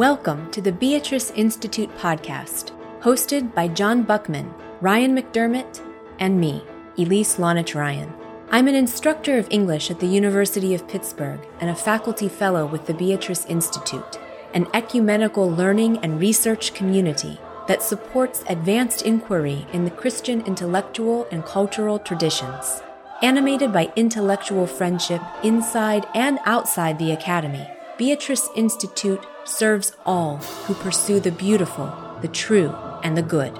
Welcome 0.00 0.50
to 0.52 0.62
the 0.62 0.72
Beatrice 0.72 1.30
Institute 1.32 1.94
podcast, 1.98 2.72
hosted 3.02 3.54
by 3.54 3.68
John 3.68 4.02
Buckman, 4.02 4.50
Ryan 4.80 5.14
McDermott, 5.14 5.82
and 6.18 6.40
me, 6.40 6.64
Elise 6.96 7.36
Lonich 7.36 7.74
Ryan. 7.74 8.10
I'm 8.50 8.66
an 8.66 8.74
instructor 8.74 9.36
of 9.36 9.46
English 9.50 9.90
at 9.90 10.00
the 10.00 10.06
University 10.06 10.74
of 10.74 10.88
Pittsburgh 10.88 11.46
and 11.60 11.68
a 11.68 11.74
faculty 11.74 12.30
fellow 12.30 12.64
with 12.64 12.86
the 12.86 12.94
Beatrice 12.94 13.44
Institute, 13.44 14.18
an 14.54 14.68
ecumenical 14.72 15.50
learning 15.50 15.98
and 15.98 16.18
research 16.18 16.72
community 16.72 17.38
that 17.68 17.82
supports 17.82 18.42
advanced 18.48 19.02
inquiry 19.02 19.66
in 19.74 19.84
the 19.84 19.90
Christian 19.90 20.40
intellectual 20.46 21.28
and 21.30 21.44
cultural 21.44 21.98
traditions. 21.98 22.82
Animated 23.20 23.70
by 23.70 23.92
intellectual 23.96 24.66
friendship 24.66 25.20
inside 25.44 26.06
and 26.14 26.38
outside 26.46 26.98
the 26.98 27.12
Academy, 27.12 27.68
Beatrice 27.98 28.48
Institute 28.56 29.26
serves 29.50 29.92
all 30.06 30.36
who 30.66 30.74
pursue 30.74 31.20
the 31.20 31.32
beautiful, 31.32 31.92
the 32.22 32.28
true, 32.28 32.74
and 33.02 33.16
the 33.16 33.22
good. 33.22 33.52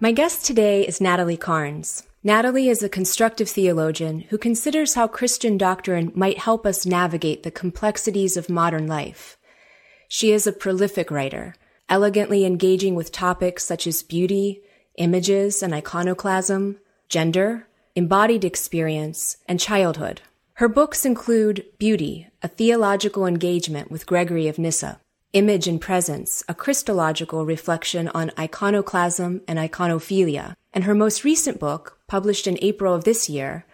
My 0.00 0.12
guest 0.12 0.44
today 0.44 0.86
is 0.86 1.00
Natalie 1.00 1.36
Carnes. 1.36 2.02
Natalie 2.24 2.68
is 2.68 2.82
a 2.82 2.88
constructive 2.88 3.48
theologian 3.48 4.20
who 4.30 4.38
considers 4.38 4.94
how 4.94 5.06
Christian 5.06 5.56
doctrine 5.56 6.10
might 6.14 6.38
help 6.38 6.66
us 6.66 6.84
navigate 6.84 7.42
the 7.42 7.50
complexities 7.50 8.36
of 8.36 8.50
modern 8.50 8.88
life. 8.88 9.36
She 10.08 10.32
is 10.32 10.46
a 10.46 10.52
prolific 10.52 11.10
writer, 11.10 11.54
elegantly 11.88 12.44
engaging 12.44 12.96
with 12.96 13.12
topics 13.12 13.64
such 13.64 13.86
as 13.86 14.02
beauty, 14.02 14.62
images 14.96 15.62
and 15.62 15.72
iconoclasm, 15.72 16.78
gender, 17.08 17.67
embodied 17.94 18.44
experience, 18.44 19.36
and 19.46 19.60
childhood. 19.60 20.20
Her 20.54 20.68
books 20.68 21.04
include 21.04 21.64
Beauty, 21.78 22.28
a 22.42 22.48
theological 22.48 23.26
engagement 23.26 23.90
with 23.90 24.06
Gregory 24.06 24.48
of 24.48 24.58
Nyssa, 24.58 25.00
Image 25.32 25.68
and 25.68 25.80
Presence, 25.80 26.42
a 26.48 26.54
Christological 26.54 27.44
reflection 27.44 28.08
on 28.08 28.32
iconoclasm 28.38 29.42
and 29.46 29.58
iconophilia, 29.58 30.54
and 30.72 30.84
her 30.84 30.94
most 30.94 31.22
recent 31.22 31.60
book, 31.60 31.98
published 32.06 32.46
in 32.46 32.58
April 32.62 32.94
of 32.94 33.04
this 33.04 33.28
year, 33.28 33.66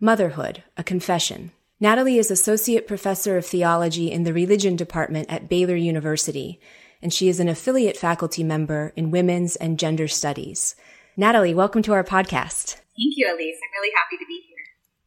Motherhood, 0.00 0.62
a 0.76 0.84
Confession. 0.84 1.52
Natalie 1.80 2.18
is 2.18 2.30
Associate 2.30 2.86
Professor 2.86 3.36
of 3.36 3.46
Theology 3.46 4.10
in 4.10 4.24
the 4.24 4.32
Religion 4.32 4.76
Department 4.76 5.30
at 5.30 5.48
Baylor 5.48 5.76
University, 5.76 6.60
and 7.00 7.12
she 7.12 7.28
is 7.28 7.40
an 7.40 7.48
affiliate 7.48 7.96
faculty 7.96 8.42
member 8.42 8.92
in 8.96 9.10
Women's 9.10 9.56
and 9.56 9.78
Gender 9.78 10.08
Studies. 10.08 10.74
Natalie, 11.16 11.54
welcome 11.54 11.82
to 11.82 11.92
our 11.92 12.04
podcast. 12.04 12.80
Thank 12.98 13.14
you, 13.16 13.26
Elise. 13.26 13.56
I'm 13.56 13.80
really 13.80 13.92
happy 13.94 14.16
to 14.16 14.26
be 14.26 14.42
here. 14.48 14.56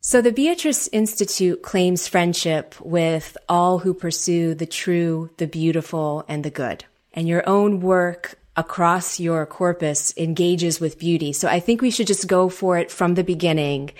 So 0.01 0.21
the 0.21 0.31
Beatrice 0.31 0.87
Institute 0.89 1.61
claims 1.61 2.07
friendship 2.07 2.75
with 2.79 3.37
all 3.49 3.79
who 3.79 3.93
pursue 3.93 4.53
the 4.53 4.65
true, 4.65 5.29
the 5.37 5.47
beautiful, 5.47 6.23
and 6.27 6.43
the 6.43 6.49
good. 6.49 6.85
And 7.13 7.27
your 7.27 7.47
own 7.47 7.81
work 7.81 8.39
across 8.55 9.19
your 9.19 9.45
corpus 9.45 10.13
engages 10.17 10.79
with 10.79 10.99
beauty. 10.99 11.33
So 11.33 11.47
I 11.47 11.59
think 11.59 11.81
we 11.81 11.91
should 11.91 12.07
just 12.07 12.27
go 12.27 12.49
for 12.49 12.77
it 12.77 12.91
from 12.91 13.15
the 13.15 13.23
beginning. 13.23 13.91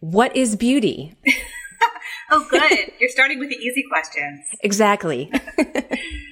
What 0.00 0.34
is 0.36 0.56
beauty? 0.56 1.14
oh, 2.30 2.46
good. 2.50 2.92
You're 2.98 3.10
starting 3.10 3.38
with 3.38 3.50
the 3.50 3.56
easy 3.56 3.84
questions. 3.88 4.40
Exactly. 4.60 5.30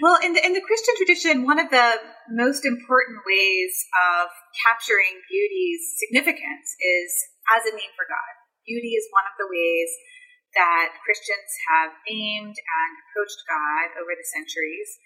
well, 0.02 0.18
in 0.22 0.32
the, 0.32 0.44
in 0.44 0.52
the 0.52 0.60
Christian 0.60 0.94
tradition, 0.96 1.44
one 1.44 1.58
of 1.58 1.70
the 1.70 1.94
most 2.30 2.64
important 2.64 3.18
ways 3.26 3.86
of 4.20 4.28
capturing 4.54 5.24
beauty's 5.26 5.82
significance 5.98 6.76
is 6.78 7.10
as 7.56 7.66
a 7.66 7.74
name 7.74 7.92
for 7.96 8.06
God. 8.06 8.32
Beauty 8.62 8.94
is 8.94 9.10
one 9.10 9.26
of 9.26 9.36
the 9.40 9.50
ways 9.50 9.90
that 10.54 10.94
Christians 11.02 11.50
have 11.72 11.96
named 12.04 12.56
and 12.56 12.92
approached 13.08 13.40
God 13.48 13.96
over 13.96 14.12
the 14.12 14.28
centuries. 14.28 15.00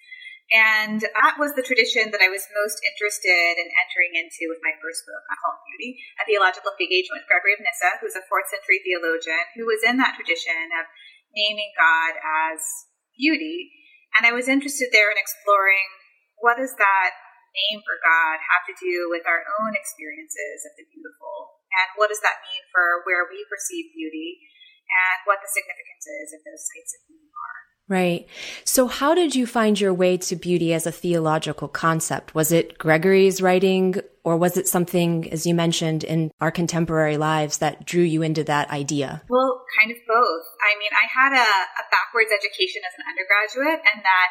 And 0.55 1.03
that 1.03 1.43
was 1.43 1.59
the 1.59 1.67
tradition 1.67 2.15
that 2.15 2.23
I 2.23 2.31
was 2.31 2.47
most 2.55 2.79
interested 2.87 3.59
in 3.59 3.67
entering 3.67 4.15
into 4.15 4.47
with 4.47 4.63
my 4.63 4.71
first 4.79 5.03
book, 5.03 5.23
I 5.27 5.35
call 5.43 5.59
it 5.59 5.67
Beauty, 5.75 5.99
a 6.23 6.25
theological 6.27 6.71
engagement 6.79 7.27
with 7.27 7.31
Gregory 7.31 7.59
of 7.59 7.63
Nyssa, 7.67 7.99
who's 7.99 8.15
a 8.15 8.23
fourth 8.31 8.47
century 8.47 8.79
theologian 8.87 9.43
who 9.59 9.67
was 9.67 9.83
in 9.83 9.99
that 9.99 10.15
tradition 10.15 10.71
of 10.79 10.87
naming 11.35 11.75
God 11.75 12.15
as 12.23 12.63
beauty. 13.19 13.75
And 14.15 14.23
I 14.23 14.39
was 14.39 14.47
interested 14.47 14.95
there 14.95 15.11
in 15.11 15.19
exploring 15.19 15.91
what 16.39 16.63
does 16.63 16.79
that 16.79 17.11
name 17.57 17.81
for 17.83 17.97
God 18.05 18.37
have 18.39 18.65
to 18.69 18.75
do 18.77 19.09
with 19.09 19.25
our 19.25 19.43
own 19.65 19.73
experiences 19.73 20.69
of 20.69 20.77
the 20.77 20.87
beautiful? 20.93 21.57
And 21.73 21.97
what 21.97 22.13
does 22.13 22.21
that 22.21 22.45
mean 22.45 22.63
for 22.71 23.05
where 23.09 23.29
we 23.29 23.45
perceive 23.49 23.93
beauty 23.97 24.45
and 24.87 25.19
what 25.25 25.41
the 25.41 25.51
significance 25.51 26.05
is 26.05 26.29
of 26.37 26.41
those 26.45 26.63
sites 26.69 26.93
of 26.97 27.01
beauty 27.09 27.33
are? 27.33 27.61
Right. 27.87 28.27
So 28.65 28.89
how 28.89 29.15
did 29.15 29.35
you 29.35 29.47
find 29.47 29.79
your 29.79 29.95
way 29.95 30.17
to 30.27 30.35
beauty 30.35 30.75
as 30.75 30.87
a 30.87 30.93
theological 30.93 31.69
concept? 31.69 32.35
Was 32.35 32.51
it 32.51 32.79
Gregory's 32.79 33.41
writing 33.41 34.03
or 34.27 34.37
was 34.37 34.57
it 34.57 34.67
something, 34.67 35.31
as 35.31 35.47
you 35.47 35.55
mentioned, 35.55 36.03
in 36.03 36.33
our 36.41 36.51
contemporary 36.51 37.17
lives 37.17 37.59
that 37.59 37.87
drew 37.87 38.03
you 38.03 38.23
into 38.23 38.43
that 38.43 38.71
idea? 38.75 39.23
Well, 39.31 39.63
kind 39.79 39.95
of 39.95 40.03
both. 40.03 40.47
I 40.67 40.75
mean, 40.83 40.91
I 40.99 41.07
had 41.07 41.33
a, 41.39 41.47
a 41.47 41.85
backwards 41.95 42.35
education 42.35 42.83
as 42.83 42.95
an 42.99 43.07
undergraduate 43.07 43.87
and 43.87 44.03
that 44.03 44.29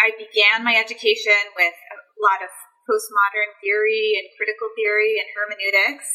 I 0.00 0.16
began 0.16 0.64
my 0.64 0.72
education 0.72 1.36
with 1.60 1.76
a 1.92 1.96
lot 2.24 2.40
of 2.40 2.50
postmodern 2.88 3.52
theory 3.60 4.16
and 4.16 4.32
critical 4.36 4.72
theory 4.76 5.20
and 5.20 5.28
hermeneutics. 5.32 6.08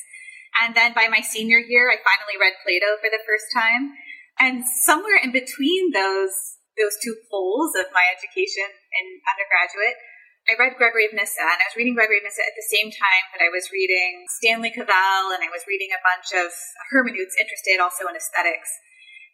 And 0.57 0.73
then 0.73 0.97
by 0.97 1.05
my 1.05 1.21
senior 1.21 1.61
year, 1.61 1.93
I 1.93 2.01
finally 2.01 2.37
read 2.41 2.57
Plato 2.65 2.97
for 2.97 3.09
the 3.13 3.21
first 3.25 3.53
time. 3.53 3.93
And 4.41 4.65
somewhere 4.65 5.21
in 5.21 5.29
between 5.29 5.93
those 5.93 6.57
those 6.79 6.95
two 7.03 7.11
poles 7.27 7.75
of 7.75 7.91
my 7.91 8.07
education 8.07 8.63
in 8.63 9.05
undergraduate, 9.27 9.99
I 10.47 10.55
read 10.55 10.79
Gregory 10.79 11.05
of 11.05 11.13
Nyssa, 11.13 11.43
and 11.43 11.59
I 11.59 11.67
was 11.67 11.75
reading 11.75 11.91
Gregory 11.91 12.23
of 12.23 12.25
Nyssa 12.25 12.41
at 12.41 12.55
the 12.55 12.71
same 12.71 12.87
time 12.87 13.25
that 13.35 13.43
I 13.43 13.51
was 13.51 13.69
reading 13.69 14.25
Stanley 14.39 14.71
Cavell, 14.71 15.35
and 15.35 15.43
I 15.43 15.51
was 15.51 15.67
reading 15.67 15.91
a 15.91 15.99
bunch 15.99 16.31
of 16.31 16.55
hermeneutes 16.89 17.35
interested 17.35 17.83
also 17.83 18.07
in 18.07 18.15
aesthetics. 18.15 18.71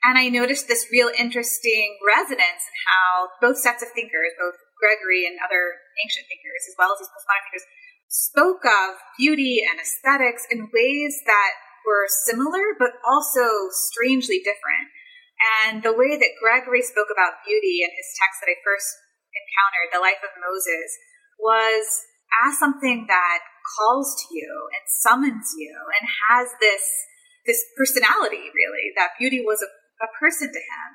And 0.06 0.22
I 0.22 0.30
noticed 0.30 0.70
this 0.70 0.94
real 0.94 1.10
interesting 1.10 1.98
resonance 2.06 2.62
in 2.62 2.78
how 2.86 3.34
both 3.42 3.58
sets 3.58 3.82
of 3.82 3.90
thinkers, 3.98 4.38
both 4.38 4.54
Gregory 4.78 5.26
and 5.26 5.42
other 5.42 5.82
ancient 5.98 6.30
thinkers, 6.30 6.70
as 6.70 6.78
well 6.78 6.94
as 6.94 7.02
these 7.02 7.10
postmodern 7.10 7.42
thinkers, 7.50 7.68
spoke 8.06 8.64
of 8.70 9.02
beauty 9.18 9.66
and 9.66 9.82
aesthetics 9.82 10.46
in 10.54 10.70
ways 10.70 11.26
that 11.26 11.58
were 11.90 12.06
similar, 12.30 12.78
but 12.78 13.02
also 13.02 13.74
strangely 13.90 14.46
different. 14.46 14.94
And 15.42 15.82
the 15.82 15.98
way 15.98 16.14
that 16.14 16.38
Gregory 16.38 16.86
spoke 16.86 17.10
about 17.10 17.42
beauty 17.42 17.82
in 17.82 17.90
his 17.90 18.10
text 18.22 18.46
that 18.46 18.54
I 18.54 18.62
first 18.62 18.86
encountered, 19.34 19.90
The 19.90 20.06
Life 20.06 20.22
of 20.22 20.38
Moses, 20.38 21.02
was 21.42 22.06
as 22.46 22.62
something 22.62 23.10
that 23.10 23.42
calls 23.66 24.14
to 24.22 24.28
you 24.38 24.70
and 24.70 24.86
summons 24.86 25.50
you 25.58 25.74
and 25.98 26.06
has 26.30 26.54
this 26.62 26.86
this 27.46 27.62
personality 27.78 28.50
really 28.58 28.90
that 28.98 29.14
beauty 29.22 29.38
was 29.38 29.62
a, 29.62 29.70
a 30.04 30.10
person 30.20 30.52
to 30.52 30.62
him 30.62 30.90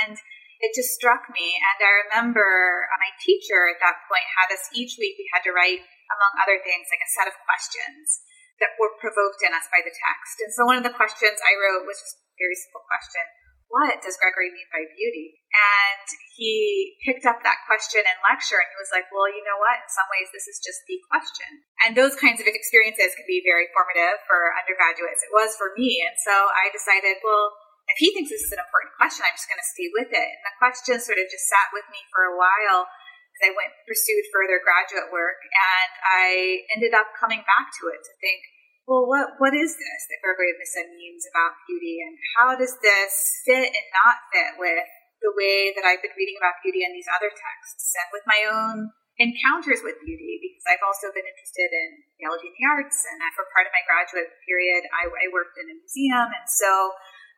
and 0.00 0.16
it 0.64 0.72
just 0.72 0.96
struck 0.96 1.28
me 1.32 1.56
and 1.60 1.78
i 1.84 1.92
remember 2.08 2.88
uh, 2.88 2.96
my 2.96 3.12
teacher 3.20 3.68
at 3.68 3.80
that 3.84 4.00
point 4.08 4.24
had 4.40 4.48
us 4.52 4.72
each 4.72 4.96
week 4.96 5.16
we 5.20 5.28
had 5.32 5.44
to 5.44 5.52
write 5.52 5.84
among 6.08 6.32
other 6.40 6.56
things 6.62 6.88
like 6.88 7.02
a 7.02 7.14
set 7.16 7.28
of 7.28 7.36
questions 7.44 8.24
that 8.56 8.72
were 8.80 8.96
provoked 8.96 9.44
in 9.44 9.52
us 9.52 9.68
by 9.68 9.84
the 9.84 9.92
text 9.92 10.40
and 10.40 10.52
so 10.54 10.64
one 10.64 10.80
of 10.80 10.86
the 10.86 10.94
questions 10.94 11.36
i 11.44 11.52
wrote 11.56 11.84
was 11.84 12.00
just 12.00 12.16
a 12.16 12.40
very 12.40 12.56
simple 12.56 12.84
question 12.88 13.24
what 13.68 13.98
does 13.98 14.18
Gregory 14.22 14.54
mean 14.54 14.68
by 14.70 14.86
beauty? 14.94 15.42
And 15.50 16.06
he 16.38 16.94
picked 17.02 17.26
up 17.26 17.42
that 17.42 17.66
question 17.66 18.04
in 18.04 18.16
lecture 18.22 18.60
and 18.60 18.70
he 18.70 18.78
was 18.78 18.92
like, 18.94 19.08
well, 19.10 19.26
you 19.26 19.42
know 19.42 19.58
what? 19.58 19.82
In 19.82 19.90
some 19.90 20.06
ways, 20.12 20.30
this 20.30 20.46
is 20.46 20.62
just 20.62 20.86
the 20.86 21.02
question. 21.10 21.66
And 21.82 21.98
those 21.98 22.14
kinds 22.14 22.38
of 22.38 22.46
experiences 22.46 23.16
can 23.18 23.26
be 23.26 23.42
very 23.42 23.66
formative 23.74 24.22
for 24.28 24.54
undergraduates. 24.54 25.24
It 25.26 25.34
was 25.34 25.58
for 25.58 25.74
me. 25.74 26.04
And 26.04 26.14
so 26.20 26.34
I 26.34 26.70
decided, 26.70 27.18
well, 27.24 27.56
if 27.86 27.98
he 28.02 28.10
thinks 28.12 28.34
this 28.34 28.42
is 28.42 28.54
an 28.54 28.62
important 28.62 28.94
question, 28.98 29.22
I'm 29.22 29.38
just 29.38 29.46
going 29.46 29.62
to 29.62 29.72
stay 29.72 29.88
with 29.94 30.10
it. 30.10 30.28
And 30.30 30.42
the 30.42 30.54
question 30.58 30.98
sort 30.98 31.22
of 31.22 31.30
just 31.30 31.46
sat 31.46 31.70
with 31.70 31.86
me 31.90 32.02
for 32.10 32.26
a 32.26 32.34
while 32.34 32.90
as 33.36 33.40
I 33.46 33.54
went 33.54 33.72
pursued 33.86 34.26
further 34.34 34.58
graduate 34.58 35.12
work. 35.14 35.38
And 35.44 35.92
I 36.02 36.66
ended 36.74 36.96
up 36.96 37.14
coming 37.14 37.46
back 37.46 37.70
to 37.80 37.82
it 37.94 38.02
to 38.02 38.12
think, 38.18 38.42
well, 38.86 39.02
what, 39.10 39.34
what 39.42 39.50
is 39.50 39.74
this 39.74 40.00
that 40.14 40.22
Gregory 40.22 40.54
of 40.54 40.62
Nyssa 40.62 40.86
means 40.94 41.26
about 41.26 41.58
beauty, 41.66 41.98
and 42.06 42.14
how 42.38 42.54
does 42.54 42.78
this 42.78 43.42
fit 43.42 43.74
and 43.74 43.88
not 43.90 44.22
fit 44.30 44.54
with 44.62 44.86
the 45.18 45.34
way 45.34 45.74
that 45.74 45.82
I've 45.82 45.98
been 46.06 46.14
reading 46.14 46.38
about 46.38 46.62
beauty 46.62 46.86
in 46.86 46.94
these 46.94 47.10
other 47.10 47.26
texts 47.26 47.98
and 47.98 48.08
with 48.14 48.22
my 48.30 48.46
own 48.46 48.94
encounters 49.18 49.82
with 49.82 49.98
beauty? 50.06 50.38
Because 50.38 50.62
I've 50.70 50.86
also 50.86 51.10
been 51.10 51.26
interested 51.26 51.66
in 51.74 52.06
theology 52.14 52.46
and 52.46 52.58
the 52.62 52.66
arts, 52.70 53.02
and 53.10 53.18
for 53.34 53.50
part 53.50 53.66
of 53.66 53.74
my 53.74 53.82
graduate 53.90 54.30
period, 54.46 54.86
I, 54.94 55.10
I 55.10 55.34
worked 55.34 55.58
in 55.58 55.66
a 55.66 55.74
museum, 55.74 56.30
and 56.30 56.46
so 56.46 56.94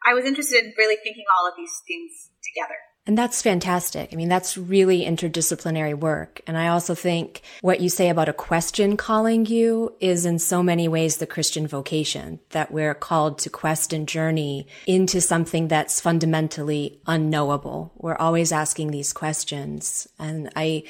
I 0.07 0.15
was 0.15 0.25
interested 0.25 0.65
in 0.65 0.75
really 0.77 0.97
thinking 0.97 1.25
all 1.39 1.49
of 1.49 1.55
these 1.57 1.83
things 1.87 2.31
together. 2.43 2.77
And 3.09 3.17
that's 3.17 3.41
fantastic. 3.41 4.11
I 4.13 4.17
mean, 4.17 4.29
that's 4.29 4.59
really 4.59 5.07
interdisciplinary 5.07 5.99
work. 5.99 6.43
And 6.47 6.59
I 6.59 6.69
also 6.69 6.95
think 6.95 7.41
what 7.63 7.81
you 7.81 7.89
say 7.89 8.11
about 8.11 8.29
a 8.29 8.35
question 8.35 8.99
calling 8.99 9.47
you 9.47 9.95
is 9.99 10.27
in 10.27 10.39
so 10.39 10.63
many 10.63 10.89
ways 10.89 11.17
the 11.17 11.27
Christian 11.27 11.67
vocation 11.67 12.39
that 12.51 12.71
we're 12.71 12.93
called 12.93 13.39
to 13.39 13.51
quest 13.51 13.95
and 13.95 14.07
journey 14.07 14.67
into 14.87 15.23
something 15.23 15.69
that's 15.69 16.03
fundamentally 16.03 17.01
unknowable. 17.07 17.93
We're 17.97 18.15
always 18.15 18.53
asking 18.53 18.91
these 18.91 19.15
questions. 19.15 20.07
And 20.19 20.51
I, 20.55 20.83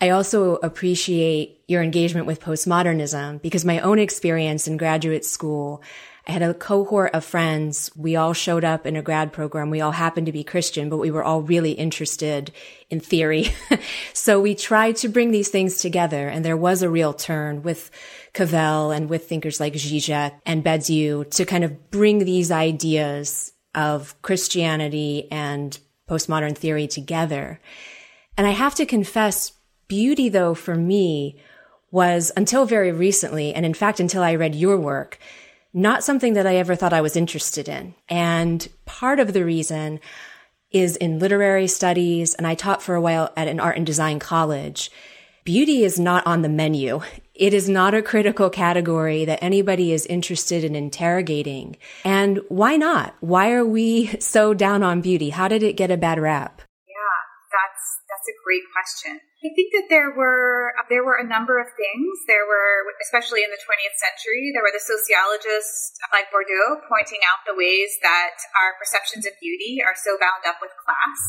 I 0.00 0.10
also 0.10 0.56
appreciate 0.56 1.64
your 1.66 1.82
engagement 1.82 2.28
with 2.28 2.40
postmodernism 2.40 3.42
because 3.42 3.64
my 3.64 3.80
own 3.80 3.98
experience 3.98 4.68
in 4.68 4.76
graduate 4.76 5.24
school 5.24 5.82
I 6.26 6.32
had 6.32 6.42
a 6.42 6.54
cohort 6.54 7.14
of 7.14 7.24
friends. 7.24 7.90
We 7.94 8.16
all 8.16 8.32
showed 8.32 8.64
up 8.64 8.84
in 8.84 8.96
a 8.96 9.02
grad 9.02 9.32
program. 9.32 9.70
We 9.70 9.80
all 9.80 9.92
happened 9.92 10.26
to 10.26 10.32
be 10.32 10.42
Christian, 10.42 10.88
but 10.88 10.96
we 10.96 11.12
were 11.12 11.22
all 11.22 11.40
really 11.40 11.72
interested 11.72 12.50
in 12.90 12.98
theory. 12.98 13.54
so 14.12 14.40
we 14.40 14.56
tried 14.56 14.96
to 14.96 15.08
bring 15.08 15.30
these 15.30 15.50
things 15.50 15.76
together. 15.76 16.28
And 16.28 16.44
there 16.44 16.56
was 16.56 16.82
a 16.82 16.90
real 16.90 17.12
turn 17.12 17.62
with 17.62 17.92
Cavell 18.32 18.90
and 18.90 19.08
with 19.08 19.28
thinkers 19.28 19.60
like 19.60 19.74
Zizek 19.74 20.32
and 20.44 20.64
Badiou 20.64 21.30
to 21.30 21.44
kind 21.44 21.62
of 21.62 21.92
bring 21.92 22.18
these 22.18 22.50
ideas 22.50 23.52
of 23.76 24.20
Christianity 24.22 25.28
and 25.30 25.78
postmodern 26.08 26.56
theory 26.56 26.88
together. 26.88 27.60
And 28.36 28.48
I 28.48 28.50
have 28.50 28.74
to 28.76 28.86
confess, 28.86 29.52
beauty 29.86 30.28
though 30.28 30.54
for 30.54 30.74
me 30.74 31.40
was 31.92 32.32
until 32.36 32.64
very 32.64 32.90
recently, 32.90 33.54
and 33.54 33.64
in 33.64 33.74
fact, 33.74 34.00
until 34.00 34.22
I 34.22 34.34
read 34.34 34.56
your 34.56 34.76
work, 34.76 35.18
not 35.76 36.02
something 36.02 36.32
that 36.32 36.46
I 36.46 36.56
ever 36.56 36.74
thought 36.74 36.94
I 36.94 37.02
was 37.02 37.16
interested 37.16 37.68
in. 37.68 37.94
And 38.08 38.66
part 38.86 39.20
of 39.20 39.34
the 39.34 39.44
reason 39.44 40.00
is 40.70 40.96
in 40.96 41.18
literary 41.18 41.66
studies, 41.66 42.32
and 42.32 42.46
I 42.46 42.54
taught 42.54 42.82
for 42.82 42.94
a 42.94 43.00
while 43.00 43.30
at 43.36 43.46
an 43.46 43.60
art 43.60 43.76
and 43.76 43.84
design 43.84 44.18
college. 44.18 44.90
Beauty 45.44 45.84
is 45.84 46.00
not 46.00 46.26
on 46.26 46.40
the 46.40 46.48
menu. 46.48 47.02
It 47.34 47.52
is 47.52 47.68
not 47.68 47.92
a 47.92 48.00
critical 48.00 48.48
category 48.48 49.26
that 49.26 49.44
anybody 49.44 49.92
is 49.92 50.06
interested 50.06 50.64
in 50.64 50.74
interrogating. 50.74 51.76
And 52.04 52.40
why 52.48 52.78
not? 52.78 53.14
Why 53.20 53.52
are 53.52 53.64
we 53.64 54.06
so 54.18 54.54
down 54.54 54.82
on 54.82 55.02
beauty? 55.02 55.28
How 55.28 55.46
did 55.46 55.62
it 55.62 55.76
get 55.76 55.90
a 55.90 55.98
bad 55.98 56.18
rap? 56.18 56.55
That's 58.26 58.42
a 58.42 58.42
great 58.42 58.66
question. 58.74 59.22
I 59.22 59.54
think 59.54 59.70
that 59.70 59.86
there 59.86 60.10
were 60.10 60.74
there 60.90 61.06
were 61.06 61.14
a 61.14 61.22
number 61.22 61.62
of 61.62 61.70
things. 61.78 62.10
There 62.26 62.42
were, 62.42 62.90
especially 62.98 63.46
in 63.46 63.54
the 63.54 63.62
20th 63.62 63.94
century, 64.02 64.50
there 64.50 64.66
were 64.66 64.74
the 64.74 64.82
sociologists 64.82 65.94
like 66.10 66.26
Bourdieu 66.34 66.82
pointing 66.90 67.22
out 67.22 67.46
the 67.46 67.54
ways 67.54 67.94
that 68.02 68.34
our 68.58 68.74
perceptions 68.82 69.30
of 69.30 69.38
beauty 69.38 69.78
are 69.78 69.94
so 69.94 70.18
bound 70.18 70.42
up 70.42 70.58
with 70.58 70.74
class. 70.74 71.22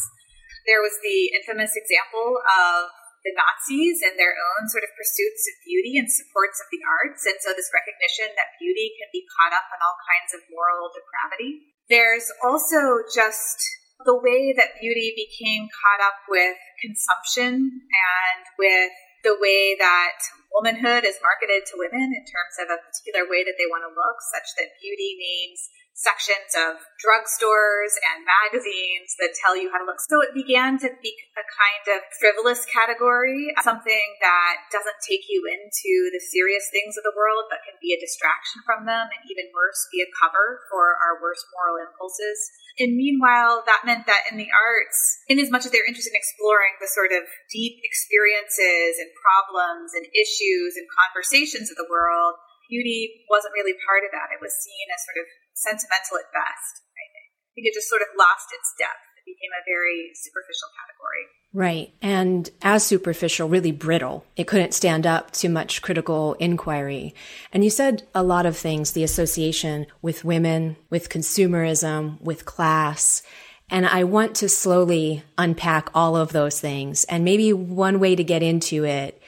There 0.66 0.82
was 0.82 0.98
the 1.06 1.38
infamous 1.38 1.78
example 1.78 2.42
of 2.42 2.90
the 3.22 3.38
Nazis 3.38 4.02
and 4.02 4.18
their 4.18 4.34
own 4.34 4.66
sort 4.74 4.82
of 4.82 4.90
pursuits 4.98 5.46
of 5.46 5.62
beauty 5.70 6.02
and 6.02 6.10
supports 6.10 6.58
of 6.58 6.74
the 6.74 6.82
arts, 6.82 7.30
and 7.30 7.38
so 7.46 7.54
this 7.54 7.70
recognition 7.70 8.34
that 8.34 8.58
beauty 8.58 8.98
can 8.98 9.14
be 9.14 9.22
caught 9.38 9.54
up 9.54 9.70
in 9.70 9.78
all 9.86 10.02
kinds 10.02 10.34
of 10.34 10.42
moral 10.50 10.90
depravity. 10.90 11.78
There's 11.94 12.26
also 12.42 13.06
just 13.14 13.62
the 14.06 14.18
way 14.18 14.54
that 14.54 14.78
beauty 14.80 15.14
became 15.16 15.68
caught 15.74 16.02
up 16.06 16.20
with 16.30 16.58
consumption 16.82 17.82
and 17.82 18.42
with 18.60 18.94
the 19.24 19.38
way 19.42 19.76
that 19.80 20.18
womanhood 20.54 21.04
is 21.04 21.18
marketed 21.22 21.66
to 21.66 21.82
women 21.82 22.14
in 22.14 22.24
terms 22.24 22.56
of 22.62 22.70
a 22.70 22.82
particular 22.82 23.26
way 23.26 23.42
that 23.42 23.58
they 23.58 23.68
want 23.68 23.82
to 23.82 23.92
look, 23.92 24.18
such 24.34 24.48
that 24.58 24.78
beauty 24.82 25.18
means 25.18 25.70
sections 25.98 26.54
of 26.54 26.78
drugstores 27.02 27.98
and 27.98 28.22
magazines 28.22 29.18
that 29.18 29.34
tell 29.34 29.58
you 29.58 29.74
how 29.74 29.82
to 29.82 29.88
look. 29.90 29.98
So 30.06 30.22
it 30.22 30.30
began 30.38 30.78
to 30.86 30.94
be 31.02 31.14
a 31.34 31.42
kind 31.42 31.98
of 31.98 32.06
frivolous 32.22 32.70
category, 32.70 33.50
something 33.66 34.08
that 34.22 34.70
doesn't 34.70 35.02
take 35.02 35.26
you 35.26 35.50
into 35.50 36.14
the 36.14 36.22
serious 36.22 36.70
things 36.70 37.02
of 37.02 37.04
the 37.04 37.18
world, 37.18 37.50
but 37.50 37.66
can 37.66 37.82
be 37.82 37.98
a 37.98 38.00
distraction 38.00 38.62
from 38.62 38.86
them, 38.86 39.10
and 39.10 39.22
even 39.26 39.50
worse, 39.50 39.90
be 39.90 40.06
a 40.06 40.14
cover 40.22 40.62
for 40.70 41.02
our 41.02 41.18
worst 41.18 41.50
moral 41.58 41.82
impulses. 41.82 42.38
And 42.78 42.94
meanwhile, 42.94 43.66
that 43.66 43.82
meant 43.82 44.06
that 44.06 44.30
in 44.30 44.38
the 44.38 44.54
arts, 44.54 45.02
in 45.26 45.42
as 45.42 45.50
much 45.50 45.66
as 45.66 45.74
they're 45.74 45.90
interested 45.90 46.14
in 46.14 46.22
exploring 46.22 46.78
the 46.78 46.94
sort 46.94 47.10
of 47.10 47.26
deep 47.50 47.82
experiences 47.82 49.02
and 49.02 49.10
problems 49.18 49.98
and 49.98 50.06
issues 50.14 50.78
and 50.78 50.86
conversations 50.94 51.74
of 51.74 51.78
the 51.82 51.90
world, 51.90 52.38
beauty 52.70 53.26
wasn't 53.34 53.58
really 53.58 53.74
part 53.82 54.06
of 54.06 54.14
that. 54.14 54.30
It 54.30 54.44
was 54.44 54.54
seen 54.62 54.86
as 54.94 55.02
sort 55.02 55.26
of 55.26 55.28
sentimental 55.58 56.22
at 56.22 56.30
best, 56.30 56.86
I 56.94 57.06
think. 57.10 57.28
I 57.34 57.52
think 57.58 57.66
it 57.68 57.74
just 57.74 57.90
sort 57.90 58.06
of 58.06 58.14
lost 58.14 58.54
its 58.54 58.70
depth. 58.78 59.02
It 59.18 59.26
became 59.26 59.54
a 59.58 59.66
very 59.66 60.14
superficial 60.14 60.70
category. 60.78 61.26
Right. 61.54 61.94
And 62.02 62.50
as 62.62 62.86
superficial, 62.86 63.50
really 63.50 63.72
brittle. 63.72 64.26
It 64.36 64.48
couldn't 64.48 64.74
stand 64.74 65.08
up 65.08 65.32
to 65.32 65.50
much 65.50 65.82
critical 65.82 66.36
inquiry. 66.36 67.16
And 67.52 67.64
you 67.64 67.70
said 67.70 68.04
a 68.14 68.22
lot 68.22 68.46
of 68.46 68.56
things, 68.56 68.92
the 68.92 69.04
association 69.04 69.88
with 70.02 70.24
women, 70.24 70.78
with 70.90 71.10
consumerism, 71.10 72.22
with 72.22 72.46
class. 72.46 73.24
And 73.70 73.88
I 73.88 74.04
want 74.04 74.36
to 74.36 74.50
slowly 74.50 75.24
unpack 75.38 75.90
all 75.96 76.16
of 76.16 76.32
those 76.32 76.60
things. 76.60 77.06
And 77.06 77.26
maybe 77.26 77.52
one 77.54 78.00
way 78.00 78.16
to 78.16 78.24
get 78.24 78.44
into 78.44 78.86
it, 78.86 79.20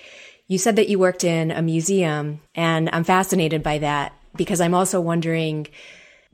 you 0.47 0.57
said 0.57 0.75
that 0.75 0.89
you 0.89 0.99
worked 0.99 1.23
in 1.23 1.51
a 1.51 1.61
museum 1.61 2.41
and 2.53 2.89
I'm 2.93 3.03
fascinated 3.03 3.63
by 3.63 3.79
that 3.79 4.13
because 4.35 4.61
I'm 4.61 4.73
also 4.73 5.01
wondering, 5.01 5.67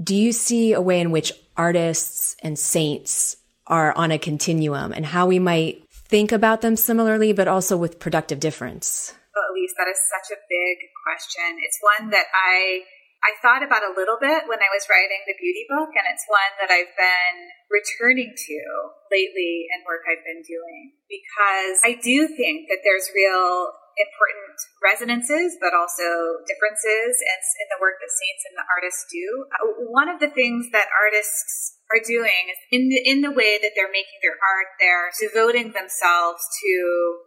do 0.01 0.15
you 0.15 0.31
see 0.31 0.73
a 0.73 0.81
way 0.81 0.99
in 0.99 1.11
which 1.11 1.31
artists 1.57 2.35
and 2.43 2.59
saints 2.59 3.37
are 3.67 3.93
on 3.93 4.11
a 4.11 4.19
continuum 4.19 4.91
and 4.93 5.05
how 5.05 5.25
we 5.25 5.39
might 5.39 5.83
think 5.89 6.31
about 6.31 6.61
them 6.61 6.75
similarly, 6.75 7.33
but 7.33 7.47
also 7.47 7.77
with 7.77 7.99
productive 7.99 8.39
difference? 8.39 9.13
Well, 9.33 9.45
Elise, 9.51 9.73
that 9.77 9.87
is 9.87 9.99
such 10.07 10.37
a 10.37 10.39
big 10.49 10.77
question. 11.03 11.57
It's 11.63 11.79
one 11.81 12.11
that 12.11 12.27
I 12.33 12.81
I 13.25 13.33
thought 13.41 13.65
about 13.65 13.81
a 13.81 13.97
little 13.97 14.21
bit 14.21 14.45
when 14.45 14.61
I 14.61 14.69
was 14.69 14.85
writing 14.85 15.17
the 15.25 15.33
beauty 15.41 15.65
book, 15.65 15.89
and 15.97 16.05
it's 16.13 16.29
one 16.29 16.53
that 16.61 16.69
I've 16.69 16.93
been 16.93 17.37
returning 17.73 18.37
to 18.37 18.57
lately 19.09 19.65
in 19.73 19.81
work 19.81 20.05
I've 20.05 20.21
been 20.21 20.45
doing 20.45 20.93
because 21.09 21.81
I 21.81 21.97
do 21.97 22.29
think 22.29 22.69
that 22.69 22.85
there's 22.85 23.09
real 23.17 23.73
important 23.95 24.59
resonances, 24.83 25.55
but 25.63 25.71
also 25.71 26.43
differences 26.43 27.15
in, 27.19 27.39
in 27.63 27.67
the 27.71 27.79
work 27.79 27.95
that 28.03 28.11
saints 28.11 28.43
and 28.51 28.55
the 28.59 28.67
artists 28.67 29.03
do. 29.07 29.25
Uh, 29.55 29.87
one 29.87 30.11
of 30.11 30.19
the 30.19 30.31
things 30.31 30.67
that 30.75 30.91
artists 30.91 31.79
are 31.93 32.01
doing 32.01 32.51
is 32.51 32.59
in 32.73 32.89
the, 32.91 32.99
in 32.99 33.19
the 33.21 33.31
way 33.31 33.61
that 33.61 33.77
they're 33.77 33.93
making 33.93 34.19
their 34.19 34.35
art, 34.35 34.69
they're 34.81 35.13
devoting 35.15 35.71
themselves 35.71 36.43
to 36.59 36.73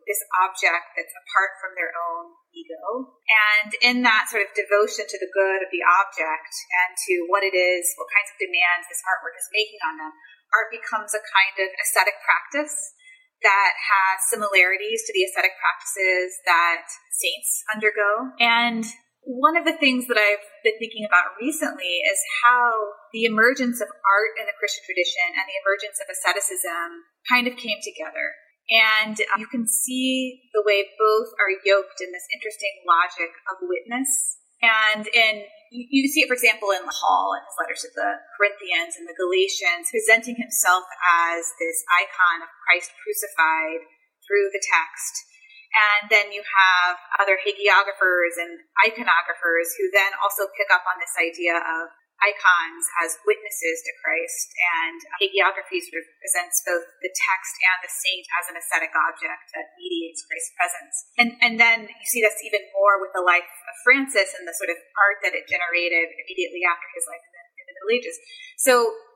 this 0.05 0.21
object 0.45 0.99
that's 0.99 1.15
apart 1.15 1.57
from 1.63 1.73
their 1.79 1.95
own 1.95 2.37
ego. 2.53 3.17
And 3.31 3.71
in 3.81 3.97
that 4.05 4.29
sort 4.29 4.45
of 4.45 4.51
devotion 4.53 5.07
to 5.07 5.19
the 5.21 5.31
good 5.31 5.63
of 5.63 5.71
the 5.71 5.85
object 5.87 6.53
and 6.85 6.91
to 7.09 7.15
what 7.31 7.47
it 7.47 7.55
is, 7.55 7.87
what 7.97 8.11
kinds 8.13 8.35
of 8.35 8.39
demands 8.43 8.91
this 8.91 9.05
artwork 9.07 9.39
is 9.39 9.49
making 9.55 9.81
on 9.87 9.95
them, 9.97 10.13
art 10.53 10.69
becomes 10.75 11.15
a 11.15 11.23
kind 11.23 11.57
of 11.65 11.69
aesthetic 11.79 12.19
practice 12.25 12.98
that 13.43 13.73
has 13.79 14.17
similarities 14.31 15.07
to 15.07 15.13
the 15.15 15.25
ascetic 15.25 15.55
practices 15.63 16.39
that 16.45 16.87
saints 17.15 17.63
undergo. 17.71 18.35
And 18.43 18.85
one 19.23 19.61
of 19.61 19.69
the 19.69 19.77
things 19.77 20.09
that 20.09 20.17
I've 20.17 20.47
been 20.65 20.81
thinking 20.81 21.05
about 21.05 21.37
recently 21.37 22.01
is 22.09 22.19
how 22.43 22.73
the 23.13 23.29
emergence 23.29 23.79
of 23.85 23.93
art 23.93 24.33
in 24.41 24.49
the 24.49 24.57
Christian 24.57 24.83
tradition 24.89 25.37
and 25.37 25.47
the 25.47 25.61
emergence 25.63 26.01
of 26.01 26.09
asceticism 26.09 27.05
kind 27.29 27.47
of 27.47 27.61
came 27.61 27.79
together. 27.85 28.35
And 28.69 29.17
uh, 29.17 29.37
you 29.41 29.49
can 29.49 29.69
see 29.69 30.49
the 30.53 30.65
way 30.65 30.89
both 30.97 31.33
are 31.41 31.53
yoked 31.65 32.01
in 32.01 32.13
this 32.13 32.29
interesting 32.33 32.85
logic 32.85 33.33
of 33.49 33.65
witness 33.65 34.41
and 34.63 35.07
in 35.07 35.47
you, 35.71 36.09
see 36.09 36.25
it, 36.25 36.29
for 36.33 36.39
example, 36.39 36.73
in 36.73 36.85
Paul 36.89 37.37
in 37.37 37.45
his 37.45 37.59
letters 37.61 37.85
to 37.85 37.93
the 37.93 38.25
Corinthians 38.41 38.97
and 38.97 39.05
the 39.05 39.17
Galatians, 39.17 39.93
presenting 39.93 40.41
himself 40.41 40.89
as 41.05 41.53
this 41.61 41.85
icon 41.93 42.41
of 42.41 42.51
Christ 42.65 42.89
crucified 43.05 43.85
through 44.25 44.49
the 44.53 44.65
text. 44.65 45.29
And 45.69 46.09
then 46.09 46.33
you 46.33 46.41
have 46.41 46.97
other 47.21 47.37
hagiographers 47.37 48.41
and 48.41 48.65
iconographers 48.81 49.77
who 49.77 49.93
then 49.93 50.17
also 50.17 50.49
pick 50.57 50.73
up 50.73 50.89
on 50.89 50.97
this 50.97 51.13
idea 51.21 51.61
of 51.61 51.93
icons 52.19 52.85
as 53.03 53.15
witnesses 53.23 53.83
to 53.87 53.93
Christ, 54.03 54.51
and 54.83 54.99
um, 54.99 55.19
hagiography 55.23 55.79
sort 55.79 56.03
of 56.03 56.07
presents 56.19 56.63
both 56.67 56.87
the 56.99 57.13
text 57.15 57.55
and 57.63 57.79
the 57.83 57.93
saint 57.93 58.27
as 58.39 58.45
an 58.51 58.57
ascetic 58.59 58.91
object 58.95 59.55
that 59.55 59.75
mediates 59.79 60.27
Christ's 60.27 60.53
presence. 60.59 60.95
And 61.15 61.31
and 61.39 61.55
then 61.59 61.87
you 61.87 62.07
see 62.11 62.23
this 62.23 62.39
even 62.43 62.67
more 62.75 62.99
with 62.99 63.15
the 63.15 63.23
life 63.23 63.47
of 63.47 63.75
Francis 63.87 64.35
and 64.35 64.47
the 64.47 64.57
sort 64.57 64.71
of 64.71 64.79
art 64.99 65.23
that 65.23 65.35
it 65.35 65.47
generated 65.47 66.11
immediately 66.15 66.67
after 66.67 66.89
his 66.95 67.07
life 67.07 67.23
in 67.23 67.33
the, 67.33 67.45
in 67.59 67.65
the 67.71 67.75
Middle 67.79 67.93
Ages. 67.95 68.17
So 68.59 68.73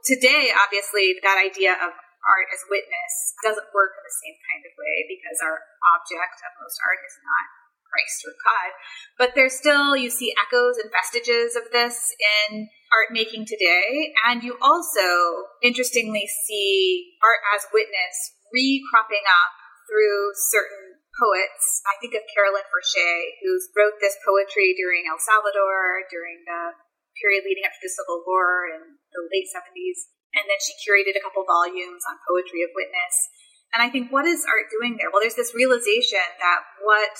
today, 0.06 0.54
obviously, 0.54 1.18
that 1.26 1.38
idea 1.38 1.74
of 1.74 1.90
art 2.22 2.48
as 2.54 2.62
witness 2.70 3.34
doesn't 3.42 3.74
work 3.74 3.98
in 3.98 4.04
the 4.06 4.18
same 4.22 4.38
kind 4.46 4.62
of 4.62 4.72
way 4.78 5.10
because 5.10 5.42
our 5.42 5.58
object 5.98 6.38
of 6.46 6.54
most 6.62 6.78
art 6.78 7.02
is 7.02 7.18
not 7.18 7.46
Christ 7.92 8.24
or 8.24 8.34
God. 8.40 8.70
But 9.20 9.30
there's 9.36 9.58
still, 9.58 9.92
you 9.92 10.08
see 10.08 10.32
echoes 10.38 10.80
and 10.80 10.88
vestiges 10.88 11.58
of 11.58 11.68
this 11.74 12.14
in 12.48 12.72
art 12.92 13.10
making 13.10 13.48
today. 13.48 14.12
And 14.28 14.44
you 14.44 14.60
also, 14.60 15.48
interestingly, 15.64 16.28
see 16.28 17.16
art 17.24 17.40
as 17.56 17.66
witness 17.72 18.36
recropping 18.52 19.24
up 19.24 19.52
through 19.88 20.36
certain 20.52 21.00
poets. 21.16 21.84
I 21.88 21.96
think 22.00 22.16
of 22.16 22.24
Carolyn 22.32 22.64
Forché, 22.68 23.40
who 23.40 23.56
wrote 23.76 24.00
this 24.00 24.16
poetry 24.24 24.76
during 24.76 25.08
El 25.08 25.20
Salvador, 25.20 26.04
during 26.08 26.44
the 26.44 26.76
period 27.20 27.44
leading 27.44 27.64
up 27.68 27.76
to 27.76 27.82
the 27.84 27.92
Civil 27.92 28.24
War 28.24 28.68
in 28.72 28.96
the 29.12 29.22
late 29.28 29.48
70s. 29.48 30.08
And 30.32 30.48
then 30.48 30.60
she 30.64 30.72
curated 30.80 31.12
a 31.16 31.24
couple 31.24 31.44
volumes 31.44 32.04
on 32.08 32.24
poetry 32.24 32.64
of 32.64 32.72
witness. 32.72 33.14
And 33.72 33.84
I 33.84 33.88
think, 33.88 34.12
what 34.12 34.24
is 34.24 34.44
art 34.48 34.68
doing 34.72 34.96
there? 34.96 35.08
Well, 35.12 35.20
there's 35.20 35.36
this 35.36 35.56
realization 35.56 36.24
that 36.40 36.60
what 36.84 37.12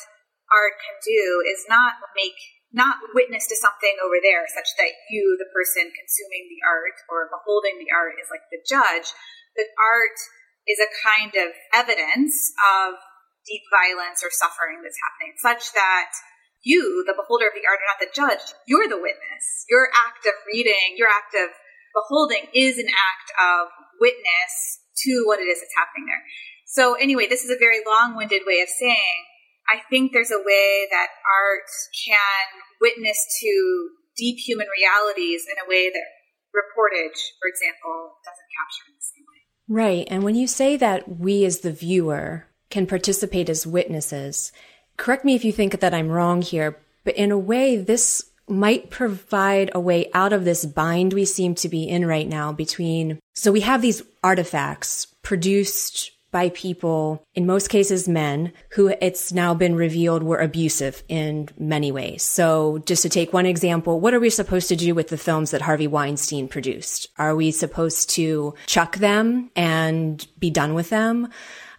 art 0.53 0.77
can 0.81 0.97
do 1.01 1.45
is 1.45 1.65
not 1.69 2.01
make 2.17 2.37
not 2.73 2.97
witness 3.13 3.45
to 3.53 3.57
something 3.57 4.01
over 4.01 4.17
there 4.19 4.49
such 4.49 4.73
that 4.81 4.97
you 5.13 5.37
the 5.37 5.53
person 5.53 5.93
consuming 5.93 6.49
the 6.49 6.65
art 6.65 6.97
or 7.13 7.29
beholding 7.29 7.77
the 7.77 7.93
art 7.93 8.17
is 8.17 8.33
like 8.33 8.49
the 8.49 8.65
judge. 8.65 9.13
But 9.53 9.69
art 9.77 10.17
is 10.65 10.81
a 10.81 10.89
kind 11.05 11.37
of 11.37 11.53
evidence 11.77 12.33
of 12.57 12.97
deep 13.45 13.63
violence 13.69 14.25
or 14.25 14.33
suffering 14.33 14.81
that's 14.81 14.99
happening 15.05 15.37
such 15.37 15.77
that 15.77 16.17
you 16.65 17.05
the 17.05 17.19
beholder 17.19 17.51
of 17.51 17.57
the 17.59 17.67
art 17.69 17.83
are 17.83 17.91
not 17.93 18.01
the 18.01 18.15
judge. 18.15 18.57
You're 18.65 18.89
the 18.89 19.01
witness. 19.03 19.45
Your 19.69 19.93
act 19.93 20.25
of 20.25 20.33
reading 20.49 20.97
your 20.97 21.13
act 21.13 21.37
of 21.37 21.53
beholding 21.93 22.49
is 22.57 22.81
an 22.81 22.89
act 22.89 23.29
of 23.37 23.69
witness 24.01 24.81
to 25.05 25.29
what 25.29 25.45
it 25.45 25.51
is 25.51 25.61
that's 25.61 25.77
happening 25.77 26.09
there. 26.09 26.25
So 26.65 26.95
anyway 26.97 27.29
this 27.29 27.45
is 27.45 27.53
a 27.53 27.61
very 27.61 27.85
long-winded 27.85 28.49
way 28.49 28.65
of 28.65 28.73
saying 28.73 29.29
I 29.69 29.81
think 29.89 30.13
there's 30.13 30.31
a 30.31 30.43
way 30.45 30.87
that 30.91 31.09
art 31.27 31.71
can 32.05 32.61
witness 32.81 33.19
to 33.41 33.89
deep 34.17 34.39
human 34.39 34.67
realities 34.77 35.47
in 35.51 35.57
a 35.65 35.69
way 35.69 35.91
that 35.91 36.07
reportage, 36.55 37.19
for 37.41 37.49
example, 37.49 38.17
doesn't 38.25 38.51
capture 38.59 38.85
in 38.89 38.95
the 38.95 39.03
same 39.03 39.25
way. 39.25 39.43
Right. 39.69 40.09
And 40.11 40.23
when 40.23 40.35
you 40.35 40.47
say 40.47 40.77
that 40.77 41.19
we 41.19 41.45
as 41.45 41.61
the 41.61 41.73
viewer 41.73 42.47
can 42.71 42.87
participate 42.87 43.49
as 43.49 43.67
witnesses, 43.67 44.53
correct 44.97 45.25
me 45.25 45.35
if 45.35 45.45
you 45.45 45.53
think 45.53 45.81
that 45.81 45.95
I'm 45.95 46.11
wrong 46.11 46.43
here, 46.43 46.79
but 47.05 47.17
in 47.17 47.31
a 47.31 47.39
way, 47.39 47.77
this 47.77 48.31
might 48.49 48.91
provide 48.91 49.71
a 49.75 49.81
way 49.81 50.11
out 50.13 50.33
of 50.33 50.45
this 50.45 50.67
bind 50.67 51.13
we 51.13 51.25
seem 51.25 51.55
to 51.55 51.69
be 51.69 51.89
in 51.89 52.05
right 52.05 52.29
now 52.29 52.53
between. 52.53 53.19
So 53.35 53.53
we 53.53 53.61
have 53.61 53.81
these 53.81 54.03
artifacts 54.23 55.07
produced 55.23 56.11
by 56.33 56.49
people, 56.49 57.25
in 57.35 57.47
most 57.47 57.69
cases 57.69 58.09
men, 58.09 58.53
who 58.71 58.89
it's 59.01 59.33
now 59.33 59.55
been 59.55 59.77
revealed 59.77 60.23
were 60.23 60.39
abusive 60.39 61.05
in 61.09 61.49
many 61.59 61.93
ways. 61.93 62.23
So 62.23 62.79
just 62.87 63.03
to 63.03 63.09
take 63.09 63.33
one 63.33 63.47
example, 63.47 64.01
what 64.01 64.15
are 64.15 64.21
we 64.21 64.31
supposed 64.31 64.69
to 64.69 64.77
do 64.77 64.95
with 64.95 65.09
the 65.09 65.19
films 65.19 65.51
that 65.53 65.63
Harvey 65.63 65.87
Weinstein 65.87 66.49
produced? 66.49 67.09
Are 67.19 67.37
we 67.37 67.51
supposed 67.51 68.11
to 68.11 68.55
chuck 68.67 68.97
them 68.97 69.51
and 69.55 70.27
be 70.39 70.51
done 70.51 70.75
with 70.75 70.91
them? 70.91 71.29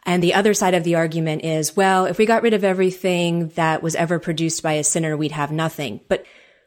And 0.05 0.21
the 0.21 0.33
other 0.35 0.53
side 0.53 0.75
of 0.75 0.83
the 0.83 0.95
argument 0.95 1.43
is, 1.43 1.75
well, 1.75 2.05
if 2.05 2.17
we 2.17 2.25
got 2.25 2.43
rid 2.43 2.53
of 2.53 2.63
everything 2.63 3.49
that 3.49 3.81
was 3.81 3.95
ever 3.95 4.19
produced 4.19 4.61
by 4.61 4.73
a 4.73 4.83
sinner, 4.83 5.17
we'd 5.17 5.31
have 5.31 5.51
nothing. 5.51 6.01
But 6.07 6.25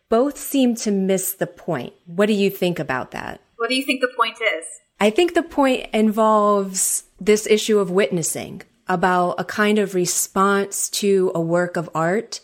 both 0.09 0.39
seem 0.39 0.75
to 0.77 0.91
miss 0.91 1.35
the 1.35 1.47
point. 1.47 1.93
What 2.07 2.27
do 2.27 2.33
you 2.33 2.51
think 2.51 2.79
about 2.79 3.13
that? 3.13 3.41
What 3.57 3.69
do 3.69 3.77
you 3.77 3.85
think 3.85 4.01
the 4.01 4.13
point 4.17 4.37
is? 4.41 4.65
I 4.99 5.11
think 5.11 5.35
the 5.35 5.43
point 5.43 5.89
involves 5.93 7.05
this 7.21 7.47
issue 7.47 7.79
of 7.79 7.91
witnessing 7.91 8.63
about 8.89 9.35
a 9.39 9.45
kind 9.45 9.79
of 9.79 9.95
response 9.95 10.89
to 10.89 11.33
a 11.35 11.41
work 11.41 11.77
of 11.77 11.91
art 11.95 12.41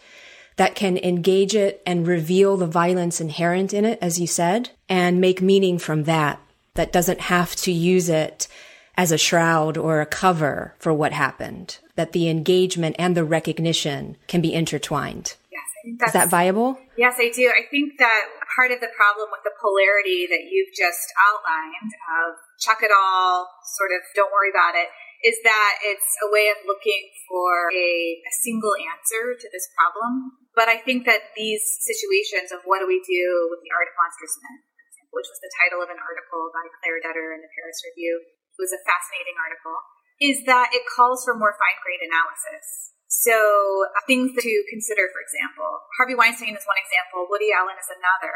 that 0.57 0.75
can 0.75 0.99
engage 0.99 1.55
it 1.55 1.83
and 1.87 2.07
reveal 2.07 2.57
the 2.57 2.67
violence 2.67 3.21
inherent 3.21 3.73
in 3.73 3.85
it, 3.85 3.99
as 4.03 4.21
you 4.21 4.27
said, 4.27 4.71
and 4.89 5.21
make 5.21 5.41
meaning 5.41 5.79
from 5.79 6.05
that, 6.05 6.41
that 6.75 6.93
doesn't 6.93 7.21
have 7.21 7.55
to 7.57 7.73
use 7.73 8.09
it 8.09 8.49
as 8.97 9.11
a 9.13 9.19
shroud 9.19 9.79
or 9.79 10.01
a 10.01 10.07
cover 10.07 10.75
for 10.79 10.93
what 10.93 11.13
happened, 11.13 11.79
that 11.97 12.13
the 12.13 12.29
engagement 12.29 12.95
and 12.99 13.17
the 13.17 13.25
recognition 13.25 14.17
can 14.27 14.41
be 14.41 14.53
intertwined. 14.53 15.35
Yes, 15.51 16.09
Is 16.09 16.13
that 16.13 16.29
viable? 16.29 16.79
Yes, 16.97 17.17
I 17.19 17.31
do. 17.31 17.49
I 17.49 17.67
think 17.71 17.99
that 17.99 18.27
part 18.55 18.71
of 18.71 18.81
the 18.81 18.89
problem 18.95 19.29
with 19.33 19.41
the 19.45 19.53
polarity 19.61 20.27
that 20.29 20.45
you've 20.51 20.75
just 20.77 21.13
outlined 21.27 21.93
of 22.29 22.37
chuck 22.63 22.81
it 22.87 22.95
all, 22.95 23.51
sort 23.75 23.91
of 23.91 24.01
don't 24.15 24.31
worry 24.31 24.55
about 24.55 24.79
it, 24.79 24.87
is 25.27 25.39
that 25.43 25.83
it's 25.83 26.11
a 26.23 26.29
way 26.31 26.51
of 26.51 26.63
looking 26.67 27.11
for 27.27 27.71
a, 27.71 27.91
a 28.23 28.33
single 28.43 28.75
answer 28.79 29.35
to 29.35 29.47
this 29.51 29.67
problem. 29.75 30.39
But 30.55 30.71
I 30.71 30.79
think 30.79 31.07
that 31.11 31.35
these 31.35 31.63
situations 31.83 32.55
of 32.55 32.63
what 32.67 32.83
do 32.83 32.87
we 32.87 33.03
do 33.03 33.51
with 33.51 33.63
the 33.63 33.73
art 33.75 33.91
of 33.91 33.99
monstrous 33.99 34.39
men, 34.43 34.63
which 35.15 35.31
was 35.31 35.41
the 35.43 35.55
title 35.63 35.83
of 35.83 35.91
an 35.91 36.03
article 36.03 36.51
by 36.51 36.67
Claire 36.83 37.03
Dederer 37.03 37.39
in 37.39 37.43
the 37.43 37.53
Paris 37.55 37.83
Review, 37.87 38.19
was 38.59 38.75
a 38.75 38.83
fascinating 38.87 39.39
article, 39.39 39.79
is 40.21 40.45
that 40.45 40.71
it 40.77 40.85
calls 40.87 41.25
for 41.25 41.35
more 41.35 41.57
fine 41.57 41.79
grained 41.83 42.05
analysis. 42.05 42.95
So 43.09 43.37
uh, 43.93 44.01
things 44.09 44.33
to 44.33 44.53
consider, 44.73 45.09
for 45.13 45.21
example, 45.21 45.69
Harvey 46.01 46.17
Weinstein 46.17 46.57
is 46.57 46.65
one 46.65 46.81
example, 46.81 47.29
Woody 47.29 47.53
Allen 47.53 47.77
is 47.77 47.93
another. 47.93 48.33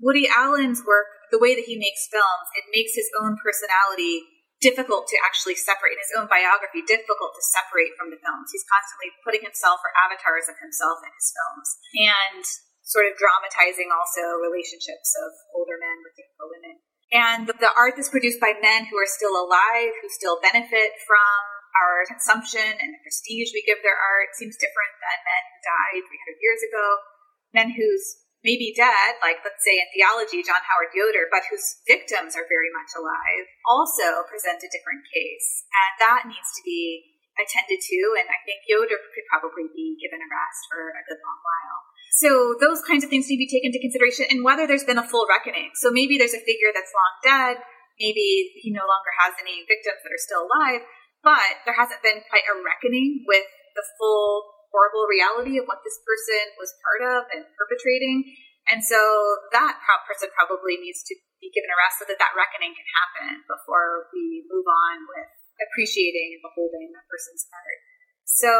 Woody 0.00 0.28
Allen's 0.28 0.84
work, 0.84 1.08
the 1.32 1.40
way 1.40 1.56
that 1.56 1.66
he 1.66 1.80
makes 1.80 2.06
films, 2.12 2.46
it 2.54 2.68
makes 2.70 2.94
his 2.94 3.08
own 3.20 3.36
personality 3.40 4.22
difficult 4.60 5.04
to 5.08 5.20
actually 5.20 5.56
separate, 5.56 5.96
in 5.96 6.00
his 6.00 6.16
own 6.16 6.28
biography, 6.28 6.80
difficult 6.84 7.36
to 7.36 7.44
separate 7.52 7.92
from 8.00 8.08
the 8.08 8.20
films. 8.20 8.48
He's 8.52 8.64
constantly 8.64 9.12
putting 9.20 9.44
himself 9.44 9.84
or 9.84 9.92
avatars 9.92 10.48
of 10.48 10.56
himself 10.56 11.04
in 11.04 11.12
his 11.12 11.28
films 11.28 11.68
and 12.08 12.44
sort 12.86 13.04
of 13.10 13.18
dramatizing 13.18 13.92
also 13.92 14.40
relationships 14.40 15.12
of 15.18 15.34
older 15.52 15.76
men 15.76 16.00
with 16.06 16.16
younger 16.16 16.48
women. 16.48 16.76
And 17.12 17.42
the 17.46 17.72
art 17.76 17.94
that's 17.94 18.10
produced 18.10 18.42
by 18.42 18.58
men 18.58 18.88
who 18.90 18.96
are 18.98 19.06
still 19.06 19.34
alive, 19.34 19.94
who 20.02 20.08
still 20.10 20.42
benefit 20.42 20.96
from 21.06 21.38
our 21.76 22.08
consumption 22.08 22.64
and 22.64 22.90
the 22.90 23.02
prestige 23.04 23.52
we 23.52 23.62
give 23.62 23.84
their 23.84 23.98
art 23.98 24.34
seems 24.34 24.56
different 24.56 24.94
than 24.98 25.18
men 25.22 25.42
who 25.52 25.58
died 25.62 26.02
300 26.02 26.42
years 26.42 26.62
ago, 26.66 26.86
men 27.54 27.68
whose 27.76 28.25
maybe 28.46 28.70
dead, 28.70 29.18
like 29.18 29.42
let's 29.42 29.66
say 29.66 29.74
in 29.74 29.90
theology, 29.90 30.46
John 30.46 30.62
Howard 30.62 30.94
Yoder, 30.94 31.26
but 31.26 31.42
whose 31.50 31.82
victims 31.82 32.38
are 32.38 32.46
very 32.46 32.70
much 32.70 32.94
alive, 32.94 33.50
also 33.66 34.22
present 34.30 34.62
a 34.62 34.70
different 34.70 35.02
case. 35.10 35.66
And 35.74 35.92
that 35.98 36.30
needs 36.30 36.54
to 36.54 36.62
be 36.62 37.18
attended 37.34 37.82
to. 37.82 37.98
And 38.22 38.30
I 38.30 38.38
think 38.46 38.62
Yoder 38.70 39.02
could 39.02 39.26
probably 39.26 39.66
be 39.74 39.98
given 39.98 40.22
a 40.22 40.28
rest 40.30 40.62
for 40.70 40.94
a 40.94 41.02
good 41.10 41.18
long 41.18 41.40
while. 41.42 41.78
So 42.14 42.30
those 42.62 42.80
kinds 42.86 43.02
of 43.02 43.10
things 43.10 43.26
need 43.26 43.42
to 43.42 43.44
be 43.44 43.50
taken 43.50 43.74
into 43.74 43.82
consideration 43.82 44.30
and 44.30 44.46
whether 44.46 44.64
there's 44.64 44.86
been 44.86 45.02
a 45.02 45.04
full 45.04 45.26
reckoning. 45.26 45.74
So 45.82 45.90
maybe 45.90 46.16
there's 46.16 46.32
a 46.32 46.40
figure 46.40 46.70
that's 46.70 46.94
long 46.94 47.14
dead. 47.26 47.54
Maybe 47.98 48.56
he 48.62 48.70
no 48.70 48.86
longer 48.86 49.12
has 49.26 49.36
any 49.42 49.66
victims 49.66 50.00
that 50.06 50.14
are 50.14 50.22
still 50.22 50.46
alive 50.46 50.86
but 51.26 51.66
there 51.66 51.74
hasn't 51.74 52.06
been 52.06 52.22
quite 52.30 52.46
a 52.46 52.54
reckoning 52.62 53.26
with 53.26 53.50
the 53.74 53.82
full 53.98 54.55
horrible 54.70 55.06
reality 55.06 55.56
of 55.58 55.66
what 55.66 55.82
this 55.86 55.98
person 56.02 56.42
was 56.60 56.70
part 56.82 57.02
of 57.02 57.20
and 57.32 57.42
perpetrating. 57.54 58.26
And 58.66 58.82
so 58.82 58.98
that 59.54 59.78
person 60.08 60.30
probably 60.34 60.78
needs 60.82 61.06
to 61.06 61.14
be 61.38 61.52
given 61.54 61.70
a 61.70 61.78
rest 61.78 62.02
so 62.02 62.04
that 62.10 62.18
that 62.18 62.34
reckoning 62.34 62.74
can 62.74 62.88
happen 62.98 63.46
before 63.46 64.10
we 64.10 64.42
move 64.50 64.66
on 64.66 65.06
with 65.06 65.30
appreciating 65.62 66.36
and 66.36 66.42
beholding 66.42 66.90
that 66.92 67.06
person's 67.06 67.46
art. 67.54 67.80
So 68.26 68.50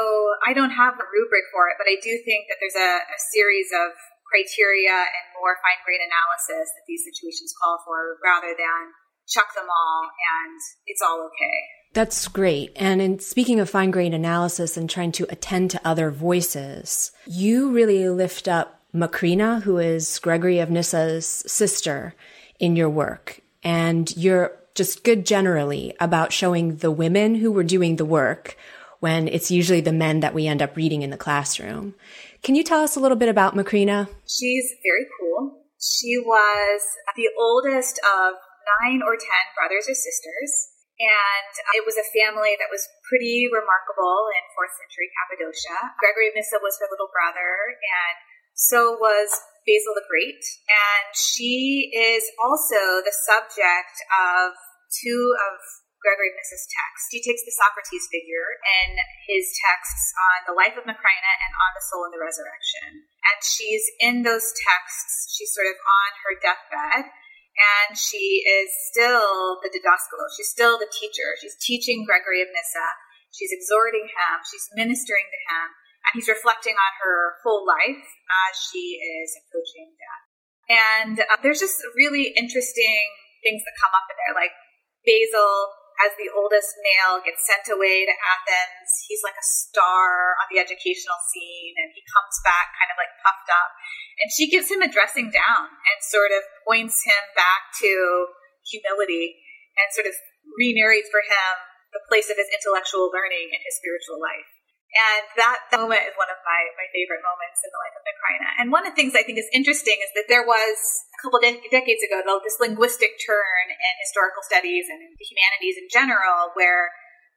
I 0.47 0.55
don't 0.55 0.73
have 0.73 0.95
a 0.95 1.07
rubric 1.11 1.51
for 1.51 1.67
it, 1.75 1.77
but 1.77 1.91
I 1.91 1.99
do 1.99 2.15
think 2.23 2.47
that 2.47 2.63
there's 2.63 2.79
a, 2.79 3.03
a 3.03 3.19
series 3.35 3.75
of 3.75 3.91
criteria 4.31 4.95
and 4.95 5.25
more 5.39 5.59
fine 5.59 5.83
grained 5.83 6.07
analysis 6.07 6.71
that 6.71 6.87
these 6.87 7.03
situations 7.03 7.55
call 7.59 7.83
for 7.83 8.19
rather 8.23 8.55
than 8.55 8.95
chuck 9.27 9.51
them 9.59 9.67
all 9.67 10.07
and 10.07 10.59
it's 10.87 11.03
all 11.03 11.27
okay. 11.31 11.59
That's 11.97 12.29
great. 12.29 12.73
And 12.77 13.01
in 13.01 13.21
speaking 13.21 13.59
of 13.59 13.71
fine 13.71 13.91
grained 13.91 14.15
analysis 14.15 14.77
and 14.77 14.89
trying 14.89 15.13
to 15.13 15.27
attend 15.31 15.71
to 15.71 15.81
other 15.83 16.11
voices, 16.11 17.11
you 17.27 17.71
really 17.71 18.07
lift 18.11 18.47
up 18.49 18.83
Macrina, 18.95 19.63
who 19.63 19.79
is 19.79 20.19
Gregory 20.19 20.59
of 20.59 20.69
Nyssa's 20.69 21.25
sister 21.25 22.15
in 22.61 22.77
your 22.77 22.91
work. 22.91 23.41
And 23.65 24.15
you're 24.15 24.53
just 24.75 25.05
good 25.05 25.25
generally 25.25 25.95
about 25.99 26.35
showing 26.35 26.77
the 26.77 26.91
women 26.91 27.37
who 27.37 27.51
were 27.51 27.65
doing 27.65 27.97
the 27.97 28.05
work 28.05 28.59
when 29.01 29.27
it's 29.27 29.51
usually 29.51 29.81
the 29.81 29.91
men 29.91 30.21
that 30.21 30.35
we 30.35 30.47
end 30.47 30.61
up 30.61 30.77
reading 30.77 31.01
in 31.01 31.09
the 31.09 31.17
classroom. 31.17 31.95
Can 32.43 32.57
you 32.57 32.63
tell 32.63 32.83
us 32.83 32.97
a 32.97 33.01
little 33.01 33.17
bit 33.17 33.31
about 33.31 33.55
Macrina? 33.55 34.07
She's 34.29 34.69
very 34.85 35.07
cool. 35.19 35.63
She 35.81 36.19
was 36.19 36.83
the 37.17 37.31
oldest 37.41 37.99
of 38.01 38.35
nine 38.83 39.01
or 39.01 39.17
ten 39.17 39.47
brothers 39.57 39.89
or 39.89 39.95
sisters. 39.95 40.76
And 40.97 41.53
it 41.77 41.85
was 41.85 42.01
a 42.01 42.09
family 42.17 42.57
that 42.57 42.73
was 42.73 42.89
pretty 43.05 43.49
remarkable 43.53 44.33
in 44.33 44.43
fourth 44.57 44.73
century 44.81 45.13
Cappadocia. 45.13 45.93
Gregory 46.01 46.33
of 46.33 46.37
Nyssa 46.37 46.57
was 46.65 46.81
her 46.81 46.89
little 46.89 47.13
brother, 47.13 47.77
and 47.77 48.17
so 48.57 48.97
was 48.97 49.29
Basil 49.69 49.93
the 49.93 50.09
Great. 50.09 50.41
And 50.73 51.13
she 51.13 51.93
is 51.93 52.25
also 52.41 53.05
the 53.05 53.13
subject 53.13 53.97
of 54.09 54.57
two 54.89 55.37
of 55.37 55.61
Gregory 56.01 56.33
of 56.33 56.39
Nyssa's 56.39 56.65
texts. 56.71 57.11
He 57.11 57.21
takes 57.21 57.43
the 57.43 57.53
Socrates 57.53 58.07
figure 58.09 58.57
in 58.63 58.97
his 59.27 59.53
texts 59.69 60.15
on 60.17 60.39
the 60.49 60.57
life 60.57 60.79
of 60.79 60.87
Macrina 60.87 61.33
and 61.43 61.53
on 61.53 61.73
the 61.75 61.85
soul 61.85 62.07
and 62.07 62.15
the 62.15 62.23
resurrection. 62.23 63.05
And 63.05 63.39
she's 63.43 63.85
in 63.99 64.23
those 64.23 64.55
texts, 64.55 65.35
she's 65.35 65.53
sort 65.53 65.67
of 65.67 65.77
on 65.77 66.11
her 66.25 66.35
deathbed, 66.39 67.11
and 67.57 67.97
she 67.97 68.45
is 68.45 68.69
still 68.93 69.61
the 69.65 69.73
didascalos. 69.73 70.37
She's 70.37 70.53
still 70.53 70.77
the 70.77 70.91
teacher. 70.93 71.37
She's 71.41 71.57
teaching 71.57 72.05
Gregory 72.05 72.45
of 72.45 72.53
Nyssa. 72.53 72.89
She's 73.33 73.53
exhorting 73.53 74.09
him. 74.09 74.35
She's 74.45 74.69
ministering 74.77 75.25
to 75.25 75.41
him. 75.49 75.67
And 76.07 76.13
he's 76.15 76.29
reflecting 76.29 76.77
on 76.77 76.93
her 77.03 77.41
whole 77.43 77.67
life 77.67 78.05
as 78.05 78.53
she 78.71 79.01
is 79.01 79.35
approaching 79.43 79.97
death. 79.97 80.25
And 80.67 81.17
uh, 81.25 81.41
there's 81.43 81.59
just 81.59 81.81
really 81.97 82.37
interesting 82.37 83.03
things 83.43 83.65
that 83.65 83.75
come 83.81 83.95
up 83.95 84.07
in 84.11 84.17
there, 84.21 84.35
like 84.37 84.55
Basil 85.03 85.73
as 86.05 86.13
the 86.21 86.29
oldest 86.29 86.77
male 86.85 87.25
gets 87.25 87.41
sent 87.49 87.73
away 87.73 88.05
to 88.05 88.13
Athens. 88.13 88.91
He's 89.09 89.25
like 89.25 89.37
a 89.37 89.47
star 89.47 90.37
on 90.45 90.47
the 90.53 90.61
educational 90.61 91.17
scene 91.33 91.73
and 91.81 91.89
he 91.97 92.05
comes 92.05 92.37
back 92.45 92.77
kind 92.77 92.93
of 92.93 93.01
like 93.01 93.13
puffed 93.25 93.49
up. 93.49 93.73
And 94.21 94.29
she 94.29 94.53
gives 94.53 94.69
him 94.69 94.85
a 94.85 94.93
dressing 94.93 95.33
down 95.33 95.73
and 95.73 95.99
sort 96.05 96.37
of 96.37 96.45
points 96.67 97.07
him 97.07 97.23
back 97.39 97.71
to 97.81 98.27
humility 98.67 99.39
and 99.79 99.87
sort 99.95 100.11
of 100.11 100.15
re 100.59 100.75
narrates 100.75 101.09
for 101.09 101.23
him 101.23 101.53
the 101.95 102.03
place 102.11 102.29
of 102.29 102.37
his 102.37 102.51
intellectual 102.51 103.09
learning 103.09 103.55
in 103.55 103.61
his 103.63 103.79
spiritual 103.79 104.19
life. 104.19 104.51
And 104.97 105.29
that, 105.37 105.67
that 105.69 105.81
moment 105.83 106.09
is 106.09 106.17
one 106.17 106.31
of 106.31 106.41
my, 106.47 106.73
my 106.79 106.89
favorite 106.95 107.21
moments 107.21 107.61
in 107.61 107.69
the 107.69 107.81
life 107.83 107.95
of 107.97 108.03
Macrina. 108.07 108.49
And 108.57 108.67
one 108.73 108.87
of 108.87 108.95
the 108.95 108.99
things 108.99 109.13
I 109.13 109.27
think 109.27 109.37
is 109.37 109.51
interesting 109.53 109.99
is 110.01 110.09
that 110.17 110.31
there 110.31 110.47
was 110.47 110.77
a 111.13 111.19
couple 111.21 111.43
de- 111.43 111.61
decades 111.69 112.01
ago, 112.01 112.23
this 112.41 112.57
linguistic 112.63 113.19
turn 113.21 113.67
in 113.69 113.93
historical 114.01 114.41
studies 114.47 114.89
and 114.89 115.03
the 115.19 115.27
humanities 115.27 115.77
in 115.77 115.91
general, 115.93 116.55
where 116.57 116.95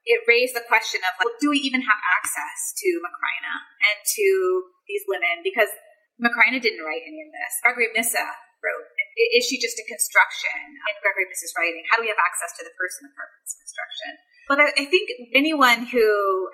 it 0.07 0.23
raised 0.23 0.55
the 0.55 0.63
question 0.63 1.03
of 1.03 1.19
like, 1.19 1.35
do 1.43 1.51
we 1.51 1.59
even 1.59 1.83
have 1.83 1.99
access 2.21 2.71
to 2.79 2.89
Macrina 3.03 3.53
and 3.91 3.97
to 4.07 4.27
these 4.87 5.03
women? 5.09 5.43
Because 5.43 5.73
Macrina 6.15 6.63
didn't 6.63 6.85
write 6.85 7.03
any 7.03 7.19
of 7.27 7.29
this. 7.33 7.53
Of 7.65 7.75
Nyssa 7.75 8.23
wrote. 8.63 8.87
Is 9.19 9.43
she 9.43 9.59
just 9.59 9.75
a 9.75 9.85
construction 9.85 10.55
in 10.79 10.95
Gregory 11.03 11.27
of 11.27 11.31
Nyssa's 11.35 11.51
writing? 11.59 11.83
How 11.91 11.99
do 11.99 12.07
we 12.07 12.11
have 12.11 12.21
access 12.21 12.55
to 12.55 12.63
the 12.63 12.71
person 12.79 13.07
of 13.07 13.13
her 13.19 13.27
construction? 13.43 14.11
But 14.47 14.57
I, 14.63 14.67
I 14.79 14.85
think 14.87 15.11
anyone 15.35 15.85
who 15.91 16.07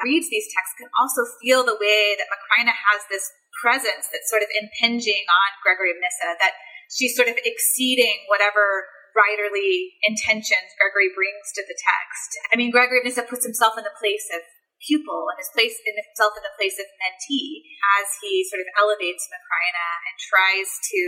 reads 0.03 0.27
these 0.34 0.50
texts 0.50 0.75
can 0.81 0.89
also 0.98 1.24
feel 1.39 1.63
the 1.63 1.77
way 1.77 2.17
that 2.17 2.27
Macrina 2.27 2.74
has 2.74 3.05
this 3.07 3.29
presence 3.62 4.12
that's 4.12 4.27
sort 4.27 4.43
of 4.43 4.51
impinging 4.51 5.24
on 5.29 5.50
Gregory 5.63 5.93
of 5.93 6.01
Nyssa, 6.01 6.36
that 6.41 6.60
she's 6.91 7.15
sort 7.15 7.29
of 7.31 7.38
exceeding 7.45 8.27
whatever 8.27 8.89
writerly 9.15 9.95
intentions 10.03 10.75
Gregory 10.75 11.07
brings 11.15 11.55
to 11.55 11.63
the 11.63 11.77
text. 11.77 12.29
I 12.51 12.60
mean, 12.60 12.69
Gregory 12.69 13.00
of 13.00 13.07
Nyssa 13.07 13.24
puts 13.24 13.48
himself 13.48 13.79
in 13.79 13.88
the 13.88 13.95
place 13.95 14.27
of 14.36 14.43
pupil 14.86 15.27
and 15.34 15.42
his 15.42 15.51
place 15.51 15.82
in 15.84 15.98
himself 15.98 16.38
in 16.38 16.46
the 16.46 16.56
place 16.56 16.77
of 16.77 16.88
mentee 17.01 17.65
as 17.98 18.08
he 18.22 18.46
sort 18.46 18.62
of 18.62 18.70
elevates 18.77 19.25
Macrina 19.27 19.89
and 20.06 20.15
tries 20.22 20.70
to 20.94 21.01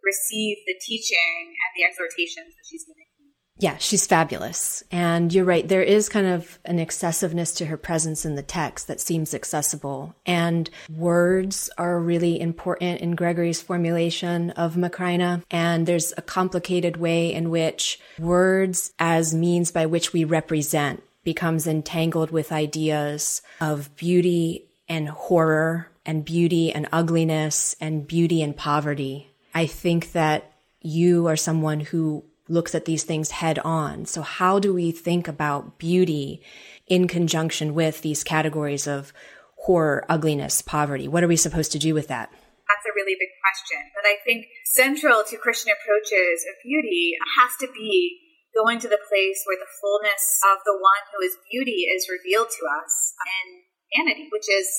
receive 0.00 0.62
the 0.64 0.78
teaching 0.78 1.52
and 1.52 1.70
the 1.74 1.84
exhortations 1.84 2.54
that 2.54 2.64
she's 2.64 2.86
giving 2.86 3.10
yeah, 3.58 3.76
she's 3.76 4.06
fabulous. 4.06 4.82
And 4.90 5.32
you're 5.32 5.44
right. 5.44 5.66
There 5.66 5.82
is 5.82 6.08
kind 6.08 6.26
of 6.26 6.58
an 6.64 6.80
excessiveness 6.80 7.52
to 7.54 7.66
her 7.66 7.76
presence 7.76 8.24
in 8.24 8.34
the 8.34 8.42
text 8.42 8.88
that 8.88 9.00
seems 9.00 9.32
accessible. 9.32 10.16
And 10.26 10.68
words 10.90 11.70
are 11.78 12.00
really 12.00 12.40
important 12.40 13.00
in 13.00 13.14
Gregory's 13.14 13.62
formulation 13.62 14.50
of 14.50 14.74
Macrina. 14.74 15.44
And 15.52 15.86
there's 15.86 16.12
a 16.16 16.22
complicated 16.22 16.96
way 16.96 17.32
in 17.32 17.50
which 17.50 18.00
words 18.18 18.92
as 18.98 19.32
means 19.32 19.70
by 19.70 19.86
which 19.86 20.12
we 20.12 20.24
represent 20.24 21.04
becomes 21.24 21.66
entangled 21.66 22.30
with 22.30 22.52
ideas 22.52 23.42
of 23.60 23.94
beauty 23.96 24.68
and 24.88 25.08
horror 25.08 25.88
and 26.06 26.24
beauty 26.24 26.72
and 26.72 26.86
ugliness 26.92 27.74
and 27.80 28.06
beauty 28.06 28.42
and 28.42 28.56
poverty. 28.56 29.30
I 29.54 29.66
think 29.66 30.12
that 30.12 30.52
you 30.80 31.26
are 31.26 31.36
someone 31.36 31.80
who 31.80 32.24
looks 32.48 32.74
at 32.74 32.84
these 32.84 33.04
things 33.04 33.30
head 33.30 33.58
on. 33.60 34.04
So 34.04 34.20
how 34.20 34.58
do 34.58 34.74
we 34.74 34.92
think 34.92 35.28
about 35.28 35.78
beauty 35.78 36.42
in 36.86 37.08
conjunction 37.08 37.74
with 37.74 38.02
these 38.02 38.22
categories 38.22 38.86
of 38.86 39.12
horror, 39.56 40.04
ugliness, 40.10 40.60
poverty? 40.60 41.08
What 41.08 41.24
are 41.24 41.28
we 41.28 41.36
supposed 41.36 41.72
to 41.72 41.78
do 41.78 41.94
with 41.94 42.08
that? 42.08 42.30
That's 42.68 42.86
a 42.86 42.94
really 42.94 43.16
big 43.18 43.28
question. 43.40 43.90
But 43.94 44.08
I 44.08 44.16
think 44.24 44.46
central 44.64 45.24
to 45.24 45.38
Christian 45.38 45.72
approaches 45.72 46.44
of 46.44 46.62
beauty 46.62 47.14
has 47.38 47.52
to 47.60 47.72
be 47.72 48.20
going 48.54 48.78
to 48.80 48.88
the 48.88 49.02
place 49.10 49.42
where 49.44 49.58
the 49.58 49.74
fullness 49.82 50.22
of 50.46 50.62
the 50.62 50.78
one 50.78 51.02
who 51.10 51.20
is 51.20 51.36
beauty 51.50 51.90
is 51.90 52.06
revealed 52.06 52.48
to 52.48 52.62
us 52.70 52.94
in 53.26 53.66
vanity, 53.90 54.30
which 54.30 54.46
is 54.46 54.70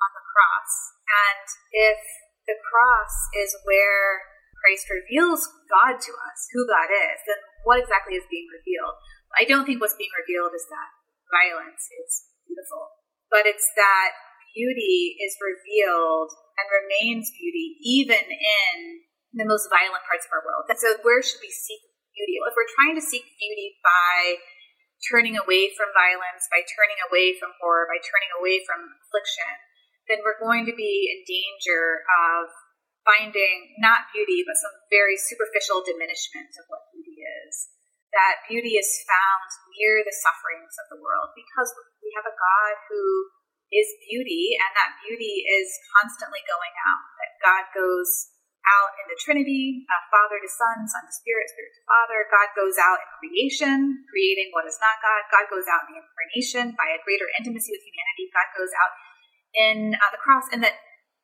on 0.00 0.10
the 0.16 0.24
cross. 0.24 0.72
And 1.08 1.46
if 1.72 2.00
the 2.48 2.56
cross 2.56 3.14
is 3.36 3.52
where 3.68 4.24
Christ 4.64 4.88
reveals 4.88 5.44
God 5.68 6.00
to 6.00 6.12
us, 6.12 6.38
who 6.50 6.66
God 6.66 6.90
is, 6.90 7.18
then 7.28 7.40
what 7.62 7.78
exactly 7.78 8.16
is 8.16 8.26
being 8.32 8.48
revealed? 8.48 8.96
I 9.36 9.44
don't 9.44 9.68
think 9.68 9.78
what's 9.78 9.98
being 10.00 10.12
revealed 10.16 10.56
is 10.56 10.64
that 10.72 10.90
violence 11.28 11.84
is 11.92 12.32
beautiful, 12.48 12.96
but 13.28 13.44
it's 13.44 13.68
that 13.76 14.16
beauty 14.56 15.20
is 15.20 15.36
revealed 15.38 16.32
and 16.56 16.66
remains 16.72 17.30
beauty 17.36 17.76
even 17.84 18.24
in 18.24 19.04
the 19.36 19.44
most 19.44 19.68
violent 19.68 20.02
parts 20.08 20.24
of 20.24 20.32
our 20.32 20.42
world. 20.42 20.66
And 20.72 20.80
so, 20.80 20.96
where 21.04 21.20
should 21.20 21.44
we 21.44 21.52
seek 21.52 21.84
beauty? 22.18 22.42
If 22.42 22.58
we're 22.58 22.74
trying 22.74 22.98
to 22.98 23.04
seek 23.04 23.22
beauty 23.38 23.78
by 23.86 24.42
turning 25.06 25.38
away 25.38 25.70
from 25.78 25.94
violence, 25.94 26.50
by 26.50 26.66
turning 26.66 26.98
away 27.06 27.38
from 27.38 27.54
horror, 27.62 27.86
by 27.86 28.02
turning 28.02 28.34
away 28.34 28.58
from 28.66 28.82
affliction, 29.06 29.46
then 30.10 30.26
we're 30.26 30.42
going 30.42 30.66
to 30.66 30.74
be 30.74 31.06
in 31.14 31.22
danger 31.22 32.02
of 32.10 32.50
finding 33.06 33.78
not 33.78 34.10
beauty, 34.10 34.42
but 34.42 34.58
some 34.58 34.74
very 34.90 35.14
superficial 35.14 35.86
diminishment 35.86 36.50
of 36.58 36.66
what 36.66 36.90
beauty 36.90 37.22
is. 37.22 37.70
That 38.10 38.42
beauty 38.48 38.80
is 38.80 38.88
found 39.06 39.48
near 39.78 40.02
the 40.02 40.16
sufferings 40.16 40.74
of 40.80 40.90
the 40.90 41.00
world 41.00 41.36
because 41.36 41.70
we 42.02 42.10
have 42.16 42.26
a 42.26 42.34
God 42.34 42.74
who 42.88 43.28
is 43.68 43.88
beauty, 44.08 44.56
and 44.56 44.72
that 44.80 44.96
beauty 45.04 45.44
is 45.44 45.68
constantly 45.92 46.40
going 46.48 46.72
out. 46.88 47.04
That 47.20 47.32
God 47.44 47.64
goes 47.76 48.32
out 48.76 48.90
in 49.00 49.06
the 49.08 49.18
Trinity, 49.18 49.88
uh, 49.88 50.02
Father 50.12 50.36
to 50.36 50.50
Son, 50.50 50.84
Son 50.84 51.04
to 51.04 51.14
Spirit, 51.14 51.48
Spirit 51.48 51.72
to 51.72 51.84
Father. 51.88 52.18
God 52.28 52.48
goes 52.52 52.76
out 52.76 53.00
in 53.00 53.08
creation, 53.16 54.04
creating 54.12 54.52
what 54.52 54.68
is 54.68 54.76
not 54.80 55.00
God. 55.00 55.24
God 55.32 55.46
goes 55.48 55.66
out 55.68 55.88
in 55.88 55.96
the 55.96 56.00
incarnation 56.04 56.76
by 56.76 56.92
a 56.92 57.02
greater 57.02 57.28
intimacy 57.40 57.72
with 57.72 57.84
humanity. 57.84 58.28
God 58.32 58.48
goes 58.52 58.72
out 58.76 58.92
in 59.56 59.76
uh, 59.96 60.10
the 60.12 60.20
cross, 60.20 60.46
and 60.52 60.60
that 60.60 60.76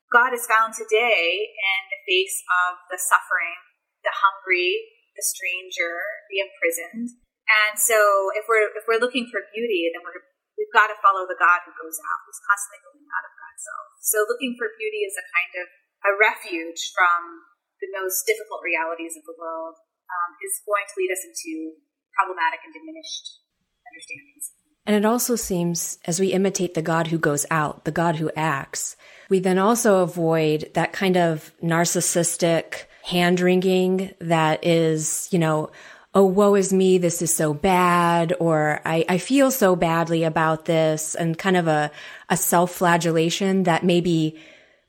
God 0.08 0.32
is 0.32 0.48
found 0.48 0.72
today 0.72 1.52
in 1.52 1.80
the 1.92 2.00
face 2.06 2.38
of 2.66 2.80
the 2.88 3.00
suffering, 3.00 3.60
the 4.06 4.14
hungry, 4.14 4.80
the 5.14 5.24
stranger, 5.24 6.00
the 6.30 6.42
imprisoned. 6.42 7.18
And 7.44 7.76
so 7.76 8.32
if 8.32 8.48
we're 8.48 8.72
if 8.72 8.88
we're 8.88 9.02
looking 9.02 9.28
for 9.28 9.44
beauty, 9.52 9.92
then 9.92 10.00
we're 10.00 10.24
we've 10.56 10.72
got 10.72 10.88
to 10.88 10.96
follow 11.02 11.26
the 11.28 11.36
God 11.36 11.66
who 11.66 11.74
goes 11.76 11.98
out, 12.00 12.20
who's 12.24 12.40
constantly 12.40 12.80
going 12.86 13.04
out 13.10 13.26
of 13.26 13.32
God's 13.36 13.62
self. 13.62 13.86
So 14.00 14.16
looking 14.24 14.56
for 14.56 14.72
beauty 14.78 15.04
is 15.04 15.18
a 15.18 15.24
kind 15.28 15.52
of 15.60 15.66
a 16.04 16.12
refuge 16.16 16.92
from 16.92 17.48
the 17.80 17.88
most 17.96 18.24
difficult 18.28 18.60
realities 18.60 19.16
of 19.16 19.24
the 19.24 19.36
world 19.36 19.76
um, 20.08 20.30
is 20.44 20.60
going 20.64 20.84
to 20.84 20.96
lead 21.00 21.12
us 21.12 21.24
into 21.24 21.80
problematic 22.12 22.60
and 22.64 22.72
diminished 22.72 23.40
understandings. 23.88 24.52
And 24.86 24.96
it 24.96 25.04
also 25.04 25.34
seems 25.34 25.98
as 26.04 26.20
we 26.20 26.32
imitate 26.32 26.74
the 26.74 26.82
God 26.82 27.08
who 27.08 27.18
goes 27.18 27.46
out, 27.50 27.84
the 27.84 27.90
God 27.90 28.16
who 28.16 28.30
acts, 28.36 28.96
we 29.30 29.38
then 29.38 29.58
also 29.58 30.02
avoid 30.02 30.70
that 30.74 30.92
kind 30.92 31.16
of 31.16 31.52
narcissistic 31.62 32.84
hand 33.02 33.40
wringing 33.40 34.12
that 34.20 34.64
is, 34.64 35.28
you 35.30 35.38
know, 35.38 35.70
oh, 36.14 36.24
woe 36.24 36.54
is 36.54 36.72
me, 36.72 36.98
this 36.98 37.22
is 37.22 37.34
so 37.34 37.52
bad, 37.52 38.34
or 38.38 38.80
I, 38.84 39.04
I 39.08 39.18
feel 39.18 39.50
so 39.50 39.74
badly 39.74 40.22
about 40.22 40.64
this, 40.64 41.14
and 41.14 41.36
kind 41.36 41.56
of 41.56 41.66
a, 41.66 41.90
a 42.28 42.36
self 42.36 42.72
flagellation 42.72 43.64
that 43.64 43.84
maybe 43.84 44.38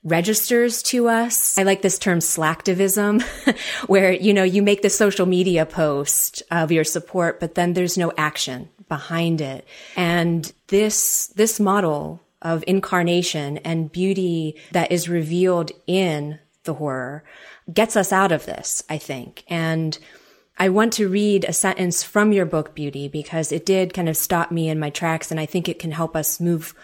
registers 0.06 0.82
to 0.84 1.08
us. 1.08 1.58
I 1.58 1.64
like 1.64 1.82
this 1.82 1.98
term 1.98 2.20
slacktivism, 2.20 3.22
where, 3.88 4.12
you 4.12 4.32
know, 4.32 4.44
you 4.44 4.62
make 4.62 4.82
the 4.82 4.90
social 4.90 5.26
media 5.26 5.66
post 5.66 6.42
of 6.50 6.70
your 6.70 6.84
support, 6.84 7.40
but 7.40 7.56
then 7.56 7.72
there's 7.72 7.98
no 7.98 8.12
action 8.16 8.68
behind 8.88 9.40
it. 9.40 9.66
And 9.96 10.50
this, 10.68 11.26
this 11.34 11.58
model 11.58 12.22
of 12.40 12.62
incarnation 12.68 13.58
and 13.58 13.90
beauty 13.90 14.56
that 14.70 14.92
is 14.92 15.08
revealed 15.08 15.72
in 15.88 16.38
the 16.62 16.74
horror 16.74 17.24
gets 17.72 17.96
us 17.96 18.12
out 18.12 18.30
of 18.30 18.46
this, 18.46 18.84
I 18.88 18.98
think. 18.98 19.42
And 19.48 19.98
I 20.56 20.68
want 20.68 20.92
to 20.94 21.08
read 21.08 21.44
a 21.44 21.52
sentence 21.52 22.04
from 22.04 22.32
your 22.32 22.46
book, 22.46 22.74
Beauty, 22.74 23.08
because 23.08 23.50
it 23.50 23.66
did 23.66 23.92
kind 23.92 24.08
of 24.08 24.16
stop 24.16 24.52
me 24.52 24.68
in 24.68 24.78
my 24.78 24.90
tracks. 24.90 25.32
And 25.32 25.40
I 25.40 25.46
think 25.46 25.68
it 25.68 25.80
can 25.80 25.90
help 25.90 26.14
us 26.14 26.40
move 26.40 26.74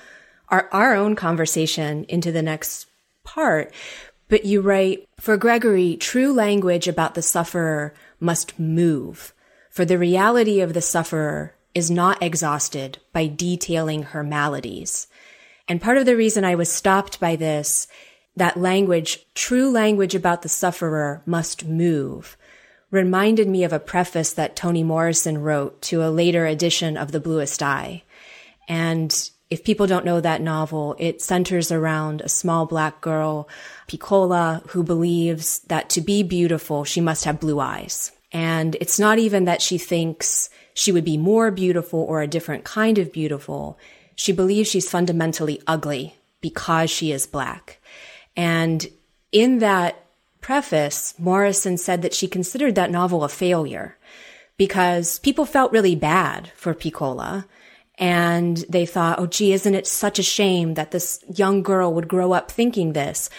our, 0.48 0.68
our 0.72 0.94
own 0.94 1.14
conversation 1.14 2.04
into 2.04 2.32
the 2.32 2.42
next 2.42 2.88
part. 3.24 3.72
But 4.28 4.44
you 4.44 4.60
write, 4.60 5.08
for 5.20 5.36
Gregory, 5.36 5.96
true 5.96 6.32
language 6.32 6.88
about 6.88 7.14
the 7.14 7.22
sufferer 7.22 7.92
must 8.18 8.58
move, 8.58 9.34
for 9.70 9.84
the 9.84 9.98
reality 9.98 10.60
of 10.60 10.72
the 10.72 10.80
sufferer 10.80 11.54
is 11.74 11.90
not 11.90 12.22
exhausted 12.22 12.98
by 13.12 13.26
detailing 13.26 14.04
her 14.04 14.22
maladies. 14.22 15.06
And 15.68 15.80
part 15.80 15.98
of 15.98 16.06
the 16.06 16.16
reason 16.16 16.44
I 16.44 16.54
was 16.54 16.70
stopped 16.70 17.20
by 17.20 17.36
this, 17.36 17.86
that 18.36 18.56
language, 18.56 19.26
true 19.34 19.70
language 19.70 20.14
about 20.14 20.42
the 20.42 20.48
sufferer 20.48 21.22
must 21.26 21.64
move, 21.64 22.36
reminded 22.90 23.48
me 23.48 23.64
of 23.64 23.72
a 23.72 23.78
preface 23.80 24.32
that 24.32 24.56
Toni 24.56 24.82
Morrison 24.82 25.38
wrote 25.38 25.80
to 25.82 26.02
a 26.02 26.10
later 26.10 26.46
edition 26.46 26.96
of 26.96 27.12
The 27.12 27.20
Bluest 27.20 27.62
Eye. 27.62 28.02
And 28.68 29.30
if 29.52 29.64
people 29.64 29.86
don't 29.86 30.06
know 30.06 30.18
that 30.18 30.40
novel, 30.40 30.96
it 30.98 31.20
centers 31.20 31.70
around 31.70 32.22
a 32.22 32.28
small 32.28 32.64
black 32.64 33.02
girl, 33.02 33.46
Pecola, 33.86 34.66
who 34.70 34.82
believes 34.82 35.58
that 35.68 35.90
to 35.90 36.00
be 36.00 36.22
beautiful, 36.22 36.84
she 36.84 37.02
must 37.02 37.26
have 37.26 37.38
blue 37.38 37.60
eyes. 37.60 38.12
And 38.32 38.76
it's 38.80 38.98
not 38.98 39.18
even 39.18 39.44
that 39.44 39.60
she 39.60 39.76
thinks 39.76 40.48
she 40.72 40.90
would 40.90 41.04
be 41.04 41.18
more 41.18 41.50
beautiful 41.50 42.00
or 42.00 42.22
a 42.22 42.26
different 42.26 42.64
kind 42.64 42.96
of 42.96 43.12
beautiful. 43.12 43.78
She 44.14 44.32
believes 44.32 44.70
she's 44.70 44.88
fundamentally 44.88 45.60
ugly 45.66 46.16
because 46.40 46.90
she 46.90 47.12
is 47.12 47.26
black. 47.26 47.78
And 48.34 48.86
in 49.32 49.58
that 49.58 50.02
preface, 50.40 51.12
Morrison 51.18 51.76
said 51.76 52.00
that 52.00 52.14
she 52.14 52.26
considered 52.26 52.74
that 52.76 52.90
novel 52.90 53.22
a 53.22 53.28
failure 53.28 53.98
because 54.56 55.18
people 55.18 55.44
felt 55.44 55.72
really 55.72 55.94
bad 55.94 56.50
for 56.54 56.72
Piccola 56.72 57.44
and 58.02 58.56
they 58.68 58.84
thought, 58.84 59.20
oh, 59.20 59.28
gee, 59.28 59.52
isn't 59.52 59.76
it 59.76 59.86
such 59.86 60.18
a 60.18 60.24
shame 60.24 60.74
that 60.74 60.90
this 60.90 61.24
young 61.32 61.62
girl 61.62 61.94
would 61.94 62.08
grow 62.08 62.32
up 62.32 62.50
thinking 62.50 62.94
this? 62.94 63.30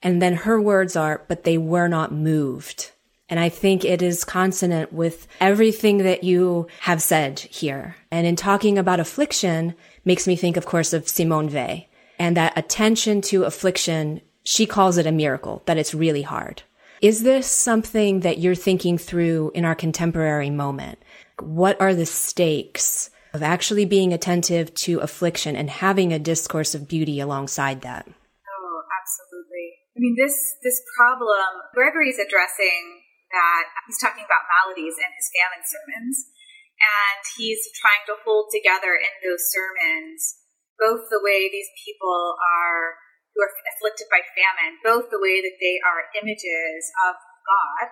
And 0.00 0.22
then 0.22 0.34
her 0.34 0.60
words 0.60 0.94
are, 0.94 1.24
but 1.26 1.42
they 1.42 1.58
were 1.58 1.88
not 1.88 2.12
moved. 2.12 2.92
And 3.28 3.40
I 3.40 3.48
think 3.48 3.84
it 3.84 4.00
is 4.00 4.22
consonant 4.22 4.92
with 4.92 5.26
everything 5.40 5.98
that 5.98 6.22
you 6.22 6.68
have 6.82 7.02
said 7.02 7.40
here. 7.40 7.96
And 8.12 8.24
in 8.24 8.36
talking 8.36 8.78
about 8.78 9.00
affliction 9.00 9.74
makes 10.04 10.28
me 10.28 10.36
think, 10.36 10.56
of 10.56 10.66
course, 10.66 10.92
of 10.92 11.08
Simone 11.08 11.52
Weil 11.52 11.86
and 12.16 12.36
that 12.36 12.56
attention 12.56 13.22
to 13.22 13.42
affliction. 13.42 14.20
She 14.44 14.66
calls 14.66 14.98
it 14.98 15.06
a 15.06 15.10
miracle, 15.10 15.64
that 15.66 15.78
it's 15.78 15.94
really 15.94 16.22
hard. 16.22 16.62
Is 17.00 17.24
this 17.24 17.48
something 17.48 18.20
that 18.20 18.38
you're 18.38 18.54
thinking 18.54 18.98
through 18.98 19.50
in 19.52 19.64
our 19.64 19.74
contemporary 19.74 20.50
moment? 20.50 21.00
What 21.40 21.80
are 21.80 21.92
the 21.92 22.06
stakes 22.06 23.10
of 23.32 23.42
actually 23.42 23.84
being 23.84 24.12
attentive 24.12 24.74
to 24.86 25.00
affliction 25.00 25.56
and 25.56 25.70
having 25.70 26.12
a 26.12 26.18
discourse 26.18 26.74
of 26.74 26.88
beauty 26.88 27.20
alongside 27.20 27.80
that. 27.82 28.06
Oh, 28.06 28.78
absolutely. 29.00 29.80
I 29.96 29.98
mean, 30.00 30.16
this 30.16 30.36
this 30.62 30.80
problem, 30.96 31.64
Gregory's 31.74 32.18
addressing 32.18 33.00
that 33.32 33.64
he's 33.88 34.00
talking 34.00 34.24
about 34.24 34.44
maladies 34.48 35.00
in 35.00 35.08
his 35.08 35.28
famine 35.32 35.64
sermons, 35.64 36.28
and 36.76 37.20
he's 37.36 37.64
trying 37.80 38.04
to 38.08 38.20
hold 38.24 38.52
together 38.52 38.92
in 38.92 39.12
those 39.24 39.48
sermons 39.48 40.42
both 40.82 41.06
the 41.14 41.22
way 41.22 41.46
these 41.46 41.70
people 41.86 42.34
are 42.42 42.98
who 43.32 43.40
are 43.40 43.54
afflicted 43.72 44.10
by 44.12 44.20
famine, 44.36 44.76
both 44.84 45.08
the 45.08 45.22
way 45.22 45.40
that 45.40 45.56
they 45.56 45.80
are 45.80 46.12
images 46.20 46.92
of 47.08 47.16
God 47.16 47.84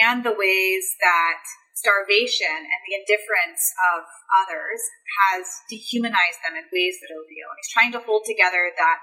and 0.00 0.24
the 0.24 0.32
ways 0.32 0.96
that 1.04 1.42
starvation 1.80 2.68
and 2.68 2.80
the 2.84 2.96
indifference 3.00 3.64
of 3.96 4.04
others 4.44 4.80
has 5.24 5.48
dehumanized 5.72 6.44
them 6.44 6.60
in 6.60 6.68
ways 6.68 7.00
that 7.00 7.16
are 7.16 7.24
real. 7.24 7.48
He's 7.56 7.72
trying 7.72 7.96
to 7.96 8.04
hold 8.04 8.28
together 8.28 8.68
that 8.76 9.00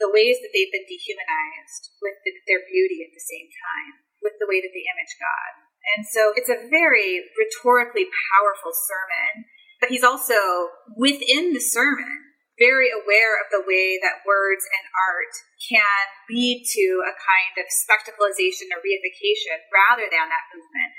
the 0.00 0.08
ways 0.08 0.40
that 0.40 0.50
they've 0.56 0.72
been 0.72 0.88
dehumanized 0.88 1.92
with 2.00 2.16
the, 2.24 2.32
their 2.48 2.64
beauty 2.64 3.04
at 3.04 3.12
the 3.12 3.22
same 3.22 3.52
time, 3.52 4.00
with 4.24 4.40
the 4.40 4.48
way 4.48 4.64
that 4.64 4.72
they 4.72 4.88
image 4.88 5.14
God. 5.20 5.52
And 5.94 6.02
so 6.08 6.32
it's 6.32 6.48
a 6.48 6.64
very 6.72 7.28
rhetorically 7.36 8.08
powerful 8.32 8.72
sermon, 8.72 9.44
but 9.78 9.92
he's 9.92 10.02
also 10.02 10.72
within 10.96 11.52
the 11.52 11.60
sermon 11.60 12.34
very 12.58 12.86
aware 12.90 13.34
of 13.42 13.50
the 13.50 13.66
way 13.66 13.98
that 13.98 14.22
words 14.22 14.62
and 14.62 14.86
art 14.94 15.34
can 15.58 16.04
lead 16.30 16.62
to 16.62 16.86
a 17.02 17.14
kind 17.18 17.54
of 17.58 17.66
spectacleization 17.66 18.70
or 18.70 18.78
reification 18.78 19.58
rather 19.74 20.06
than 20.06 20.30
that 20.30 20.46
movement. 20.54 20.94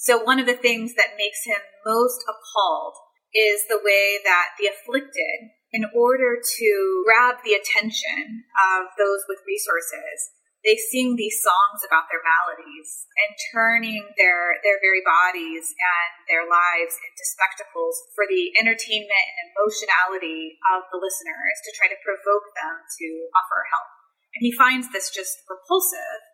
So 0.00 0.16
one 0.16 0.40
of 0.40 0.48
the 0.48 0.56
things 0.56 0.96
that 0.96 1.20
makes 1.20 1.44
him 1.44 1.60
most 1.84 2.24
appalled 2.24 2.96
is 3.36 3.68
the 3.68 3.84
way 3.84 4.16
that 4.24 4.56
the 4.56 4.72
afflicted, 4.72 5.52
in 5.76 5.84
order 5.92 6.40
to 6.40 6.70
grab 7.04 7.44
the 7.44 7.52
attention 7.52 8.48
of 8.56 8.88
those 8.96 9.28
with 9.28 9.44
resources, 9.44 10.32
they 10.64 10.80
sing 10.80 11.20
these 11.20 11.44
songs 11.44 11.84
about 11.84 12.08
their 12.08 12.24
maladies 12.24 13.04
and 13.12 13.36
turning 13.52 14.00
their 14.16 14.56
their 14.64 14.80
very 14.80 15.04
bodies 15.04 15.68
and 15.68 16.10
their 16.32 16.48
lives 16.48 16.96
into 16.96 17.24
spectacles 17.36 18.00
for 18.16 18.24
the 18.24 18.56
entertainment 18.56 19.28
and 19.36 19.52
emotionality 19.52 20.56
of 20.72 20.88
the 20.88 21.00
listeners 21.00 21.60
to 21.64 21.76
try 21.76 21.92
to 21.92 22.04
provoke 22.04 22.56
them 22.56 22.76
to 22.88 23.08
offer 23.36 23.68
help. 23.68 23.88
And 24.32 24.48
he 24.48 24.52
finds 24.52 24.88
this 24.92 25.12
just 25.12 25.44
repulsive. 25.44 26.24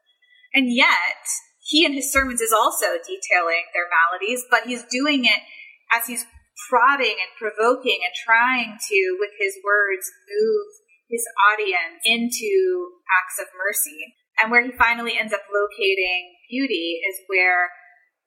And 0.54 0.70
yet, 0.70 1.22
he 1.66 1.84
in 1.84 1.92
his 1.92 2.12
sermons 2.14 2.40
is 2.40 2.54
also 2.54 2.94
detailing 3.02 3.66
their 3.74 3.90
maladies, 3.90 4.46
but 4.46 4.70
he's 4.70 4.86
doing 4.86 5.26
it 5.26 5.42
as 5.90 6.06
he's 6.06 6.24
prodding 6.70 7.18
and 7.18 7.34
provoking 7.34 8.06
and 8.06 8.14
trying 8.14 8.78
to, 8.78 8.98
with 9.18 9.34
his 9.34 9.58
words, 9.66 10.06
move 10.30 10.66
his 11.10 11.26
audience 11.50 12.02
into 12.06 13.02
acts 13.10 13.42
of 13.42 13.50
mercy. 13.58 14.14
And 14.38 14.54
where 14.54 14.62
he 14.62 14.78
finally 14.78 15.18
ends 15.18 15.34
up 15.34 15.42
locating 15.50 16.38
beauty 16.46 17.02
is 17.02 17.26
where 17.26 17.74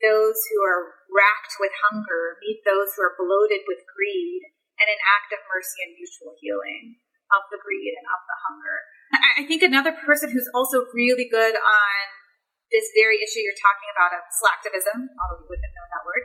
those 0.04 0.40
who 0.52 0.60
are 0.64 1.00
racked 1.08 1.56
with 1.60 1.72
hunger 1.92 2.40
meet 2.44 2.64
those 2.68 2.92
who 2.96 3.04
are 3.08 3.20
bloated 3.20 3.64
with 3.68 3.84
greed 3.88 4.42
and 4.80 4.88
an 4.88 5.00
act 5.00 5.32
of 5.36 5.44
mercy 5.48 5.80
and 5.84 5.96
mutual 5.96 6.36
healing 6.40 7.00
of 7.32 7.48
the 7.52 7.60
greed 7.60 7.94
and 7.96 8.08
of 8.08 8.22
the 8.26 8.38
hunger. 8.48 8.78
I 9.40 9.44
think 9.48 9.62
another 9.64 9.94
person 9.96 10.32
who's 10.32 10.50
also 10.56 10.88
really 10.96 11.28
good 11.28 11.56
on 11.56 12.04
this 12.72 12.90
very 12.94 13.18
issue 13.22 13.42
you're 13.42 13.58
talking 13.58 13.90
about 13.94 14.14
of 14.14 14.24
slacktivism, 14.38 15.10
although 15.18 15.42
you 15.42 15.48
wouldn't 15.50 15.66
have 15.66 15.78
known 15.78 15.90
that 15.90 16.06
word, 16.06 16.24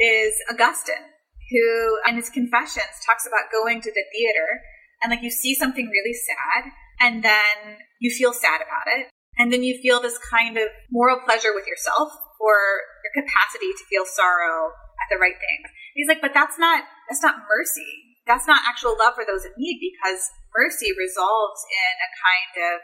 is 0.00 0.32
Augustine, 0.48 1.06
who 1.52 2.00
in 2.08 2.16
his 2.16 2.32
confessions 2.32 3.04
talks 3.04 3.28
about 3.28 3.52
going 3.52 3.80
to 3.84 3.92
the 3.92 4.06
theater 4.12 4.64
and 5.02 5.10
like 5.10 5.22
you 5.22 5.30
see 5.30 5.54
something 5.54 5.90
really 5.90 6.14
sad 6.14 6.72
and 7.00 7.22
then 7.22 7.82
you 8.00 8.10
feel 8.10 8.32
sad 8.32 8.62
about 8.62 8.86
it. 8.86 9.10
And 9.38 9.52
then 9.52 9.64
you 9.64 9.80
feel 9.80 10.00
this 10.00 10.18
kind 10.18 10.56
of 10.56 10.68
moral 10.92 11.18
pleasure 11.24 11.56
with 11.56 11.66
yourself 11.66 12.12
for 12.38 12.56
your 13.02 13.24
capacity 13.24 13.72
to 13.72 13.88
feel 13.88 14.04
sorrow 14.04 14.70
at 15.00 15.08
the 15.10 15.18
right 15.18 15.34
thing. 15.34 15.60
He's 15.94 16.06
like, 16.06 16.20
but 16.20 16.36
that's 16.36 16.58
not 16.58 16.84
that's 17.08 17.22
not 17.22 17.48
mercy. 17.48 18.20
That's 18.26 18.46
not 18.46 18.62
actual 18.68 18.94
love 18.94 19.16
for 19.16 19.24
those 19.26 19.44
in 19.44 19.52
need 19.56 19.80
because 19.80 20.30
mercy 20.54 20.92
resolves 20.94 21.64
in 21.66 21.94
a 21.98 22.10
kind 22.12 22.52
of 22.70 22.74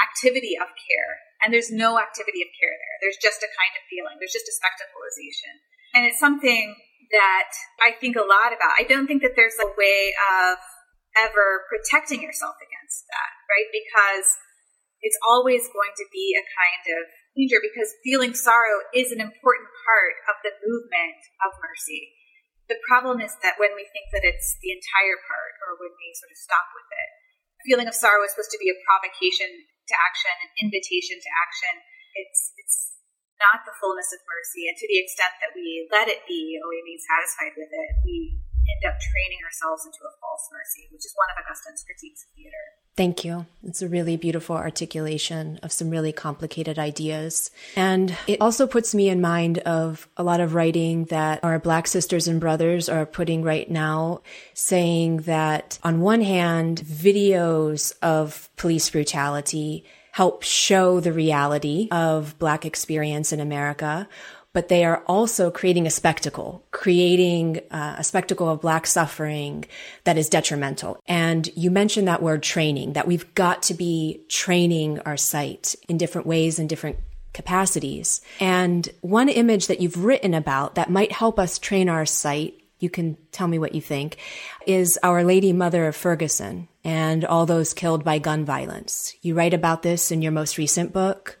activity 0.00 0.56
of 0.56 0.72
care. 0.72 1.25
And 1.44 1.52
there's 1.52 1.70
no 1.70 2.00
activity 2.00 2.40
of 2.40 2.50
care 2.56 2.72
there. 2.72 2.96
There's 3.04 3.20
just 3.20 3.44
a 3.44 3.50
kind 3.50 3.74
of 3.76 3.82
feeling. 3.92 4.16
There's 4.16 4.34
just 4.34 4.48
a 4.48 4.56
spectacleization. 4.56 5.52
And 5.92 6.08
it's 6.08 6.20
something 6.20 6.74
that 7.12 7.52
I 7.78 7.94
think 7.94 8.16
a 8.16 8.26
lot 8.26 8.56
about. 8.56 8.74
I 8.78 8.88
don't 8.88 9.06
think 9.06 9.22
that 9.22 9.36
there's 9.36 9.56
a 9.60 9.70
way 9.76 10.16
of 10.16 10.58
ever 11.16 11.64
protecting 11.70 12.20
yourself 12.20 12.56
against 12.60 13.08
that, 13.08 13.30
right? 13.48 13.68
Because 13.72 14.26
it's 15.00 15.16
always 15.24 15.68
going 15.72 15.94
to 15.96 16.06
be 16.12 16.36
a 16.36 16.44
kind 16.44 16.84
of 16.98 17.02
danger 17.36 17.60
because 17.60 17.92
feeling 18.00 18.32
sorrow 18.32 18.80
is 18.96 19.12
an 19.12 19.20
important 19.20 19.68
part 19.84 20.16
of 20.32 20.36
the 20.40 20.56
movement 20.64 21.20
of 21.44 21.52
mercy. 21.60 22.16
The 22.66 22.80
problem 22.88 23.22
is 23.22 23.36
that 23.44 23.60
when 23.60 23.76
we 23.76 23.86
think 23.92 24.10
that 24.10 24.26
it's 24.26 24.58
the 24.58 24.74
entire 24.74 25.20
part 25.20 25.54
or 25.68 25.78
when 25.78 25.92
we 25.94 26.16
sort 26.16 26.32
of 26.32 26.40
stop 26.40 26.66
with 26.74 26.88
it, 26.90 27.08
feeling 27.62 27.86
of 27.86 27.94
sorrow 27.94 28.24
is 28.24 28.34
supposed 28.34 28.54
to 28.56 28.62
be 28.62 28.72
a 28.72 28.82
provocation 28.82 29.68
to 29.88 29.96
action, 29.96 30.34
an 30.42 30.50
invitation 30.62 31.18
to 31.18 31.30
action. 31.40 31.74
It's 32.16 32.52
it's 32.58 32.78
not 33.36 33.62
the 33.68 33.76
fullness 33.76 34.10
of 34.16 34.20
mercy, 34.24 34.66
and 34.66 34.76
to 34.76 34.86
the 34.88 34.98
extent 34.98 35.36
that 35.44 35.52
we 35.52 35.86
let 35.92 36.08
it 36.08 36.24
be 36.24 36.56
or 36.58 36.72
we 36.72 36.80
be 36.82 36.98
satisfied 36.98 37.54
with 37.54 37.70
it, 37.70 37.90
we 38.02 38.40
end 38.66 38.84
up 38.92 38.98
training 39.00 39.38
ourselves 39.44 39.86
into 39.86 39.98
a 40.02 40.12
false 40.20 40.48
mercy, 40.50 40.88
which 40.90 41.04
is 41.04 41.14
one 41.14 41.28
of 41.30 41.42
Augustine's 41.42 41.84
critiques 41.84 42.24
of 42.24 42.30
theater. 42.34 42.64
Thank 42.96 43.24
you. 43.24 43.44
It's 43.62 43.82
a 43.82 43.88
really 43.88 44.16
beautiful 44.16 44.56
articulation 44.56 45.60
of 45.62 45.70
some 45.70 45.90
really 45.90 46.12
complicated 46.12 46.78
ideas. 46.78 47.50
And 47.76 48.16
it 48.26 48.40
also 48.40 48.66
puts 48.66 48.94
me 48.94 49.10
in 49.10 49.20
mind 49.20 49.58
of 49.58 50.08
a 50.16 50.22
lot 50.22 50.40
of 50.40 50.54
writing 50.54 51.04
that 51.06 51.44
our 51.44 51.58
Black 51.58 51.86
sisters 51.88 52.26
and 52.26 52.40
brothers 52.40 52.88
are 52.88 53.04
putting 53.04 53.42
right 53.42 53.70
now, 53.70 54.22
saying 54.54 55.18
that 55.22 55.78
on 55.82 56.00
one 56.00 56.22
hand, 56.22 56.80
videos 56.80 57.92
of 58.00 58.48
police 58.56 58.88
brutality 58.88 59.84
help 60.12 60.42
show 60.42 60.98
the 60.98 61.12
reality 61.12 61.88
of 61.90 62.38
Black 62.38 62.64
experience 62.64 63.34
in 63.34 63.40
America 63.40 64.08
but 64.56 64.68
they 64.68 64.86
are 64.86 65.02
also 65.06 65.50
creating 65.50 65.86
a 65.86 65.90
spectacle, 65.90 66.64
creating 66.70 67.60
uh, 67.70 67.96
a 67.98 68.02
spectacle 68.02 68.48
of 68.48 68.62
black 68.62 68.86
suffering 68.86 69.66
that 70.04 70.16
is 70.16 70.30
detrimental. 70.30 70.98
And 71.06 71.46
you 71.54 71.70
mentioned 71.70 72.08
that 72.08 72.22
word 72.22 72.42
training, 72.42 72.94
that 72.94 73.06
we've 73.06 73.34
got 73.34 73.64
to 73.64 73.74
be 73.74 74.22
training 74.30 75.00
our 75.00 75.18
sight 75.18 75.74
in 75.90 75.98
different 75.98 76.26
ways 76.26 76.58
and 76.58 76.70
different 76.70 76.96
capacities. 77.34 78.22
And 78.40 78.88
one 79.02 79.28
image 79.28 79.66
that 79.66 79.82
you've 79.82 80.02
written 80.02 80.32
about 80.32 80.76
that 80.76 80.88
might 80.88 81.12
help 81.12 81.38
us 81.38 81.58
train 81.58 81.90
our 81.90 82.06
sight 82.06 82.54
you 82.78 82.88
can 82.88 83.18
tell 83.32 83.48
me 83.48 83.58
what 83.58 83.74
you 83.74 83.82
think, 83.82 84.16
is 84.66 84.98
Our 85.02 85.22
Lady 85.22 85.52
Mother 85.52 85.86
of 85.86 85.96
Ferguson 85.96 86.68
and 86.82 87.26
all 87.26 87.44
those 87.44 87.74
killed 87.74 88.04
by 88.04 88.18
gun 88.18 88.46
violence. 88.46 89.14
You 89.20 89.34
write 89.34 89.54
about 89.54 89.82
this 89.82 90.10
in 90.10 90.22
your 90.22 90.32
most 90.32 90.56
recent 90.56 90.94
book. 90.94 91.38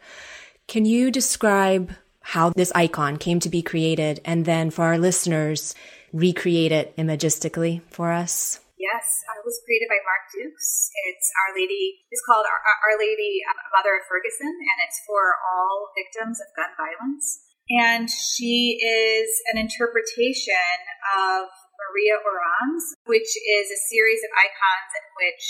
Can 0.66 0.84
you 0.84 1.10
describe 1.10 1.92
how 2.26 2.50
this 2.50 2.74
icon 2.74 3.22
came 3.22 3.38
to 3.38 3.46
be 3.46 3.62
created 3.62 4.18
and 4.26 4.42
then 4.42 4.66
for 4.74 4.82
our 4.82 4.98
listeners, 4.98 5.78
recreate 6.10 6.74
it 6.74 6.90
imagistically 6.98 7.86
for 7.86 8.10
us? 8.10 8.58
Yes, 8.74 9.06
it 9.30 9.46
was 9.46 9.62
created 9.62 9.86
by 9.86 10.02
Mark 10.02 10.26
Dukes. 10.34 10.90
It's 11.06 11.30
Our 11.46 11.54
Lady, 11.54 12.02
it's 12.10 12.26
called 12.26 12.42
Our, 12.42 12.98
Lady 12.98 13.46
um, 13.46 13.54
Mother 13.78 14.02
of 14.02 14.10
Ferguson, 14.10 14.50
and 14.50 14.78
it's 14.82 14.98
for 15.06 15.38
all 15.38 15.94
victims 15.94 16.42
of 16.42 16.50
gun 16.58 16.74
violence. 16.74 17.46
And 17.70 18.10
she 18.10 18.74
is 18.82 19.30
an 19.54 19.62
interpretation 19.62 20.76
of 21.14 21.46
Maria 21.78 22.18
Orans, 22.18 22.98
which 23.06 23.38
is 23.38 23.70
a 23.70 23.84
series 23.86 24.26
of 24.26 24.34
icons 24.34 24.90
in 24.98 25.06
which 25.14 25.42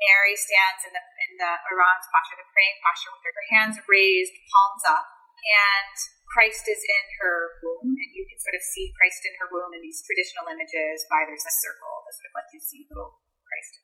Mary 0.00 0.36
stands 0.36 0.80
in 0.88 0.92
the 0.96 1.04
in 1.28 1.32
the 1.44 1.52
Orans 1.72 2.08
posture, 2.08 2.40
the 2.40 2.48
praying 2.56 2.78
posture, 2.80 3.12
with 3.12 3.24
her 3.24 3.48
hands 3.52 3.76
raised, 3.84 4.32
palms 4.52 4.84
up, 4.84 5.15
and 5.46 5.94
Christ 6.26 6.66
is 6.68 6.82
in 6.82 7.04
her 7.22 7.62
womb, 7.62 7.94
and 7.96 8.10
you 8.12 8.26
can 8.28 8.36
sort 8.42 8.58
of 8.58 8.64
see 8.66 8.92
Christ 8.98 9.24
in 9.24 9.34
her 9.40 9.48
womb 9.48 9.72
in 9.72 9.80
these 9.80 10.02
traditional 10.04 10.50
images. 10.50 11.06
By 11.08 11.24
there's 11.24 11.46
a 11.46 11.56
circle 11.62 12.04
that 12.04 12.14
sort 12.18 12.28
of 12.28 12.34
lets 12.36 12.52
you 12.52 12.60
see 12.60 12.82
little 12.90 13.22
Christ. 13.46 13.74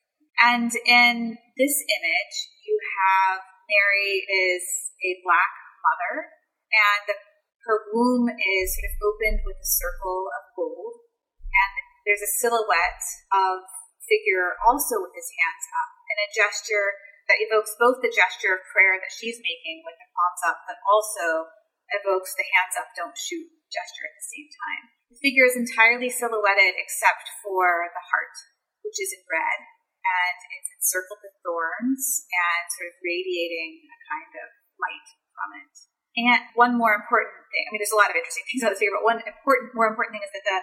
And 0.42 0.70
in 0.85 1.38
this 1.57 1.77
image, 1.81 2.37
you 2.66 2.77
have 2.77 3.40
Mary 3.70 4.27
is 4.27 4.92
a 5.01 5.22
black 5.22 5.53
mother, 5.87 6.29
and 6.75 7.03
the 7.09 7.16
her 7.62 7.79
womb 7.94 8.27
is 8.27 8.66
sort 8.75 8.90
of 8.90 8.94
opened 9.07 9.40
with 9.46 9.59
a 9.62 9.70
circle 9.70 10.27
of 10.35 10.42
gold, 10.59 10.98
and 11.46 11.75
there's 12.03 12.25
a 12.25 12.35
silhouette 12.42 13.07
of 13.31 13.62
figure 14.03 14.59
also 14.66 14.98
with 14.98 15.14
his 15.14 15.31
hands 15.31 15.64
up, 15.79 15.90
and 16.11 16.18
a 16.27 16.29
gesture 16.35 16.98
that 17.30 17.42
evokes 17.42 17.74
both 17.78 18.02
the 18.02 18.12
gesture 18.12 18.56
of 18.56 18.70
prayer 18.70 18.98
that 18.98 19.14
she's 19.14 19.38
making 19.42 19.82
with 19.87 19.96
the 19.98 20.08
palms 20.11 20.42
up, 20.46 20.58
but 20.66 20.78
also 20.87 21.50
evokes 21.92 22.32
the 22.35 22.46
hands 22.56 22.74
up, 22.78 22.90
don't 22.96 23.16
shoot 23.16 23.46
gesture 23.68 24.06
at 24.08 24.16
the 24.16 24.28
same 24.32 24.48
time. 24.48 24.82
The 25.12 25.20
figure 25.20 25.46
is 25.48 25.56
entirely 25.56 26.08
silhouetted 26.08 26.76
except 26.80 27.28
for 27.44 27.88
the 27.92 28.04
heart, 28.12 28.37
which 28.85 28.96
is 28.96 29.12
in 29.12 29.22
red, 29.28 29.61
and 30.02 30.38
it's 30.58 30.72
encircled 30.76 31.20
with 31.20 31.37
thorns 31.44 32.26
and 32.28 32.62
sort 32.72 32.90
of 32.92 32.96
radiating 33.04 33.87
a 33.87 33.98
kind 34.08 34.32
of 34.40 34.48
light 34.80 35.08
from 35.37 35.50
it. 35.61 35.74
And 36.12 36.42
one 36.52 36.76
more 36.76 36.92
important 36.92 37.32
thing, 37.48 37.64
I 37.64 37.68
mean, 37.72 37.80
there's 37.80 37.94
a 37.94 38.00
lot 38.00 38.12
of 38.12 38.16
interesting 38.18 38.44
things 38.48 38.62
on 38.64 38.70
this 38.72 38.80
figure, 38.80 38.96
but 38.96 39.08
one 39.08 39.20
important, 39.24 39.72
more 39.72 39.88
important 39.88 40.16
thing 40.16 40.26
is 40.26 40.35
that 40.37 40.44
the, 40.44 40.58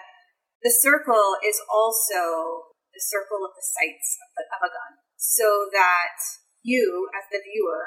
the 0.70 0.74
circle 0.74 1.38
is 1.42 1.58
also 1.66 2.70
the 2.94 3.02
circle 3.02 3.42
of 3.46 3.54
the 3.54 3.66
sights 3.66 4.18
of, 4.18 4.28
the, 4.34 4.44
of 4.50 4.60
a 4.66 4.70
gun. 4.70 4.92
So 5.14 5.70
that 5.74 6.18
you, 6.62 7.08
as 7.16 7.24
the 7.30 7.40
viewer, 7.40 7.84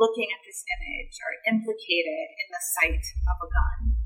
looking 0.00 0.28
at 0.34 0.42
this 0.44 0.64
image, 0.66 1.14
are 1.22 1.54
implicated 1.54 2.26
in 2.36 2.48
the 2.50 2.64
sight 2.80 3.04
of 3.30 3.36
a 3.42 3.48
gun 3.48 3.96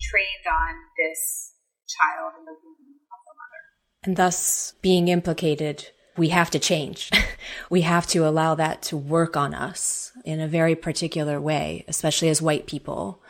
trained 0.00 0.46
on 0.50 0.74
this 0.98 1.54
child 1.86 2.32
in 2.38 2.44
the 2.44 2.52
womb 2.52 3.00
of 3.08 3.20
the 3.24 3.34
mother. 3.38 3.62
And 4.04 4.16
thus 4.16 4.74
being 4.82 5.08
implicated 5.08 5.90
we 6.16 6.28
have 6.28 6.50
to 6.50 6.58
change. 6.58 7.10
we 7.70 7.82
have 7.82 8.06
to 8.08 8.26
allow 8.26 8.54
that 8.54 8.82
to 8.82 8.96
work 8.96 9.36
on 9.36 9.54
us 9.54 10.12
in 10.24 10.40
a 10.40 10.48
very 10.48 10.74
particular 10.74 11.40
way, 11.40 11.84
especially 11.88 12.28
as 12.28 12.42
white 12.42 12.66
people. 12.66 13.22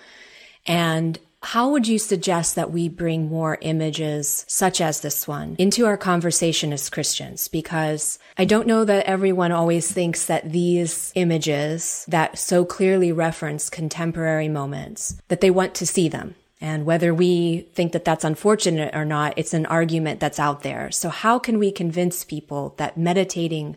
And 0.67 1.19
how 1.43 1.71
would 1.71 1.89
you 1.89 1.99
suggest 1.99 2.55
that 2.55 2.71
we 2.71 2.89
bring 2.89 3.29
more 3.29 3.59
images 3.61 4.45
such 4.49 4.81
as 4.81 5.01
this 5.01 5.27
one 5.27 5.57
into 5.59 5.87
our 5.87 5.97
conversation 5.97 6.73
as 6.73 6.89
Christians? 6.89 7.49
Because 7.49 8.19
I 8.39 8.45
don't 8.45 8.67
know 8.67 8.85
that 8.85 9.07
everyone 9.07 9.53
always 9.53 9.91
thinks 9.91 10.27
that 10.27 10.53
these 10.53 11.13
images 11.15 12.05
that 12.09 12.39
so 12.39 12.65
clearly 12.65 13.11
reference 13.11 13.69
contemporary 13.69 14.49
moments, 14.49 15.21
that 15.29 15.41
they 15.41 15.51
want 15.51 15.75
to 15.77 15.87
see 15.87 16.09
them. 16.09 16.37
And 16.61 16.87
whether 16.87 17.13
we 17.13 17.67
think 17.75 17.91
that 17.91 18.05
that's 18.05 18.23
unfortunate 18.25 18.95
or 18.95 19.05
not, 19.05 19.35
it's 19.37 19.53
an 19.53 19.67
argument 19.67 20.21
that's 20.21 20.39
out 20.39 20.63
there. 20.63 20.93
So 20.93 21.09
how 21.09 21.41
can 21.41 21.59
we 21.59 21.73
convince 21.73 22.25
people 22.25 22.75
that 22.79 22.97
meditating 22.97 23.77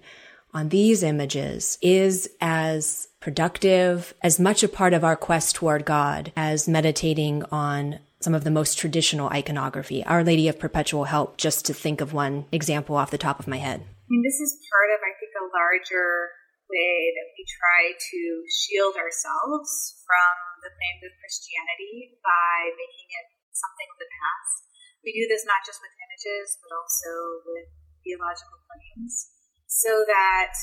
on 0.53 0.69
these 0.69 1.01
images 1.01 1.79
is 1.81 2.29
as 2.39 3.07
productive, 3.25 4.13
as 4.21 4.37
much 4.37 4.61
a 4.61 4.69
part 4.69 4.93
of 4.93 5.01
our 5.01 5.17
quest 5.17 5.57
toward 5.57 5.81
God 5.81 6.29
as 6.37 6.69
meditating 6.69 7.41
on 7.49 7.97
some 8.21 8.37
of 8.37 8.45
the 8.45 8.53
most 8.53 8.77
traditional 8.77 9.33
iconography. 9.33 10.05
Our 10.05 10.21
Lady 10.21 10.45
of 10.45 10.61
Perpetual 10.61 11.09
Help, 11.09 11.41
just 11.41 11.65
to 11.65 11.73
think 11.73 12.05
of 12.05 12.13
one 12.13 12.45
example 12.53 12.93
off 12.93 13.09
the 13.09 13.17
top 13.17 13.41
of 13.41 13.49
my 13.49 13.57
head. 13.57 13.81
I 13.81 14.07
mean, 14.13 14.21
this 14.21 14.37
is 14.37 14.61
part 14.69 14.93
of, 14.93 15.01
I 15.01 15.17
think, 15.17 15.33
a 15.41 15.49
larger 15.49 16.37
way 16.69 17.17
that 17.17 17.33
we 17.33 17.41
try 17.49 17.97
to 17.97 18.21
shield 18.45 18.93
ourselves 18.93 19.73
from 20.05 20.33
the 20.61 20.69
claims 20.69 21.01
of 21.09 21.17
Christianity 21.17 22.21
by 22.21 22.77
making 22.77 23.09
it 23.09 23.27
something 23.57 23.89
of 23.89 23.97
the 24.05 24.11
past. 24.21 24.69
We 25.01 25.17
do 25.17 25.25
this 25.25 25.49
not 25.49 25.65
just 25.65 25.81
with 25.81 25.97
images, 25.97 26.61
but 26.61 26.77
also 26.77 27.41
with 27.41 27.73
theological 28.05 28.61
claims, 28.69 29.33
so 29.65 30.05
that 30.05 30.53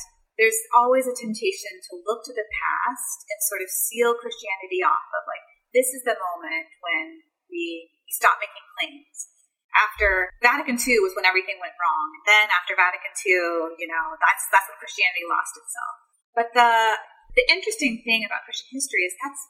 there's 0.41 0.57
always 0.73 1.05
a 1.05 1.15
temptation 1.15 1.73
to 1.93 2.01
look 2.09 2.25
to 2.25 2.35
the 2.35 2.49
past 2.49 3.19
and 3.29 3.39
sort 3.47 3.61
of 3.61 3.69
seal 3.69 4.17
Christianity 4.17 4.81
off 4.81 5.07
of 5.13 5.23
like, 5.29 5.45
this 5.77 5.93
is 5.93 6.05
the 6.05 6.17
moment 6.17 6.69
when 6.85 7.25
we 7.49 7.93
stop 8.09 8.41
making 8.41 8.65
claims. 8.77 9.33
After 9.73 10.29
Vatican 10.45 10.77
II 10.77 11.01
was 11.01 11.17
when 11.17 11.25
everything 11.25 11.57
went 11.57 11.73
wrong. 11.81 12.09
And 12.13 12.25
then 12.29 12.47
after 12.53 12.77
Vatican 12.77 13.13
II, 13.25 13.73
you 13.81 13.89
know, 13.89 14.05
that's 14.21 14.45
that's 14.53 14.69
when 14.69 14.77
Christianity 14.77 15.25
lost 15.25 15.57
itself. 15.57 15.95
But 16.37 16.49
the 16.53 17.01
the 17.33 17.45
interesting 17.49 18.05
thing 18.05 18.29
about 18.29 18.45
Christian 18.45 18.69
history 18.69 19.09
is 19.09 19.17
that's 19.17 19.41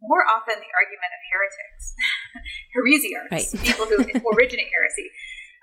more 0.00 0.24
often 0.24 0.56
the 0.56 0.72
argument 0.72 1.12
of 1.12 1.20
heretics, 1.28 1.84
heresiarchs, 2.72 3.32
right. 3.36 3.50
people 3.60 3.84
who 3.84 4.00
originate 4.32 4.72
heresy, 4.72 5.12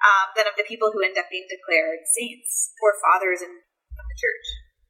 um, 0.05 0.27
than 0.37 0.45
of 0.45 0.53
the 0.53 0.67
people 0.69 0.93
who 0.93 1.01
end 1.01 1.17
up 1.17 1.25
being 1.33 1.49
declared 1.49 2.05
saints 2.13 2.75
or 2.85 2.93
fathers 3.01 3.41
in, 3.41 3.49
of 3.49 4.05
the 4.05 4.17
church, 4.21 4.45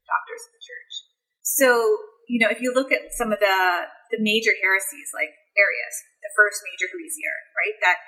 doctors 0.08 0.42
of 0.48 0.52
the 0.54 0.62
church. 0.64 0.94
So, 1.44 1.68
you 2.28 2.40
know, 2.40 2.48
if 2.48 2.60
you 2.64 2.72
look 2.72 2.92
at 2.92 3.12
some 3.12 3.32
of 3.32 3.40
the, 3.40 3.58
the 4.12 4.20
major 4.20 4.54
heresies, 4.56 5.12
like 5.12 5.32
Arius, 5.56 5.96
the 6.24 6.32
first 6.32 6.64
major 6.64 6.88
heresiarch, 6.88 7.46
right, 7.52 7.76
that 7.84 7.98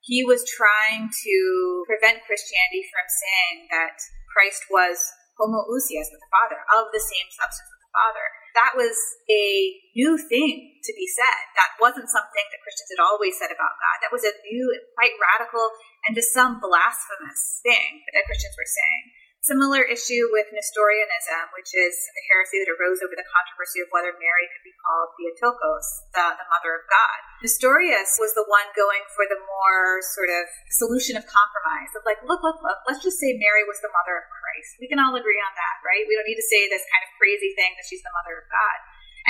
he 0.00 0.24
was 0.24 0.46
trying 0.46 1.10
to 1.12 1.36
prevent 1.84 2.24
Christianity 2.24 2.86
from 2.88 3.06
saying 3.10 3.56
that 3.74 3.98
Christ 4.32 4.64
was 4.70 4.96
homoousios 5.36 6.08
with 6.08 6.22
the 6.22 6.32
Father, 6.32 6.58
of 6.80 6.88
the 6.94 7.02
same 7.02 7.28
substance 7.34 7.68
with 7.68 7.82
the 7.84 7.94
Father 7.96 8.26
that 8.56 8.72
was 8.72 8.96
a 9.28 9.76
new 9.92 10.16
thing 10.16 10.80
to 10.80 10.92
be 10.96 11.04
said. 11.04 11.40
That 11.60 11.76
wasn't 11.76 12.08
something 12.08 12.46
that 12.48 12.64
Christians 12.64 12.90
had 12.96 13.04
always 13.04 13.36
said 13.36 13.52
about 13.52 13.76
God. 13.76 13.96
That 14.00 14.16
was 14.16 14.24
a 14.24 14.32
new, 14.48 14.64
quite 14.96 15.12
radical, 15.20 15.76
and 16.08 16.16
to 16.16 16.24
some 16.24 16.56
blasphemous 16.56 17.60
thing 17.60 18.00
that 18.16 18.24
Christians 18.24 18.56
were 18.56 18.64
saying. 18.64 19.04
Similar 19.46 19.86
issue 19.86 20.26
with 20.34 20.50
Nestorianism, 20.50 21.54
which 21.54 21.70
is 21.70 21.94
a 21.94 22.22
heresy 22.34 22.58
that 22.58 22.74
arose 22.74 22.98
over 22.98 23.14
the 23.14 23.30
controversy 23.30 23.78
of 23.78 23.86
whether 23.94 24.10
Mary 24.10 24.50
could 24.50 24.66
be 24.66 24.74
called 24.74 25.14
Theotokos, 25.14 25.86
the, 26.18 26.34
the 26.34 26.50
mother 26.50 26.74
of 26.74 26.82
God. 26.90 27.18
Nestorius 27.46 28.18
was 28.18 28.34
the 28.34 28.42
one 28.50 28.66
going 28.74 29.06
for 29.14 29.22
the 29.30 29.38
more 29.38 30.02
sort 30.02 30.34
of 30.34 30.50
solution 30.74 31.14
of 31.14 31.30
compromise 31.30 31.94
of 31.94 32.02
like, 32.02 32.18
look, 32.26 32.42
look, 32.42 32.58
look, 32.58 32.82
let's 32.90 33.06
just 33.06 33.22
say 33.22 33.38
Mary 33.38 33.62
was 33.62 33.78
the 33.78 33.94
mother 33.94 34.18
of 34.18 34.26
Christ. 34.34 34.82
We 34.82 34.90
can 34.90 34.98
all 34.98 35.14
agree 35.14 35.38
on 35.38 35.54
that, 35.54 35.76
right? 35.86 36.02
We 36.10 36.18
don't 36.18 36.26
need 36.26 36.42
to 36.42 36.50
say 36.50 36.66
this 36.66 36.82
kind 36.90 37.06
of 37.06 37.14
crazy 37.14 37.54
thing 37.54 37.78
that 37.78 37.86
she's 37.86 38.02
the 38.02 38.10
mother 38.18 38.42
of 38.42 38.50
God. 38.50 38.78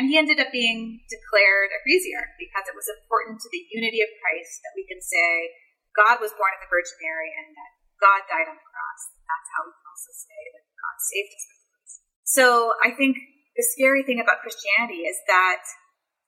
And 0.00 0.08
he 0.08 0.16
ended 0.16 0.40
up 0.40 0.48
being 0.48 1.04
declared 1.12 1.76
a 1.76 1.84
heresiarch 1.84 2.40
because 2.40 2.64
it 2.64 2.76
was 2.76 2.88
important 2.88 3.44
to 3.44 3.52
the 3.52 3.68
unity 3.68 4.00
of 4.00 4.08
Christ 4.24 4.64
that 4.64 4.72
we 4.72 4.88
can 4.88 5.04
say 5.04 5.52
God 5.92 6.24
was 6.24 6.32
born 6.32 6.56
of 6.56 6.64
the 6.64 6.72
Virgin 6.72 6.96
Mary 7.04 7.36
and 7.36 7.52
that 7.52 7.75
God 8.00 8.26
died 8.28 8.48
on 8.48 8.56
the 8.56 8.68
cross. 8.68 9.02
That's 9.24 9.48
how 9.56 9.60
we 9.66 9.72
can 9.72 9.86
also 9.88 10.12
say 10.12 10.40
that 10.52 10.64
God 10.76 10.96
saved 11.00 11.32
us. 11.32 11.44
So 12.26 12.46
I 12.82 12.90
think 12.92 13.16
the 13.56 13.64
scary 13.64 14.04
thing 14.04 14.20
about 14.20 14.44
Christianity 14.44 15.08
is 15.08 15.16
that 15.30 15.64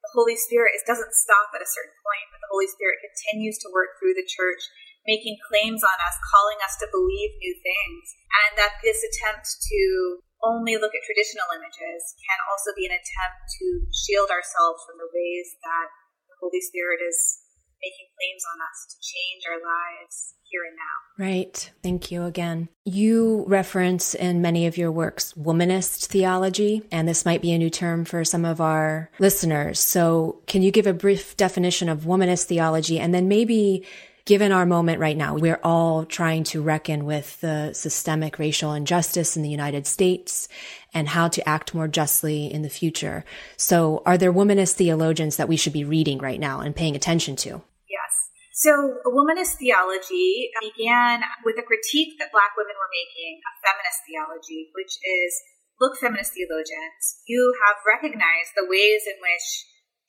the 0.01 0.11
Holy 0.17 0.39
Spirit 0.39 0.73
is, 0.73 0.87
doesn't 0.89 1.13
stop 1.13 1.53
at 1.53 1.61
a 1.61 1.69
certain 1.69 1.99
point, 2.01 2.27
but 2.33 2.41
the 2.41 2.53
Holy 2.55 2.71
Spirit 2.71 3.05
continues 3.05 3.61
to 3.61 3.69
work 3.75 3.99
through 3.99 4.17
the 4.17 4.25
church, 4.25 4.63
making 5.05 5.37
claims 5.51 5.85
on 5.85 5.99
us, 6.01 6.17
calling 6.33 6.57
us 6.65 6.81
to 6.81 6.89
believe 6.89 7.37
new 7.43 7.57
things, 7.61 8.05
and 8.47 8.57
that 8.57 8.81
this 8.81 9.05
attempt 9.05 9.45
to 9.69 10.23
only 10.41 10.79
look 10.79 10.95
at 10.95 11.03
traditional 11.03 11.51
images 11.51 12.15
can 12.23 12.39
also 12.47 12.71
be 12.79 12.87
an 12.87 12.95
attempt 12.95 13.41
to 13.59 13.67
shield 13.91 14.31
ourselves 14.31 14.87
from 14.87 14.97
the 15.03 15.11
ways 15.11 15.59
that 15.67 15.91
the 16.31 16.39
Holy 16.39 16.63
Spirit 16.63 17.03
is 17.03 17.43
making 17.83 18.09
claims 18.19 18.43
on 18.55 18.61
us 18.61 18.87
to 18.91 18.97
change 19.01 19.43
our 19.49 19.61
lives 19.61 20.35
here 20.51 20.63
and 20.67 20.77
now. 20.77 21.25
Right. 21.25 21.71
Thank 21.83 22.11
you 22.11 22.25
again. 22.25 22.69
You 22.85 23.45
reference 23.47 24.15
in 24.15 24.43
many 24.43 24.67
of 24.67 24.79
your 24.79 24.91
works 24.91 25.35
womanist 25.35 26.07
theology, 26.07 26.83
and 26.91 27.07
this 27.07 27.25
might 27.25 27.43
be 27.43 27.53
a 27.53 27.59
new 27.59 27.71
term 27.71 28.05
for 28.05 28.25
some 28.25 28.45
of 28.45 28.61
our 28.61 29.11
listeners. 29.19 29.81
So, 29.81 30.41
can 30.47 30.63
you 30.63 30.71
give 30.71 30.87
a 30.87 30.93
brief 30.93 31.37
definition 31.37 31.89
of 31.89 32.03
womanist 32.03 32.45
theology 32.45 32.99
and 32.99 33.13
then 33.13 33.29
maybe 33.29 33.85
given 34.29 34.53
our 34.53 34.67
moment 34.67 35.01
right 35.01 35.17
now, 35.17 35.35
we're 35.35 35.61
all 35.63 36.05
trying 36.05 36.45
to 36.45 36.61
reckon 36.61 37.07
with 37.07 37.41
the 37.41 37.73
systemic 37.73 38.39
racial 38.39 38.75
injustice 38.75 39.39
in 39.39 39.43
the 39.43 39.49
United 39.49 39.87
States 39.87 40.49
and 40.95 41.09
how 41.09 41.29
to 41.29 41.49
act 41.49 41.75
more 41.75 41.89
justly 41.89 42.47
in 42.53 42.63
the 42.63 42.71
future. 42.71 43.25
So 43.57 44.03
are 44.07 44.19
there 44.19 44.33
womanist 44.33 44.75
theologians 44.75 45.37
that 45.37 45.49
we 45.49 45.57
should 45.57 45.73
be 45.73 45.85
reading 45.85 46.19
right 46.19 46.41
now 46.41 46.61
and 46.61 46.75
paying 46.75 46.97
attention 46.97 47.37
to? 47.37 47.63
Yes. 47.89 48.13
So 48.55 48.99
womanist 49.07 49.59
theology 49.59 50.51
began 50.61 51.23
with 51.45 51.57
a 51.59 51.63
critique 51.63 52.19
that 52.19 52.33
black 52.33 52.57
women 52.57 52.75
were 52.75 52.93
making 52.93 53.41
of 53.45 53.53
feminist 53.63 54.01
theology, 54.09 54.71
which 54.75 54.97
is 55.05 55.33
look, 55.81 55.95
feminist 55.99 56.35
theologians, 56.35 57.23
you 57.27 57.55
have 57.67 57.79
recognized 57.87 58.55
the 58.59 58.67
ways 58.67 59.07
in 59.07 59.15
which 59.23 59.47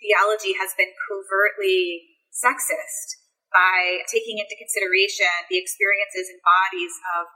theology 0.02 0.58
has 0.58 0.74
been 0.74 0.90
covertly 1.06 2.18
sexist 2.34 3.22
by 3.54 4.06
taking 4.10 4.38
into 4.38 4.58
consideration 4.58 5.30
the 5.50 5.58
experiences 5.58 6.30
and 6.30 6.42
bodies 6.42 6.94
of 7.18 7.30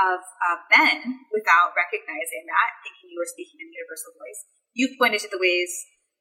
of 0.00 0.24
uh, 0.24 0.58
men 0.72 1.28
without 1.28 1.76
recognizing 1.76 2.48
that, 2.48 2.80
thinking 2.80 3.12
you 3.12 3.20
were 3.20 3.28
speaking 3.28 3.60
in 3.60 3.68
universal 3.68 4.16
voice. 4.16 4.40
You've 4.72 4.96
pointed 4.96 5.20
to 5.26 5.30
the 5.32 5.40
ways 5.40 5.68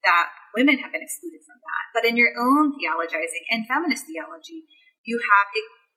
that 0.03 0.33
women 0.57 0.81
have 0.81 0.91
been 0.91 1.05
excluded 1.05 1.45
from 1.45 1.61
that. 1.61 1.85
But 1.95 2.03
in 2.03 2.17
your 2.17 2.33
own 2.35 2.75
theologizing 2.75 3.47
and 3.47 3.69
feminist 3.69 4.09
theology, 4.09 4.67
you 5.05 5.21
have 5.21 5.47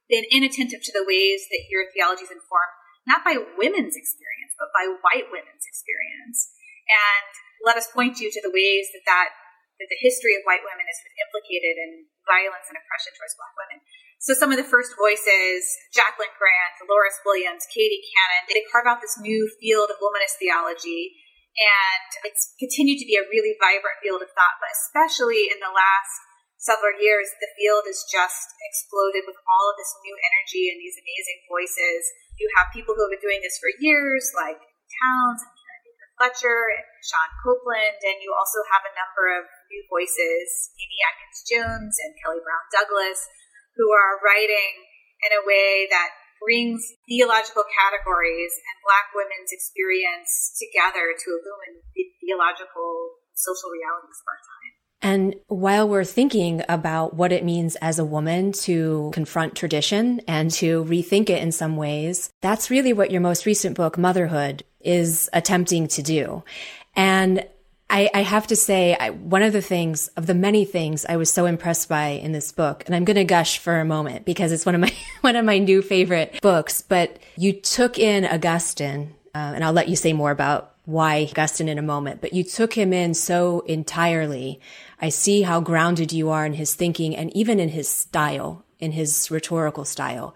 been 0.06 0.28
inattentive 0.28 0.84
to 0.84 0.94
the 0.94 1.06
ways 1.06 1.48
that 1.48 1.66
your 1.72 1.88
theology 1.90 2.28
is 2.28 2.34
informed, 2.34 2.76
not 3.08 3.24
by 3.24 3.40
women's 3.56 3.96
experience, 3.96 4.52
but 4.60 4.70
by 4.76 4.86
white 5.02 5.32
women's 5.32 5.64
experience. 5.64 6.52
And 6.84 7.32
let 7.64 7.80
us 7.80 7.88
point 7.88 8.20
you 8.20 8.28
to 8.28 8.42
the 8.44 8.52
ways 8.52 8.92
that 8.92 9.08
that 9.08 9.32
that 9.80 9.90
the 9.90 9.98
history 9.98 10.38
of 10.38 10.46
white 10.46 10.62
women 10.62 10.86
is 10.86 11.02
implicated 11.18 11.74
in 11.74 12.06
violence 12.22 12.70
and 12.70 12.78
oppression 12.78 13.10
towards 13.18 13.34
black 13.34 13.54
women. 13.58 13.82
So 14.20 14.32
some 14.32 14.50
of 14.50 14.56
the 14.56 14.64
first 14.64 14.96
voices, 14.96 15.62
Jacquelyn 15.92 16.32
Grant, 16.40 16.72
Dolores 16.80 17.20
Williams, 17.28 17.68
Katie 17.68 18.00
Cannon, 18.00 18.48
they 18.48 18.64
carve 18.72 18.88
out 18.88 19.04
this 19.04 19.20
new 19.20 19.50
field 19.60 19.92
of 19.92 20.00
womanist 20.00 20.40
theology. 20.40 21.12
And 21.54 22.10
it's 22.26 22.50
continued 22.58 22.98
to 22.98 23.06
be 23.06 23.14
a 23.14 23.30
really 23.30 23.54
vibrant 23.62 24.02
field 24.02 24.26
of 24.26 24.32
thought, 24.34 24.58
but 24.58 24.74
especially 24.74 25.46
in 25.46 25.62
the 25.62 25.70
last 25.70 26.12
several 26.58 26.96
years, 26.98 27.30
the 27.38 27.52
field 27.54 27.86
has 27.86 28.02
just 28.08 28.48
exploded 28.64 29.22
with 29.28 29.38
all 29.46 29.70
of 29.70 29.78
this 29.78 29.94
new 30.02 30.16
energy 30.18 30.72
and 30.72 30.80
these 30.80 30.98
amazing 30.98 31.40
voices. 31.46 32.00
You 32.40 32.50
have 32.58 32.74
people 32.74 32.96
who 32.96 33.06
have 33.06 33.14
been 33.14 33.22
doing 33.22 33.44
this 33.44 33.60
for 33.60 33.70
years, 33.78 34.32
like 34.34 34.58
Townes 34.58 35.46
and 35.46 35.54
Fletcher 36.18 36.74
and 36.74 36.86
Shawn 37.04 37.30
Copeland, 37.44 38.02
and 38.02 38.18
you 38.24 38.34
also 38.34 38.64
have 38.72 38.82
a 38.82 38.96
number 38.96 39.38
of 39.38 39.46
new 39.70 39.82
voices, 39.86 40.74
Amy 40.80 40.98
Atkins 41.04 41.40
Jones 41.46 41.94
and 42.02 42.18
Kelly 42.18 42.42
Brown 42.42 42.66
Douglas, 42.72 43.20
who 43.76 43.90
are 43.92 44.22
writing 44.22 44.72
in 45.26 45.30
a 45.34 45.46
way 45.46 45.86
that 45.90 46.10
brings 46.42 46.84
theological 47.08 47.64
categories 47.72 48.52
and 48.52 48.76
Black 48.84 49.08
women's 49.14 49.50
experience 49.50 50.52
together 50.60 51.14
to 51.16 51.26
illumine 51.30 51.80
the 51.94 52.04
theological 52.20 53.20
social 53.34 53.70
realities 53.70 54.18
of 54.20 54.26
our 54.28 54.40
time. 54.44 54.72
And 55.04 55.34
while 55.48 55.88
we're 55.88 56.04
thinking 56.04 56.62
about 56.68 57.14
what 57.14 57.32
it 57.32 57.44
means 57.44 57.76
as 57.76 57.98
a 57.98 58.04
woman 58.04 58.52
to 58.52 59.10
confront 59.12 59.54
tradition 59.54 60.22
and 60.26 60.50
to 60.52 60.84
rethink 60.84 61.28
it 61.28 61.42
in 61.42 61.52
some 61.52 61.76
ways, 61.76 62.30
that's 62.40 62.70
really 62.70 62.92
what 62.92 63.10
your 63.10 63.20
most 63.20 63.44
recent 63.44 63.76
book, 63.76 63.98
Motherhood, 63.98 64.64
is 64.80 65.28
attempting 65.32 65.88
to 65.88 66.02
do. 66.02 66.42
And 66.96 67.46
I, 67.90 68.10
I 68.14 68.22
have 68.22 68.46
to 68.48 68.56
say, 68.56 68.96
I, 68.98 69.10
one 69.10 69.42
of 69.42 69.52
the 69.52 69.60
things, 69.60 70.08
of 70.16 70.26
the 70.26 70.34
many 70.34 70.64
things 70.64 71.04
I 71.06 71.16
was 71.16 71.30
so 71.30 71.46
impressed 71.46 71.88
by 71.88 72.08
in 72.08 72.32
this 72.32 72.50
book, 72.50 72.82
and 72.86 72.94
I'm 72.94 73.04
going 73.04 73.16
to 73.16 73.24
gush 73.24 73.58
for 73.58 73.78
a 73.78 73.84
moment 73.84 74.24
because 74.24 74.52
it's 74.52 74.66
one 74.66 74.74
of 74.74 74.80
my, 74.80 74.92
one 75.20 75.36
of 75.36 75.44
my 75.44 75.58
new 75.58 75.82
favorite 75.82 76.40
books, 76.40 76.82
but 76.82 77.18
you 77.36 77.52
took 77.52 77.98
in 77.98 78.24
Augustine, 78.24 79.14
uh, 79.34 79.52
and 79.54 79.64
I'll 79.64 79.72
let 79.72 79.88
you 79.88 79.96
say 79.96 80.12
more 80.12 80.30
about 80.30 80.74
why 80.86 81.28
Augustine 81.30 81.68
in 81.68 81.78
a 81.78 81.82
moment, 81.82 82.20
but 82.20 82.32
you 82.32 82.44
took 82.44 82.74
him 82.74 82.92
in 82.92 83.14
so 83.14 83.60
entirely. 83.60 84.60
I 85.00 85.08
see 85.08 85.42
how 85.42 85.60
grounded 85.60 86.12
you 86.12 86.30
are 86.30 86.44
in 86.44 86.54
his 86.54 86.74
thinking 86.74 87.16
and 87.16 87.34
even 87.36 87.58
in 87.58 87.70
his 87.70 87.88
style, 87.88 88.64
in 88.78 88.92
his 88.92 89.30
rhetorical 89.30 89.84
style. 89.84 90.34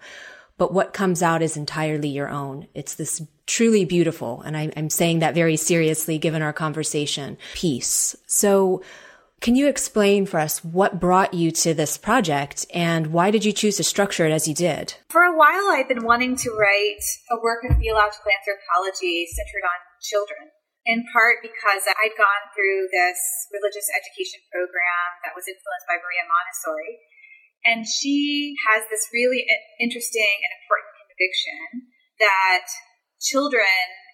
But 0.59 0.73
what 0.73 0.93
comes 0.93 1.23
out 1.23 1.41
is 1.41 1.57
entirely 1.57 2.09
your 2.09 2.29
own. 2.29 2.67
It's 2.75 2.93
this 2.93 3.23
truly 3.47 3.85
beautiful. 3.85 4.43
And 4.43 4.55
I, 4.55 4.71
I'm 4.75 4.91
saying 4.91 5.19
that 5.19 5.33
very 5.33 5.55
seriously 5.55 6.19
given 6.19 6.43
our 6.43 6.53
conversation 6.53 7.37
piece. 7.55 8.15
So 8.27 8.83
can 9.39 9.55
you 9.55 9.71
explain 9.71 10.27
for 10.27 10.35
us 10.35 10.59
what 10.59 10.99
brought 10.99 11.33
you 11.33 11.49
to 11.63 11.73
this 11.73 11.95
project 11.95 12.67
and 12.75 13.15
why 13.15 13.31
did 13.31 13.47
you 13.47 13.55
choose 13.55 13.79
to 13.79 13.87
structure 13.87 14.27
it 14.27 14.35
as 14.35 14.51
you 14.51 14.53
did? 14.53 14.99
For 15.07 15.23
a 15.23 15.31
while, 15.31 15.71
I've 15.71 15.87
been 15.87 16.03
wanting 16.03 16.35
to 16.43 16.51
write 16.51 17.07
a 17.31 17.39
work 17.39 17.63
of 17.63 17.79
theological 17.79 18.27
anthropology 18.27 19.31
centered 19.31 19.63
on 19.63 19.79
children, 20.03 20.51
in 20.83 21.07
part 21.15 21.39
because 21.39 21.87
I'd 21.87 22.19
gone 22.19 22.51
through 22.51 22.91
this 22.91 23.15
religious 23.55 23.87
education 23.95 24.43
program 24.51 25.23
that 25.23 25.39
was 25.39 25.47
influenced 25.47 25.87
by 25.87 26.03
Maria 26.03 26.27
Montessori. 26.27 26.99
And 27.65 27.83
she 27.83 28.55
has 28.71 28.87
this 28.87 29.07
really 29.11 29.43
interesting 29.79 30.35
and 30.43 30.51
important 30.63 30.93
conviction 31.07 31.91
that 32.23 32.67
children 33.19 33.67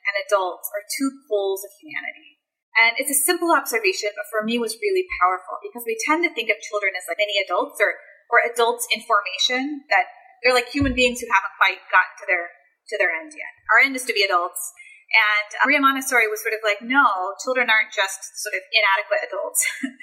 and 0.05 0.15
adults 0.25 0.69
are 0.73 0.85
two 0.97 1.09
poles 1.29 1.61
of 1.65 1.71
humanity. 1.77 2.41
And 2.75 2.99
it's 2.99 3.13
a 3.13 3.23
simple 3.23 3.55
observation, 3.55 4.11
but 4.17 4.27
for 4.27 4.43
me 4.43 4.59
was 4.59 4.75
really 4.83 5.07
powerful 5.21 5.61
because 5.63 5.87
we 5.87 5.95
tend 6.03 6.27
to 6.27 6.33
think 6.33 6.51
of 6.51 6.59
children 6.59 6.91
as 6.97 7.07
like 7.07 7.21
many 7.21 7.39
adults 7.39 7.79
or, 7.79 7.95
or 8.27 8.43
adults 8.43 8.83
in 8.91 8.99
formation 9.07 9.87
that 9.87 10.11
they're 10.43 10.53
like 10.53 10.67
human 10.67 10.91
beings 10.91 11.23
who 11.23 11.29
haven't 11.31 11.55
quite 11.55 11.79
gotten 11.87 12.15
to 12.19 12.27
their 12.27 12.51
to 12.91 12.95
their 13.01 13.09
end 13.09 13.33
yet. 13.33 13.53
Our 13.73 13.81
end 13.81 13.97
is 13.97 14.05
to 14.05 14.13
be 14.13 14.21
adults. 14.21 14.61
And 15.09 15.49
Maria 15.65 15.81
Montessori 15.81 16.27
was 16.27 16.41
sort 16.41 16.53
of 16.53 16.61
like, 16.61 16.81
no, 16.81 17.33
children 17.41 17.69
aren't 17.69 17.93
just 17.93 18.19
sort 18.41 18.53
of 18.53 18.61
inadequate 18.73 19.25
adults. 19.25 19.61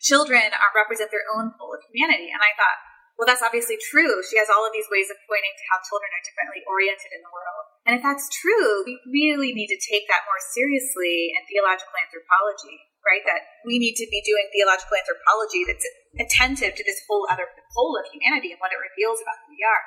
children 0.00 0.52
are, 0.52 0.72
represent 0.76 1.10
their 1.10 1.24
own 1.32 1.52
pole 1.56 1.74
of 1.74 1.82
humanity. 1.88 2.28
And 2.32 2.42
I 2.42 2.52
thought, 2.56 2.78
well, 3.16 3.24
that's 3.24 3.40
obviously 3.40 3.80
true. 3.80 4.20
She 4.28 4.36
has 4.36 4.52
all 4.52 4.68
of 4.68 4.76
these 4.76 4.92
ways 4.92 5.08
of 5.08 5.16
pointing 5.24 5.56
to 5.56 5.64
how 5.72 5.80
children 5.88 6.12
are 6.12 6.20
differently 6.20 6.60
oriented 6.68 7.16
in 7.16 7.24
the 7.24 7.32
world. 7.32 7.64
And 7.88 7.96
if 7.96 8.04
that's 8.04 8.28
true, 8.28 8.84
we 8.84 9.00
really 9.08 9.56
need 9.56 9.72
to 9.72 9.80
take 9.80 10.04
that 10.12 10.28
more 10.28 10.42
seriously 10.52 11.32
in 11.32 11.40
theological 11.48 11.96
anthropology, 11.96 12.76
right? 13.00 13.24
That 13.24 13.64
we 13.64 13.80
need 13.80 13.96
to 13.96 14.06
be 14.12 14.20
doing 14.20 14.52
theological 14.52 15.00
anthropology 15.00 15.64
that's 15.64 15.88
attentive 16.20 16.76
to 16.76 16.84
this 16.84 17.00
whole 17.08 17.24
other 17.32 17.48
pole 17.72 17.96
of 17.96 18.04
humanity 18.12 18.52
and 18.52 18.60
what 18.60 18.76
it 18.76 18.80
reveals 18.84 19.24
about 19.24 19.40
who 19.48 19.56
we 19.56 19.64
are. 19.64 19.84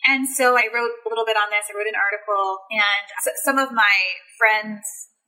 And 0.00 0.24
so 0.24 0.56
I 0.56 0.72
wrote 0.72 0.96
a 1.04 1.08
little 1.12 1.28
bit 1.28 1.36
on 1.36 1.52
this. 1.52 1.68
I 1.68 1.76
wrote 1.76 1.84
an 1.84 2.00
article, 2.00 2.64
and 2.72 3.04
some 3.44 3.60
of 3.60 3.76
my 3.76 3.96
friends, 4.40 4.80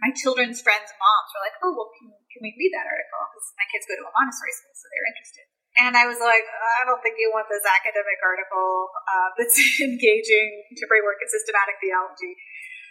my 0.02 0.10
children's 0.10 0.58
friends' 0.58 0.90
moms 0.98 1.30
were 1.30 1.42
like, 1.46 1.56
"Oh, 1.62 1.72
well, 1.72 1.90
can, 1.94 2.10
can 2.10 2.42
we 2.42 2.52
read 2.58 2.74
that 2.74 2.90
article?" 2.90 3.22
Because 3.30 3.54
my 3.54 3.66
kids 3.70 3.86
go 3.86 3.94
to 3.96 4.04
a 4.04 4.12
Montessori 4.12 4.52
school, 4.52 4.74
so 4.74 4.86
they're 4.90 5.08
interested. 5.14 5.46
And 5.72 5.96
I 5.96 6.04
was 6.04 6.20
like, 6.20 6.44
I 6.44 6.84
don't 6.84 7.00
think 7.00 7.16
you 7.16 7.32
want 7.32 7.48
this 7.48 7.64
academic 7.64 8.20
article 8.20 8.92
uh, 9.08 9.32
that's 9.40 9.56
engaging 9.80 10.68
contemporary 10.68 11.00
work 11.00 11.16
in 11.24 11.28
systematic 11.32 11.80
theology. 11.80 12.36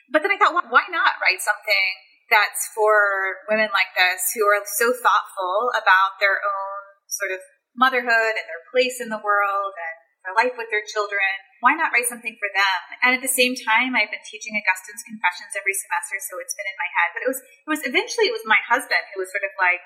But 0.10 0.26
then 0.26 0.34
I 0.34 0.38
thought, 0.41 0.58
why 0.58 0.89
not 0.89 1.21
write 1.21 1.39
something 1.45 1.88
that's 2.34 2.71
for 2.74 3.43
women 3.52 3.69
like 3.76 3.91
this 3.93 4.34
who 4.34 4.47
are 4.50 4.63
so 4.63 4.95
thoughtful 4.95 5.69
about 5.78 6.17
their 6.17 6.41
own 6.41 6.80
sort 7.12 7.36
of 7.36 7.43
motherhood 7.76 8.34
and 8.39 8.47
their 8.47 8.65
place 8.71 9.00
in 9.04 9.12
the 9.12 9.21
world 9.21 9.76
and 9.76 10.01
their 10.26 10.38
life 10.38 10.54
with 10.58 10.70
their 10.70 10.86
children. 10.86 11.30
Why 11.62 11.78
not 11.78 11.94
write 11.94 12.10
something 12.10 12.38
for 12.38 12.50
them? 12.54 12.80
And 13.06 13.18
at 13.18 13.22
the 13.22 13.32
same 13.32 13.54
time, 13.54 13.94
I've 13.94 14.14
been 14.14 14.26
teaching 14.26 14.58
Augustine's 14.58 15.06
Confessions 15.06 15.54
every 15.58 15.78
semester, 15.78 16.18
so 16.22 16.42
it's 16.42 16.58
been 16.58 16.70
in 16.70 16.78
my 16.78 16.90
head. 16.94 17.10
But 17.14 17.24
it 17.26 17.30
was, 17.30 17.40
it 17.42 17.70
was 17.70 17.84
eventually 17.86 18.30
it 18.30 18.36
was 18.36 18.46
my 18.46 18.62
husband 18.66 19.02
who 19.14 19.22
was 19.22 19.30
sort 19.30 19.46
of 19.46 19.54
like, 19.58 19.82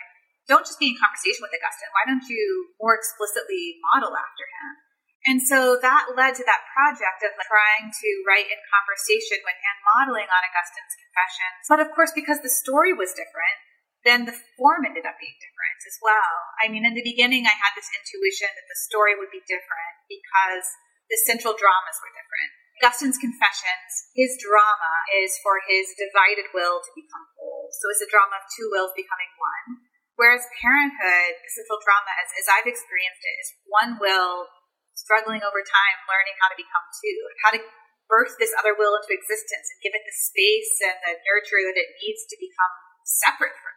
don't 0.45 0.67
just 0.67 0.77
be 0.77 0.93
in 0.93 0.97
conversation 1.01 1.41
with 1.41 1.55
Augustine. 1.55 1.91
Why 1.91 2.05
don't 2.05 2.27
you 2.29 2.75
more 2.77 2.93
explicitly 2.93 3.81
model 3.91 4.13
after 4.13 4.45
him? 4.45 4.85
And 5.25 5.41
so 5.41 5.81
that 5.81 6.13
led 6.13 6.37
to 6.37 6.45
that 6.45 6.69
project 6.69 7.25
of 7.25 7.33
trying 7.49 7.89
to 7.89 8.09
write 8.29 8.45
in 8.45 8.61
conversation 8.69 9.41
with 9.41 9.57
and 9.57 9.77
modeling 9.97 10.29
on 10.29 10.41
Augustine's 10.45 10.95
Confessions. 11.01 11.65
But 11.65 11.81
of 11.81 11.89
course, 11.97 12.13
because 12.13 12.45
the 12.45 12.53
story 12.53 12.93
was 12.93 13.09
different, 13.17 13.57
then 14.05 14.29
the 14.29 14.37
form 14.55 14.85
ended 14.85 15.09
up 15.09 15.17
being 15.17 15.35
different 15.41 15.81
as 15.83 15.97
well. 15.99 16.33
I 16.61 16.69
mean, 16.69 16.85
in 16.85 16.93
the 16.93 17.03
beginning, 17.03 17.49
I 17.49 17.57
had 17.57 17.73
this 17.73 17.89
intuition 17.89 18.53
that 18.53 18.69
the 18.69 18.79
story 18.85 19.17
would 19.17 19.33
be 19.33 19.41
different 19.49 19.95
because 20.05 20.65
the 21.09 21.17
central 21.25 21.57
dramas 21.57 21.97
were 22.05 22.13
different. 22.13 22.51
Augustine's 22.77 23.17
Confessions, 23.17 23.91
his 24.13 24.37
drama 24.37 24.93
is 25.09 25.39
for 25.41 25.63
his 25.65 25.95
divided 25.97 26.51
will 26.53 26.83
to 26.83 26.91
become 26.93 27.25
whole. 27.33 27.71
So 27.71 27.89
it's 27.89 28.05
a 28.05 28.11
drama 28.11 28.37
of 28.37 28.45
two 28.51 28.67
wills 28.69 28.93
becoming 28.93 29.31
one. 29.41 29.81
Whereas 30.19 30.45
parenthood, 30.59 31.39
the 31.41 31.51
central 31.51 31.81
drama, 31.81 32.11
as, 32.19 32.29
as 32.35 32.47
I've 32.51 32.69
experienced 32.69 33.23
it, 33.25 33.35
is 33.41 33.49
one 33.67 33.97
will 33.97 34.47
struggling 34.95 35.43
over 35.43 35.59
time, 35.59 35.97
learning 36.07 36.35
how 36.39 36.51
to 36.51 36.57
become 36.59 36.85
two, 36.99 37.19
how 37.43 37.51
to 37.57 37.61
birth 38.07 38.37
this 38.37 38.55
other 38.55 38.75
will 38.77 38.95
into 38.95 39.11
existence 39.11 39.67
and 39.71 39.79
give 39.83 39.95
it 39.95 40.03
the 40.05 40.15
space 40.15 40.73
and 40.83 40.97
the 41.03 41.15
nurture 41.25 41.63
that 41.67 41.79
it 41.79 41.99
needs 41.99 42.23
to 42.27 42.37
become 42.39 42.75
separate 43.03 43.55
from. 43.59 43.74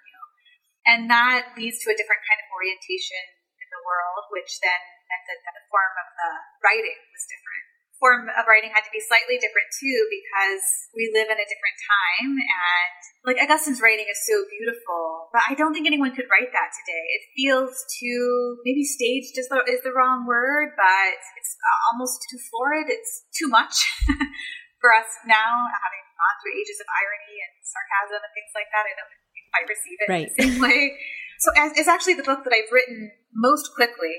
And 0.89 1.13
that 1.13 1.53
leads 1.53 1.85
to 1.85 1.93
a 1.93 1.97
different 1.97 2.25
kind 2.25 2.41
of 2.41 2.49
orientation 2.57 3.25
in 3.61 3.69
the 3.69 3.85
world, 3.85 4.25
which 4.33 4.57
then 4.65 4.81
meant 5.05 5.25
that 5.29 5.41
the 5.45 5.69
form 5.69 5.95
of 6.01 6.09
the 6.17 6.31
writing 6.65 6.97
was 7.13 7.29
different 7.29 7.69
form 7.99 8.31
of 8.31 8.47
writing 8.47 8.71
had 8.71 8.87
to 8.87 8.95
be 8.95 9.03
slightly 9.03 9.37
different 9.43 9.67
too 9.75 9.99
because 10.07 10.65
we 10.95 11.11
live 11.11 11.27
in 11.27 11.39
a 11.39 11.49
different 11.51 11.79
time 11.83 12.39
and 12.39 12.99
like 13.27 13.39
Augustine's 13.43 13.83
writing 13.83 14.07
is 14.07 14.23
so 14.25 14.47
beautiful, 14.47 15.29
but 15.35 15.43
I 15.51 15.59
don't 15.59 15.75
think 15.75 15.85
anyone 15.85 16.15
could 16.15 16.31
write 16.31 16.55
that 16.55 16.71
today. 16.73 17.05
It 17.19 17.23
feels 17.35 17.75
too 17.99 18.63
maybe 18.63 18.87
staged 18.87 19.37
is 19.37 19.51
the 19.51 19.61
is 19.67 19.83
the 19.83 19.93
wrong 19.93 20.25
word, 20.25 20.79
but 20.79 21.19
it's 21.37 21.53
uh, 21.59 21.79
almost 21.93 22.23
too 22.31 22.39
florid. 22.49 22.89
It's 22.89 23.27
too 23.35 23.51
much 23.51 23.75
for 24.81 24.95
us 24.95 25.11
now, 25.27 25.67
having 25.67 26.05
gone 26.17 26.37
through 26.41 26.55
ages 26.57 26.79
of 26.79 26.89
irony 26.89 27.37
and 27.43 27.53
sarcasm 27.67 28.23
and 28.23 28.33
things 28.33 28.55
like 28.55 28.71
that. 28.71 28.87
I 28.87 28.95
don't 28.95 29.13
quite 29.51 29.69
receive 29.69 29.99
it 30.01 30.09
right. 30.09 30.29
the 30.29 30.43
same 30.43 30.57
way. 30.61 30.97
So 31.39 31.53
it's 31.55 31.89
actually 31.89 32.15
the 32.15 32.27
book 32.27 32.43
that 32.43 32.53
I've 32.53 32.73
written 32.73 33.13
most 33.33 33.71
quickly, 33.75 34.19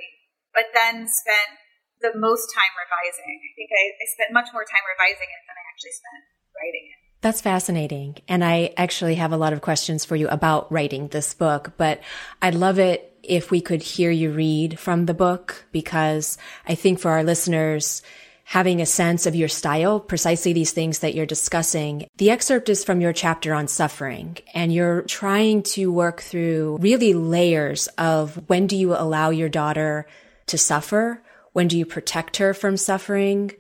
but 0.56 0.72
then 0.74 1.04
spent 1.04 1.52
the 2.00 2.16
most 2.16 2.48
time 2.56 2.74
revising. 2.80 3.28
I 3.28 3.52
think 3.60 3.70
I, 3.76 3.84
I 3.92 4.06
spent 4.16 4.32
much 4.32 4.50
more 4.56 4.64
time 4.64 4.86
revising 4.88 5.28
it 5.28 5.42
than 5.44 5.56
I 5.60 5.64
actually 5.68 5.96
spent 6.00 6.24
writing 6.56 6.86
it. 6.88 7.00
That's 7.22 7.42
fascinating. 7.42 8.18
And 8.28 8.44
I 8.44 8.74
actually 8.78 9.16
have 9.16 9.34
a 9.34 9.38
lot 9.38 9.52
of 9.52 9.62
questions 9.62 10.06
for 10.06 10.16
you 10.16 10.30
about 10.30 10.72
writing 10.72 11.10
this 11.10 11.34
book, 11.34 11.74
but 11.78 12.00
I'd 12.42 12.56
love 12.56 12.80
it 12.80 13.06
if 13.24 13.52
we 13.52 13.60
could 13.60 13.84
hear 13.84 14.10
you 14.10 14.32
read 14.32 14.80
from 14.80 15.06
the 15.06 15.14
book 15.14 15.66
because 15.74 16.38
I 16.68 16.76
think 16.76 17.00
for 17.00 17.12
our 17.12 17.24
listeners, 17.24 18.02
having 18.50 18.82
a 18.82 18.86
sense 18.86 19.28
of 19.28 19.36
your 19.36 19.48
style, 19.48 20.00
precisely 20.00 20.54
these 20.54 20.72
things 20.72 21.00
that 21.00 21.14
you're 21.14 21.24
discussing. 21.24 22.10
The 22.18 22.32
excerpt 22.32 22.68
is 22.68 22.84
from 22.84 23.00
your 23.00 23.14
chapter 23.14 23.54
on 23.54 23.68
suffering 23.68 24.40
and 24.56 24.74
you're 24.74 25.04
trying 25.04 25.62
to 25.76 25.92
work 25.92 26.22
through 26.22 26.80
really 26.82 27.14
layers 27.14 27.86
of 28.00 28.50
when 28.50 28.66
do 28.66 28.76
you 28.76 28.96
allow 28.96 29.30
your 29.30 29.50
daughter 29.50 30.08
to 30.48 30.58
suffer? 30.58 31.22
When 31.54 31.68
do 31.68 31.78
you 31.78 31.86
protect 31.86 32.38
her 32.38 32.56
from 32.56 32.76
suffering? 32.76 33.52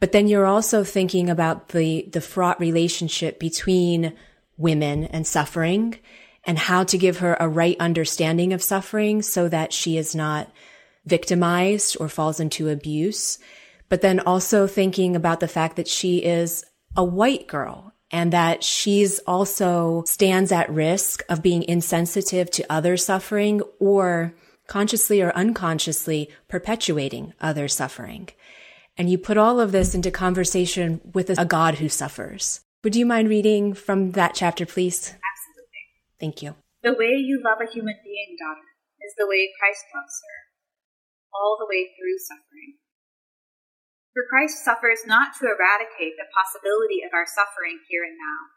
But 0.00 0.10
then 0.10 0.26
you're 0.26 0.46
also 0.46 0.82
thinking 0.82 1.30
about 1.30 1.68
the, 1.68 2.08
the 2.12 2.20
fraught 2.20 2.58
relationship 2.58 3.38
between 3.38 4.14
women 4.58 5.04
and 5.04 5.28
suffering 5.28 5.96
and 6.42 6.58
how 6.58 6.82
to 6.82 6.98
give 6.98 7.18
her 7.18 7.36
a 7.38 7.48
right 7.48 7.76
understanding 7.78 8.52
of 8.52 8.64
suffering 8.64 9.22
so 9.22 9.48
that 9.48 9.72
she 9.72 9.96
is 9.96 10.12
not 10.12 10.50
victimized 11.06 11.96
or 12.00 12.08
falls 12.08 12.40
into 12.40 12.68
abuse. 12.68 13.38
But 13.94 14.00
then 14.00 14.18
also 14.18 14.66
thinking 14.66 15.14
about 15.14 15.38
the 15.38 15.46
fact 15.46 15.76
that 15.76 15.86
she 15.86 16.18
is 16.18 16.64
a 16.96 17.04
white 17.04 17.46
girl 17.46 17.94
and 18.10 18.32
that 18.32 18.64
she's 18.64 19.20
also 19.20 20.02
stands 20.04 20.50
at 20.50 20.68
risk 20.68 21.22
of 21.28 21.44
being 21.44 21.62
insensitive 21.62 22.50
to 22.50 22.66
other 22.68 22.96
suffering 22.96 23.62
or 23.78 24.34
consciously 24.66 25.22
or 25.22 25.30
unconsciously 25.36 26.28
perpetuating 26.48 27.34
other 27.40 27.68
suffering. 27.68 28.30
And 28.98 29.08
you 29.08 29.16
put 29.16 29.38
all 29.38 29.60
of 29.60 29.70
this 29.70 29.94
into 29.94 30.10
conversation 30.10 31.00
with 31.12 31.30
a 31.30 31.44
God 31.44 31.76
who 31.76 31.88
suffers. 31.88 32.62
Would 32.82 32.96
you 32.96 33.06
mind 33.06 33.28
reading 33.28 33.74
from 33.74 34.10
that 34.18 34.34
chapter, 34.34 34.66
please? 34.66 35.14
Absolutely. 35.22 35.84
Thank 36.18 36.42
you. 36.42 36.56
The 36.82 36.94
way 36.98 37.14
you 37.14 37.40
love 37.44 37.58
a 37.62 37.72
human 37.72 37.94
being, 38.02 38.36
daughter, 38.42 38.66
is 39.06 39.14
the 39.16 39.28
way 39.28 39.50
Christ 39.60 39.84
loves 39.94 40.20
her, 40.26 40.38
all 41.32 41.56
the 41.60 41.68
way 41.70 41.90
through 41.94 42.18
suffering. 42.18 42.74
For 44.14 44.30
Christ 44.30 44.62
suffers 44.62 45.02
not 45.02 45.34
to 45.42 45.50
eradicate 45.50 46.14
the 46.14 46.30
possibility 46.30 47.02
of 47.02 47.10
our 47.10 47.26
suffering 47.26 47.82
here 47.90 48.06
and 48.06 48.14
now, 48.14 48.54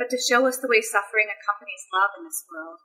but 0.00 0.08
to 0.08 0.16
show 0.16 0.48
us 0.48 0.56
the 0.56 0.72
way 0.72 0.80
suffering 0.80 1.28
accompanies 1.28 1.84
love 1.92 2.16
in 2.16 2.24
this 2.24 2.48
world 2.48 2.80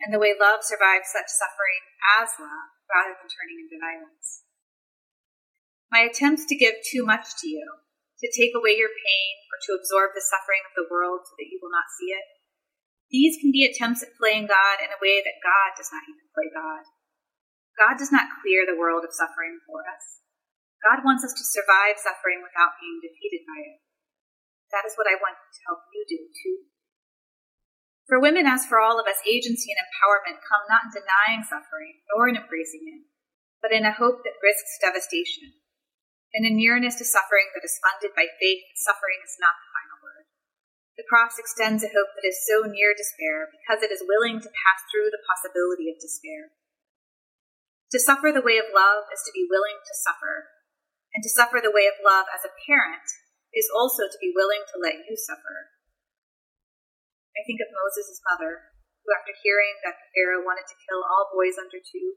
and 0.00 0.12
the 0.12 0.20
way 0.20 0.32
love 0.32 0.64
survives 0.64 1.12
such 1.12 1.28
suffering 1.28 1.82
as 2.16 2.32
love 2.40 2.72
rather 2.88 3.12
than 3.16 3.28
turning 3.28 3.68
into 3.68 3.76
violence. 3.76 4.48
My 5.92 6.08
attempts 6.08 6.48
to 6.48 6.56
give 6.56 6.80
too 6.80 7.04
much 7.04 7.36
to 7.44 7.46
you, 7.48 7.84
to 8.24 8.32
take 8.32 8.56
away 8.56 8.72
your 8.72 8.92
pain, 8.92 9.32
or 9.52 9.60
to 9.68 9.76
absorb 9.76 10.16
the 10.16 10.24
suffering 10.24 10.64
of 10.64 10.72
the 10.72 10.88
world 10.88 11.28
so 11.28 11.36
that 11.36 11.52
you 11.52 11.60
will 11.60 11.72
not 11.72 11.92
see 12.00 12.16
it, 12.16 12.24
these 13.12 13.38
can 13.38 13.52
be 13.52 13.62
attempts 13.62 14.02
at 14.02 14.18
playing 14.18 14.50
God 14.50 14.82
in 14.82 14.90
a 14.90 15.00
way 15.04 15.22
that 15.22 15.44
God 15.44 15.78
does 15.78 15.92
not 15.92 16.02
even 16.10 16.26
play 16.34 16.50
God. 16.50 16.84
God 17.78 17.94
does 18.00 18.10
not 18.10 18.40
clear 18.42 18.66
the 18.66 18.78
world 18.78 19.04
of 19.04 19.14
suffering 19.14 19.62
for 19.68 19.86
us. 19.86 20.25
God 20.86 21.02
wants 21.02 21.26
us 21.26 21.34
to 21.34 21.42
survive 21.42 21.98
suffering 21.98 22.46
without 22.46 22.78
being 22.78 23.02
defeated 23.02 23.42
by 23.42 23.58
it. 23.58 23.82
That 24.70 24.86
is 24.86 24.94
what 24.94 25.10
I 25.10 25.18
want 25.18 25.34
to 25.34 25.60
help 25.66 25.82
you 25.90 26.06
do 26.06 26.30
too. 26.30 26.70
For 28.06 28.22
women, 28.22 28.46
as 28.46 28.62
for 28.62 28.78
all 28.78 29.02
of 29.02 29.10
us, 29.10 29.18
agency 29.26 29.74
and 29.74 29.82
empowerment 29.82 30.46
come 30.46 30.62
not 30.70 30.86
in 30.86 30.94
denying 30.94 31.42
suffering 31.42 32.06
nor 32.14 32.30
in 32.30 32.38
embracing 32.38 32.86
it, 32.86 33.02
but 33.58 33.74
in 33.74 33.82
a 33.82 33.98
hope 33.98 34.22
that 34.22 34.38
risks 34.38 34.78
devastation, 34.78 35.58
in 36.30 36.46
a 36.46 36.54
nearness 36.54 37.02
to 37.02 37.06
suffering 37.06 37.50
that 37.58 37.66
is 37.66 37.82
funded 37.82 38.14
by 38.14 38.30
faith 38.38 38.62
that 38.62 38.78
suffering 38.78 39.18
is 39.26 39.34
not 39.42 39.58
the 39.58 39.72
final 39.74 39.98
word. 40.06 40.26
The 40.94 41.08
cross 41.10 41.34
extends 41.34 41.82
a 41.82 41.90
hope 41.90 42.14
that 42.14 42.22
is 42.30 42.46
so 42.46 42.62
near 42.62 42.94
despair 42.94 43.50
because 43.50 43.82
it 43.82 43.90
is 43.90 44.06
willing 44.06 44.38
to 44.38 44.54
pass 44.54 44.80
through 44.86 45.10
the 45.10 45.26
possibility 45.26 45.90
of 45.90 45.98
despair. 45.98 46.54
To 47.90 47.98
suffer 47.98 48.30
the 48.30 48.46
way 48.46 48.62
of 48.62 48.70
love 48.70 49.10
is 49.10 49.22
to 49.26 49.34
be 49.34 49.50
willing 49.50 49.82
to 49.82 49.94
suffer, 49.98 50.55
and 51.16 51.24
to 51.24 51.32
suffer 51.32 51.64
the 51.64 51.72
way 51.72 51.88
of 51.88 52.04
love 52.04 52.28
as 52.28 52.44
a 52.44 52.52
parent 52.68 53.08
is 53.56 53.72
also 53.72 54.04
to 54.04 54.20
be 54.20 54.36
willing 54.36 54.60
to 54.68 54.76
let 54.76 55.08
you 55.08 55.16
suffer 55.16 55.72
I 57.36 57.44
think 57.44 57.60
of 57.60 57.68
Moses' 57.68 58.24
mother, 58.24 58.72
who, 59.04 59.12
after 59.12 59.36
hearing 59.36 59.76
that 59.84 60.00
the 60.00 60.08
Pharaoh 60.16 60.40
wanted 60.40 60.64
to 60.72 60.82
kill 60.88 61.04
all 61.04 61.28
boys 61.28 61.60
under 61.60 61.76
two, 61.76 62.16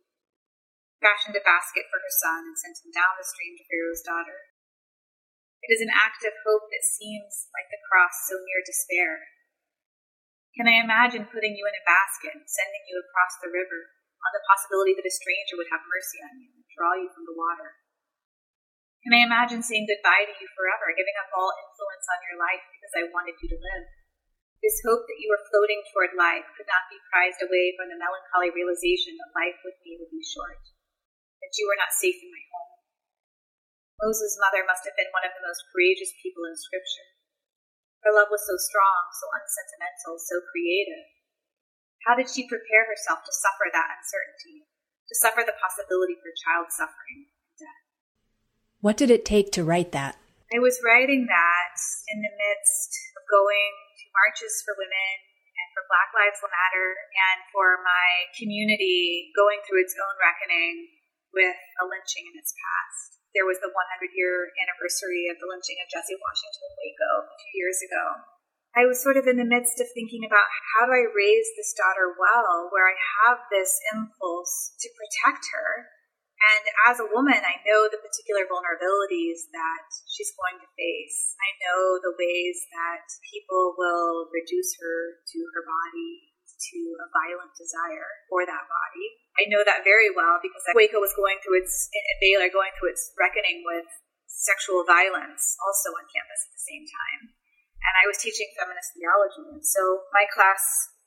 fashioned 1.04 1.36
a 1.36 1.44
basket 1.44 1.92
for 1.92 2.00
her 2.00 2.14
son 2.24 2.48
and 2.48 2.56
sent 2.56 2.80
him 2.80 2.96
down 2.96 3.20
the 3.20 3.28
stream 3.28 3.60
to 3.60 3.68
Pharaoh's 3.68 4.00
daughter. 4.00 4.56
It 5.60 5.76
is 5.76 5.84
an 5.84 5.92
act 5.92 6.24
of 6.24 6.40
hope 6.48 6.72
that 6.72 6.88
seems 6.88 7.52
like 7.52 7.68
the 7.68 7.84
cross 7.92 8.32
so 8.32 8.40
near 8.40 8.64
despair. 8.64 9.28
Can 10.56 10.72
I 10.72 10.80
imagine 10.80 11.28
putting 11.28 11.52
you 11.60 11.68
in 11.68 11.76
a 11.76 11.88
basket 11.88 12.32
and 12.32 12.48
sending 12.48 12.84
you 12.88 12.96
across 13.04 13.36
the 13.44 13.52
river 13.52 13.92
on 14.24 14.32
the 14.32 14.48
possibility 14.48 14.96
that 14.96 15.08
a 15.08 15.12
stranger 15.12 15.60
would 15.60 15.72
have 15.72 15.84
mercy 15.84 16.24
on 16.24 16.40
you 16.40 16.48
and 16.56 16.64
draw 16.72 16.96
you 16.96 17.12
from 17.12 17.28
the 17.28 17.36
water? 17.36 17.76
Can 19.08 19.16
I 19.16 19.24
imagine 19.24 19.64
saying 19.64 19.88
goodbye 19.88 20.28
to 20.28 20.36
you 20.36 20.48
forever, 20.52 20.92
giving 20.92 21.16
up 21.24 21.32
all 21.32 21.56
influence 21.56 22.08
on 22.12 22.20
your 22.28 22.36
life 22.36 22.64
because 22.76 22.94
I 23.00 23.08
wanted 23.08 23.40
you 23.40 23.48
to 23.56 23.60
live? 23.60 23.88
This 24.60 24.84
hope 24.84 25.08
that 25.08 25.22
you 25.24 25.32
were 25.32 25.48
floating 25.48 25.80
toward 25.88 26.20
life 26.20 26.44
could 26.60 26.68
not 26.68 26.92
be 26.92 27.00
prized 27.08 27.40
away 27.40 27.80
from 27.80 27.88
the 27.88 27.96
melancholy 27.96 28.52
realization 28.52 29.16
that 29.16 29.32
life 29.32 29.56
with 29.64 29.80
me 29.88 29.96
would 29.96 30.12
be 30.12 30.20
short, 30.20 30.60
that 31.40 31.56
you 31.56 31.64
were 31.64 31.80
not 31.80 31.96
safe 31.96 32.20
in 32.20 32.28
my 32.28 32.44
home. 32.52 32.76
Moses' 34.04 34.36
mother 34.36 34.68
must 34.68 34.84
have 34.84 35.00
been 35.00 35.16
one 35.16 35.24
of 35.24 35.32
the 35.32 35.48
most 35.48 35.64
courageous 35.72 36.12
people 36.20 36.44
in 36.44 36.60
Scripture. 36.60 37.08
Her 38.04 38.12
love 38.12 38.28
was 38.28 38.44
so 38.44 38.60
strong, 38.60 39.04
so 39.16 39.32
unsentimental, 39.32 40.20
so 40.20 40.44
creative. 40.52 41.08
How 42.04 42.20
did 42.20 42.28
she 42.28 42.52
prepare 42.52 42.84
herself 42.84 43.24
to 43.24 43.32
suffer 43.32 43.72
that 43.72 43.96
uncertainty, 43.96 44.68
to 45.08 45.16
suffer 45.16 45.44
the 45.48 45.56
possibility 45.56 46.20
for 46.20 46.36
child 46.36 46.68
suffering? 46.72 47.32
What 48.80 48.96
did 48.96 49.12
it 49.12 49.28
take 49.28 49.52
to 49.60 49.68
write 49.68 49.92
that? 49.92 50.16
I 50.56 50.64
was 50.64 50.80
writing 50.80 51.28
that 51.28 51.76
in 52.16 52.24
the 52.24 52.32
midst 52.32 52.96
of 53.20 53.28
going 53.28 53.76
to 53.76 54.16
marches 54.16 54.64
for 54.64 54.72
women 54.80 55.16
and 55.52 55.68
for 55.76 55.84
Black 55.92 56.16
Lives 56.16 56.40
Matter 56.40 56.90
and 57.12 57.44
for 57.52 57.84
my 57.84 58.32
community 58.40 59.36
going 59.36 59.60
through 59.68 59.84
its 59.84 60.00
own 60.00 60.16
reckoning 60.24 60.96
with 61.36 61.60
a 61.84 61.84
lynching 61.92 62.32
in 62.32 62.40
its 62.40 62.56
past. 62.56 63.20
There 63.36 63.44
was 63.44 63.60
the 63.60 63.68
100 63.68 64.16
year 64.16 64.48
anniversary 64.64 65.28
of 65.28 65.44
the 65.44 65.52
lynching 65.52 65.84
of 65.84 65.92
Jesse 65.92 66.16
Washington 66.16 66.64
in 66.64 66.74
Waco 66.80 67.12
a 67.28 67.36
few 67.36 67.54
years 67.60 67.84
ago. 67.84 68.32
I 68.80 68.88
was 68.88 69.04
sort 69.04 69.20
of 69.20 69.28
in 69.28 69.36
the 69.36 69.44
midst 69.44 69.84
of 69.84 69.92
thinking 69.92 70.24
about 70.24 70.48
how 70.48 70.88
do 70.88 70.96
I 70.96 71.04
raise 71.12 71.52
this 71.60 71.76
daughter 71.76 72.16
well, 72.16 72.72
where 72.72 72.88
I 72.88 72.96
have 73.28 73.44
this 73.52 73.76
impulse 73.92 74.72
to 74.80 74.88
protect 74.96 75.52
her 75.52 75.99
and 76.40 76.64
as 76.88 76.98
a 77.04 77.12
woman, 77.12 77.36
I 77.36 77.60
know 77.68 77.92
the 77.92 78.00
particular 78.00 78.48
vulnerabilities 78.48 79.52
that 79.52 79.86
she's 80.08 80.32
going 80.40 80.56
to 80.64 80.70
face. 80.80 81.36
I 81.44 81.52
know 81.68 82.00
the 82.00 82.16
ways 82.16 82.64
that 82.72 83.04
people 83.28 83.76
will 83.76 84.32
reduce 84.32 84.72
her 84.80 85.20
to 85.20 85.40
her 85.52 85.64
body, 85.68 86.30
to 86.60 86.80
a 87.00 87.08
violent 87.12 87.56
desire 87.56 88.28
for 88.28 88.44
that 88.44 88.66
body. 88.68 89.08
I 89.40 89.48
know 89.48 89.64
that 89.64 89.88
very 89.88 90.12
well 90.12 90.44
because 90.44 90.60
Waco 90.76 91.00
was 91.00 91.16
going 91.16 91.40
through 91.40 91.64
its, 91.64 91.88
Baylor 92.20 92.52
going 92.52 92.76
through 92.76 92.92
its 92.92 93.16
reckoning 93.16 93.64
with 93.64 93.88
sexual 94.28 94.84
violence 94.84 95.56
also 95.64 95.96
on 95.96 96.04
campus 96.12 96.42
at 96.48 96.52
the 96.52 96.64
same 96.68 96.84
time. 96.84 97.22
And 97.80 97.94
I 97.96 98.08
was 98.12 98.20
teaching 98.20 98.52
feminist 98.60 98.92
theology. 98.92 99.44
And 99.56 99.64
so 99.64 100.04
my 100.12 100.28
class 100.28 100.60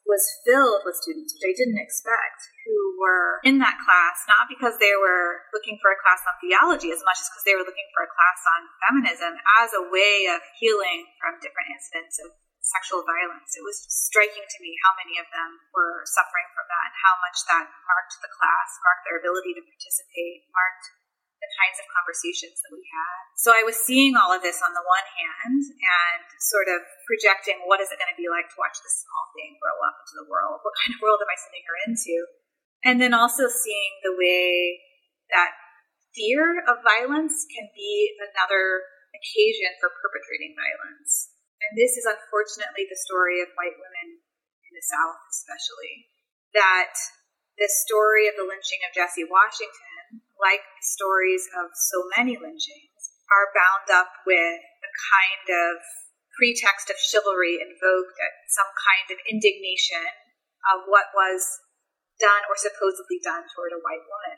was 0.07 0.23
filled 0.43 0.83
with 0.83 0.99
students, 0.99 1.35
which 1.35 1.47
I 1.47 1.55
didn't 1.55 1.79
expect, 1.79 2.41
who 2.67 2.99
were 2.99 3.39
in 3.47 3.63
that 3.63 3.79
class 3.83 4.23
not 4.27 4.51
because 4.51 4.79
they 4.79 4.95
were 4.99 5.47
looking 5.55 5.79
for 5.79 5.95
a 5.95 5.99
class 6.03 6.23
on 6.27 6.39
theology 6.43 6.91
as 6.91 7.03
much 7.07 7.19
as 7.23 7.31
because 7.31 7.47
they 7.47 7.57
were 7.59 7.67
looking 7.67 7.89
for 7.95 8.03
a 8.07 8.11
class 8.11 8.41
on 8.59 8.61
feminism 8.87 9.33
as 9.63 9.71
a 9.75 9.87
way 9.89 10.27
of 10.31 10.43
healing 10.59 11.07
from 11.19 11.39
different 11.43 11.71
incidents 11.71 12.19
of 12.23 12.35
sexual 12.63 13.03
violence. 13.03 13.59
It 13.59 13.67
was 13.67 13.83
striking 13.91 14.47
to 14.47 14.59
me 14.63 14.79
how 14.87 14.95
many 14.95 15.19
of 15.19 15.27
them 15.35 15.59
were 15.75 16.07
suffering 16.07 16.47
from 16.55 16.67
that 16.71 16.95
and 16.95 16.99
how 17.03 17.15
much 17.19 17.39
that 17.51 17.67
marked 17.67 18.15
the 18.23 18.31
class, 18.31 18.69
marked 18.87 19.05
their 19.07 19.19
ability 19.19 19.59
to 19.59 19.67
participate, 19.67 20.47
marked 20.55 20.87
the 21.43 21.51
kinds 21.59 21.83
of 21.83 21.91
conversations 21.91 22.63
that 22.63 22.71
we 22.71 22.87
had. 22.87 23.21
So 23.35 23.51
I 23.51 23.67
was 23.67 23.75
seeing 23.75 24.15
all 24.15 24.31
of 24.31 24.47
this 24.47 24.63
on 24.63 24.71
the 24.71 24.87
one 24.87 25.09
hand 25.19 25.63
and 25.75 26.23
sort 26.39 26.71
of 26.71 26.79
projecting 27.11 27.59
what 27.67 27.83
is 27.83 27.91
it 27.91 27.99
going 27.99 28.15
to 28.15 28.17
be 28.17 28.31
like 28.31 28.47
to 28.55 28.59
watch 28.63 28.79
this 28.79 29.03
small 29.03 29.27
thing 29.35 29.59
grow 29.59 29.75
up 29.83 29.99
into 30.07 30.23
the 30.23 30.31
world? 30.31 30.63
What 30.63 30.79
kind 30.79 30.95
of 30.95 31.03
world 31.03 31.19
am 31.19 31.31
I 31.31 31.39
sending 31.43 31.67
her 31.67 31.79
into? 31.91 32.15
And 32.87 32.97
then 33.03 33.15
also 33.15 33.51
seeing 33.51 33.93
the 34.07 34.15
way 34.15 34.79
that 35.35 35.55
fear 36.15 36.63
of 36.67 36.87
violence 36.87 37.47
can 37.51 37.67
be 37.75 38.15
another 38.23 38.87
occasion 39.15 39.75
for 39.83 39.91
perpetrating 39.91 40.55
violence. 40.55 41.35
And 41.63 41.79
this 41.79 41.99
is 41.99 42.07
unfortunately 42.07 42.87
the 42.87 42.99
story 42.99 43.43
of 43.43 43.55
white 43.55 43.79
women 43.79 44.23
in 44.67 44.73
the 44.75 44.87
South, 44.87 45.21
especially. 45.31 46.11
That 46.53 46.93
the 47.57 47.71
story 47.87 48.29
of 48.29 48.37
the 48.37 48.45
lynching 48.45 48.83
of 48.85 48.93
Jesse 48.93 49.25
Washington, 49.25 49.92
like 50.43 50.67
the 50.67 50.85
stories 50.85 51.47
of 51.55 51.71
so 51.73 52.03
many 52.19 52.35
lynchings, 52.35 53.03
are 53.31 53.55
bound 53.55 53.89
up 53.95 54.11
with 54.27 54.61
a 54.61 54.91
kind 54.91 55.47
of 55.49 55.81
pretext 56.37 56.91
of 56.91 56.99
chivalry 56.99 57.63
invoked 57.63 58.19
at 58.19 58.35
some 58.51 58.69
kind 58.75 59.15
of 59.15 59.25
indignation 59.31 60.05
of 60.75 60.85
what 60.91 61.15
was 61.15 61.47
done 62.21 62.45
or 62.51 62.59
supposedly 62.59 63.23
done 63.23 63.47
toward 63.55 63.73
a 63.73 63.81
white 63.81 64.05
woman. 64.05 64.37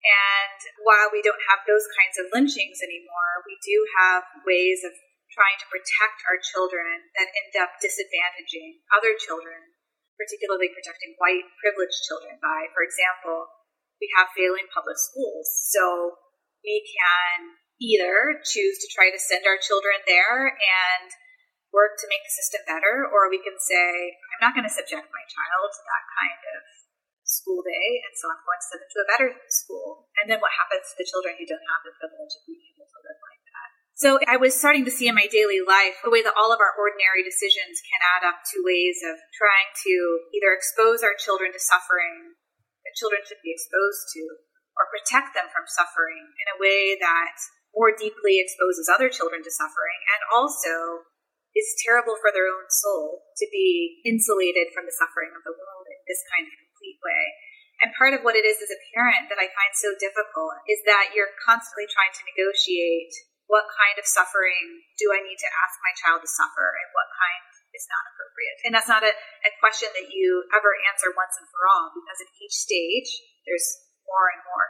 And 0.00 0.58
while 0.80 1.12
we 1.12 1.20
don't 1.20 1.44
have 1.52 1.66
those 1.68 1.84
kinds 1.92 2.16
of 2.16 2.32
lynchings 2.32 2.80
anymore, 2.80 3.44
we 3.44 3.60
do 3.60 3.76
have 4.00 4.24
ways 4.48 4.80
of 4.86 4.96
trying 5.28 5.60
to 5.60 5.68
protect 5.68 6.24
our 6.26 6.40
children 6.40 7.12
that 7.14 7.30
end 7.30 7.54
up 7.60 7.76
disadvantaging 7.78 8.80
other 8.90 9.14
children, 9.20 9.76
particularly 10.16 10.72
protecting 10.72 11.14
white 11.20 11.46
privileged 11.60 12.00
children 12.08 12.40
by, 12.40 12.66
for 12.72 12.82
example, 12.82 13.46
we 14.00 14.08
have 14.16 14.32
failing 14.32 14.66
public 14.72 14.96
schools. 14.96 15.46
So 15.68 16.16
we 16.64 16.82
can 16.82 17.60
either 17.80 18.40
choose 18.44 18.80
to 18.80 18.88
try 18.92 19.08
to 19.12 19.20
send 19.20 19.48
our 19.48 19.60
children 19.60 20.00
there 20.04 20.52
and 20.52 21.08
work 21.70 21.96
to 22.02 22.10
make 22.10 22.24
the 22.26 22.34
system 22.34 22.62
better, 22.66 23.06
or 23.06 23.30
we 23.30 23.38
can 23.40 23.56
say, 23.56 24.18
I'm 24.34 24.42
not 24.42 24.56
going 24.58 24.66
to 24.66 24.72
subject 24.72 25.06
my 25.06 25.24
child 25.30 25.68
to 25.70 25.82
that 25.86 26.04
kind 26.18 26.42
of 26.58 26.62
school 27.22 27.62
day, 27.62 28.02
and 28.02 28.12
so 28.18 28.26
I'm 28.26 28.42
going 28.42 28.58
to 28.58 28.66
send 28.66 28.80
them 28.82 28.90
to 28.90 29.00
a 29.06 29.10
better 29.14 29.28
school. 29.46 30.10
And 30.18 30.26
then 30.26 30.42
what 30.42 30.50
happens 30.50 30.90
to 30.90 30.98
the 30.98 31.06
children 31.06 31.38
who 31.38 31.46
don't 31.46 31.62
have 31.62 31.86
the 31.86 31.94
privilege 31.94 32.34
of 32.34 32.42
being 32.42 32.74
able 32.74 32.90
to 32.90 33.00
live 33.06 33.20
like 33.22 33.42
that? 33.54 33.68
So 33.94 34.08
I 34.26 34.34
was 34.34 34.58
starting 34.58 34.82
to 34.88 34.92
see 34.92 35.06
in 35.06 35.14
my 35.14 35.30
daily 35.30 35.62
life 35.62 36.02
the 36.02 36.10
way 36.10 36.26
that 36.26 36.34
all 36.34 36.50
of 36.50 36.58
our 36.58 36.74
ordinary 36.74 37.22
decisions 37.22 37.78
can 37.86 38.02
add 38.18 38.26
up 38.26 38.42
to 38.50 38.66
ways 38.66 38.98
of 39.06 39.14
trying 39.38 39.70
to 39.86 39.94
either 40.34 40.50
expose 40.50 41.06
our 41.06 41.14
children 41.14 41.54
to 41.54 41.62
suffering 41.62 42.34
that 42.90 42.98
children 42.98 43.22
should 43.22 43.38
be 43.46 43.54
exposed 43.54 44.10
to, 44.18 44.42
or 44.74 44.90
protect 44.90 45.38
them 45.38 45.46
from 45.54 45.70
suffering 45.70 46.26
in 46.42 46.46
a 46.50 46.58
way 46.58 46.98
that 46.98 47.38
more 47.70 47.94
deeply 47.94 48.42
exposes 48.42 48.90
other 48.90 49.06
children 49.06 49.46
to 49.46 49.54
suffering 49.54 50.02
and 50.10 50.26
also 50.34 51.06
is 51.54 51.78
terrible 51.86 52.18
for 52.18 52.34
their 52.34 52.50
own 52.50 52.66
soul 52.66 53.22
to 53.38 53.46
be 53.54 54.02
insulated 54.02 54.74
from 54.74 54.90
the 54.90 54.94
suffering 54.98 55.30
of 55.38 55.46
the 55.46 55.54
world 55.54 55.86
in 55.86 56.00
this 56.10 56.22
kind 56.34 56.46
of 56.46 56.54
complete 56.58 56.98
way. 57.06 57.24
And 57.82 57.94
part 57.94 58.14
of 58.14 58.26
what 58.26 58.34
it 58.34 58.42
is 58.42 58.58
as 58.58 58.74
a 58.74 58.84
parent 58.94 59.30
that 59.30 59.38
I 59.38 59.54
find 59.54 59.72
so 59.74 59.94
difficult 59.94 60.58
is 60.66 60.82
that 60.86 61.14
you're 61.14 61.32
constantly 61.46 61.86
trying 61.86 62.12
to 62.12 62.26
negotiate 62.26 63.14
what 63.50 63.66
kind 63.74 63.98
of 63.98 64.06
suffering 64.06 64.86
do 64.98 65.10
I 65.10 65.22
need 65.26 65.38
to 65.42 65.50
ask 65.50 65.74
my 65.82 65.94
child 65.98 66.22
to 66.22 66.30
suffer 66.30 66.70
and 66.70 66.90
what 66.94 67.10
kind 67.10 67.49
is 67.80 67.88
not 67.88 68.04
appropriate. 68.12 68.58
And 68.68 68.72
that's 68.76 68.92
not 68.92 69.00
a, 69.00 69.12
a 69.16 69.52
question 69.56 69.88
that 69.96 70.12
you 70.12 70.44
ever 70.52 70.76
answer 70.92 71.16
once 71.16 71.40
and 71.40 71.48
for 71.48 71.64
all 71.64 71.88
because 71.96 72.20
at 72.20 72.28
each 72.44 72.52
stage 72.52 73.08
there's 73.48 73.80
more 74.04 74.28
and 74.36 74.44
more. 74.44 74.68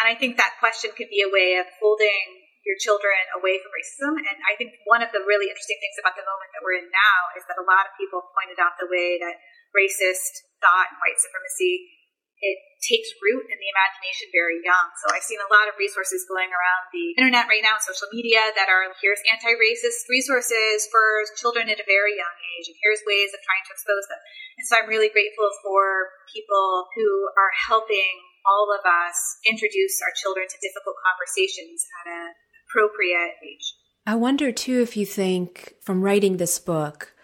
And 0.00 0.08
I 0.08 0.16
think 0.16 0.40
that 0.40 0.56
question 0.56 0.96
could 0.96 1.12
be 1.12 1.20
a 1.20 1.28
way 1.28 1.60
of 1.60 1.68
holding 1.76 2.48
your 2.64 2.76
children 2.80 3.16
away 3.38 3.62
from 3.62 3.70
racism. 3.70 4.18
And 4.18 4.38
I 4.48 4.58
think 4.58 4.74
one 4.88 5.04
of 5.04 5.12
the 5.14 5.22
really 5.22 5.52
interesting 5.52 5.78
things 5.78 6.00
about 6.00 6.18
the 6.18 6.26
moment 6.26 6.50
that 6.56 6.64
we're 6.64 6.80
in 6.80 6.90
now 6.90 7.20
is 7.38 7.46
that 7.46 7.60
a 7.60 7.64
lot 7.68 7.86
of 7.86 7.94
people 7.94 8.26
pointed 8.34 8.58
out 8.58 8.74
the 8.80 8.90
way 8.90 9.20
that 9.22 9.38
racist 9.70 10.42
thought 10.58 10.90
and 10.90 10.98
white 10.98 11.20
supremacy 11.20 11.95
it 12.44 12.58
takes 12.84 13.08
root 13.24 13.48
in 13.48 13.56
the 13.56 13.70
imagination 13.72 14.28
very 14.30 14.60
young. 14.60 14.92
So 15.00 15.10
I've 15.10 15.24
seen 15.24 15.40
a 15.40 15.48
lot 15.48 15.66
of 15.66 15.80
resources 15.80 16.28
going 16.28 16.52
around 16.52 16.84
the 16.92 17.16
internet 17.16 17.48
right 17.48 17.64
now, 17.64 17.80
social 17.80 18.06
media 18.12 18.52
that 18.52 18.68
are 18.68 18.92
here's 19.00 19.22
anti-racist 19.26 20.06
resources 20.12 20.84
for 20.92 21.24
children 21.40 21.72
at 21.72 21.80
a 21.80 21.88
very 21.88 22.14
young 22.14 22.36
age, 22.56 22.68
and 22.68 22.78
here's 22.84 23.00
ways 23.08 23.32
of 23.32 23.40
trying 23.40 23.64
to 23.64 23.72
expose 23.72 24.06
them. 24.12 24.20
And 24.60 24.64
so 24.68 24.72
I'm 24.76 24.92
really 24.92 25.08
grateful 25.08 25.48
for 25.64 26.12
people 26.28 26.92
who 26.92 27.08
are 27.34 27.52
helping 27.56 28.20
all 28.44 28.70
of 28.70 28.84
us 28.86 29.18
introduce 29.48 29.98
our 30.04 30.14
children 30.14 30.46
to 30.46 30.62
difficult 30.62 31.00
conversations 31.02 31.82
at 32.04 32.12
an 32.12 32.36
appropriate 32.68 33.40
age. 33.42 33.74
I 34.06 34.14
wonder 34.14 34.52
too 34.52 34.80
if 34.82 34.96
you 34.96 35.04
think 35.04 35.74
from 35.82 36.02
writing 36.04 36.36
this 36.36 36.60
book 36.60 37.16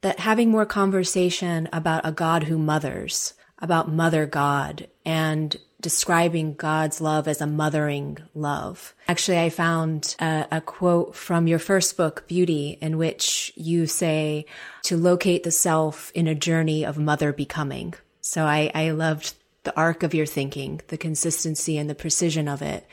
that 0.00 0.18
having 0.18 0.50
more 0.50 0.66
conversation 0.66 1.68
about 1.72 2.04
a 2.04 2.10
God 2.10 2.44
who 2.44 2.58
mothers, 2.58 3.34
about 3.64 3.90
Mother 3.90 4.26
God, 4.26 4.86
and 5.04 5.56
describing 5.80 6.54
God's 6.54 7.00
love 7.00 7.26
as 7.26 7.40
a 7.40 7.46
mothering 7.46 8.18
love. 8.34 8.94
Actually, 9.08 9.40
I 9.40 9.50
found 9.50 10.14
a, 10.20 10.46
a, 10.50 10.60
quote 10.60 11.14
from 11.14 11.46
your 11.46 11.58
first 11.58 11.96
book, 11.96 12.26
Beauty, 12.26 12.78
in 12.80 12.96
which 12.96 13.52
you 13.54 13.86
say 13.86 14.46
to 14.84 14.96
locate 14.96 15.42
the 15.42 15.50
self 15.50 16.10
in 16.14 16.26
a 16.26 16.34
journey 16.34 16.84
of 16.84 16.96
mother 16.96 17.32
becoming. 17.32 17.94
So 18.20 18.44
I, 18.44 18.70
I 18.74 18.90
loved 18.92 19.34
the 19.64 19.76
arc 19.76 20.02
of 20.02 20.14
your 20.14 20.26
thinking, 20.26 20.80
the 20.88 20.96
consistency 20.96 21.76
and 21.76 21.90
the 21.90 21.94
precision 21.94 22.48
of 22.48 22.62
it 22.62 22.86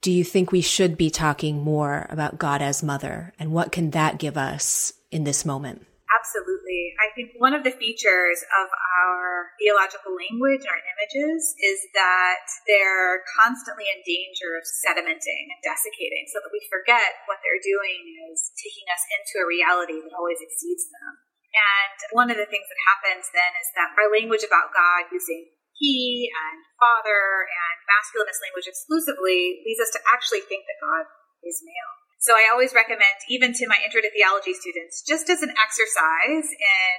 do 0.00 0.12
you 0.12 0.24
think 0.24 0.52
we 0.52 0.60
should 0.60 0.96
be 0.96 1.10
talking 1.10 1.62
more 1.62 2.06
about 2.10 2.38
God 2.38 2.62
as 2.62 2.82
mother? 2.82 3.32
And 3.38 3.52
what 3.52 3.72
can 3.72 3.90
that 3.90 4.18
give 4.18 4.36
us 4.36 4.92
in 5.10 5.24
this 5.24 5.44
moment? 5.44 5.84
Absolutely. 6.08 6.96
I 6.96 7.12
think 7.12 7.36
one 7.36 7.52
of 7.52 7.68
the 7.68 7.76
features 7.76 8.40
of 8.56 8.68
our 8.72 9.52
theological 9.60 10.16
language, 10.16 10.64
our 10.64 10.80
images, 10.80 11.52
is 11.60 11.84
that 11.92 12.48
they're 12.64 13.20
constantly 13.36 13.84
in 13.92 14.00
danger 14.08 14.56
of 14.56 14.64
sedimenting 14.64 15.52
and 15.52 15.60
desiccating 15.60 16.24
so 16.32 16.40
that 16.40 16.48
we 16.48 16.64
forget 16.72 17.20
what 17.28 17.44
they're 17.44 17.60
doing 17.60 18.08
is 18.32 18.56
taking 18.56 18.88
us 18.88 19.04
into 19.20 19.44
a 19.44 19.48
reality 19.48 20.00
that 20.00 20.16
always 20.16 20.40
exceeds 20.40 20.88
them. 20.88 21.20
And 21.52 21.98
one 22.16 22.32
of 22.32 22.40
the 22.40 22.48
things 22.48 22.68
that 22.72 22.88
happens 22.88 23.28
then 23.36 23.52
is 23.60 23.68
that 23.76 23.92
our 24.00 24.08
language 24.08 24.48
about 24.48 24.72
God 24.72 25.12
using 25.12 25.52
he 25.76 26.32
and 26.32 26.64
father 26.80 27.46
and 27.46 27.76
masculinist 27.84 28.40
language 28.42 28.66
exclusively 28.66 29.62
leads 29.62 29.78
us 29.78 29.92
to 29.94 30.00
actually 30.08 30.42
think 30.48 30.64
that 30.66 30.80
God 30.80 31.04
is 31.44 31.62
male. 31.62 31.92
So 32.18 32.34
I 32.34 32.50
always 32.50 32.74
recommend, 32.74 33.18
even 33.30 33.54
to 33.54 33.64
my 33.70 33.78
intro 33.78 34.02
to 34.02 34.10
theology 34.10 34.50
students, 34.50 35.06
just 35.06 35.30
as 35.30 35.40
an 35.40 35.54
exercise 35.54 36.50
in 36.50 36.94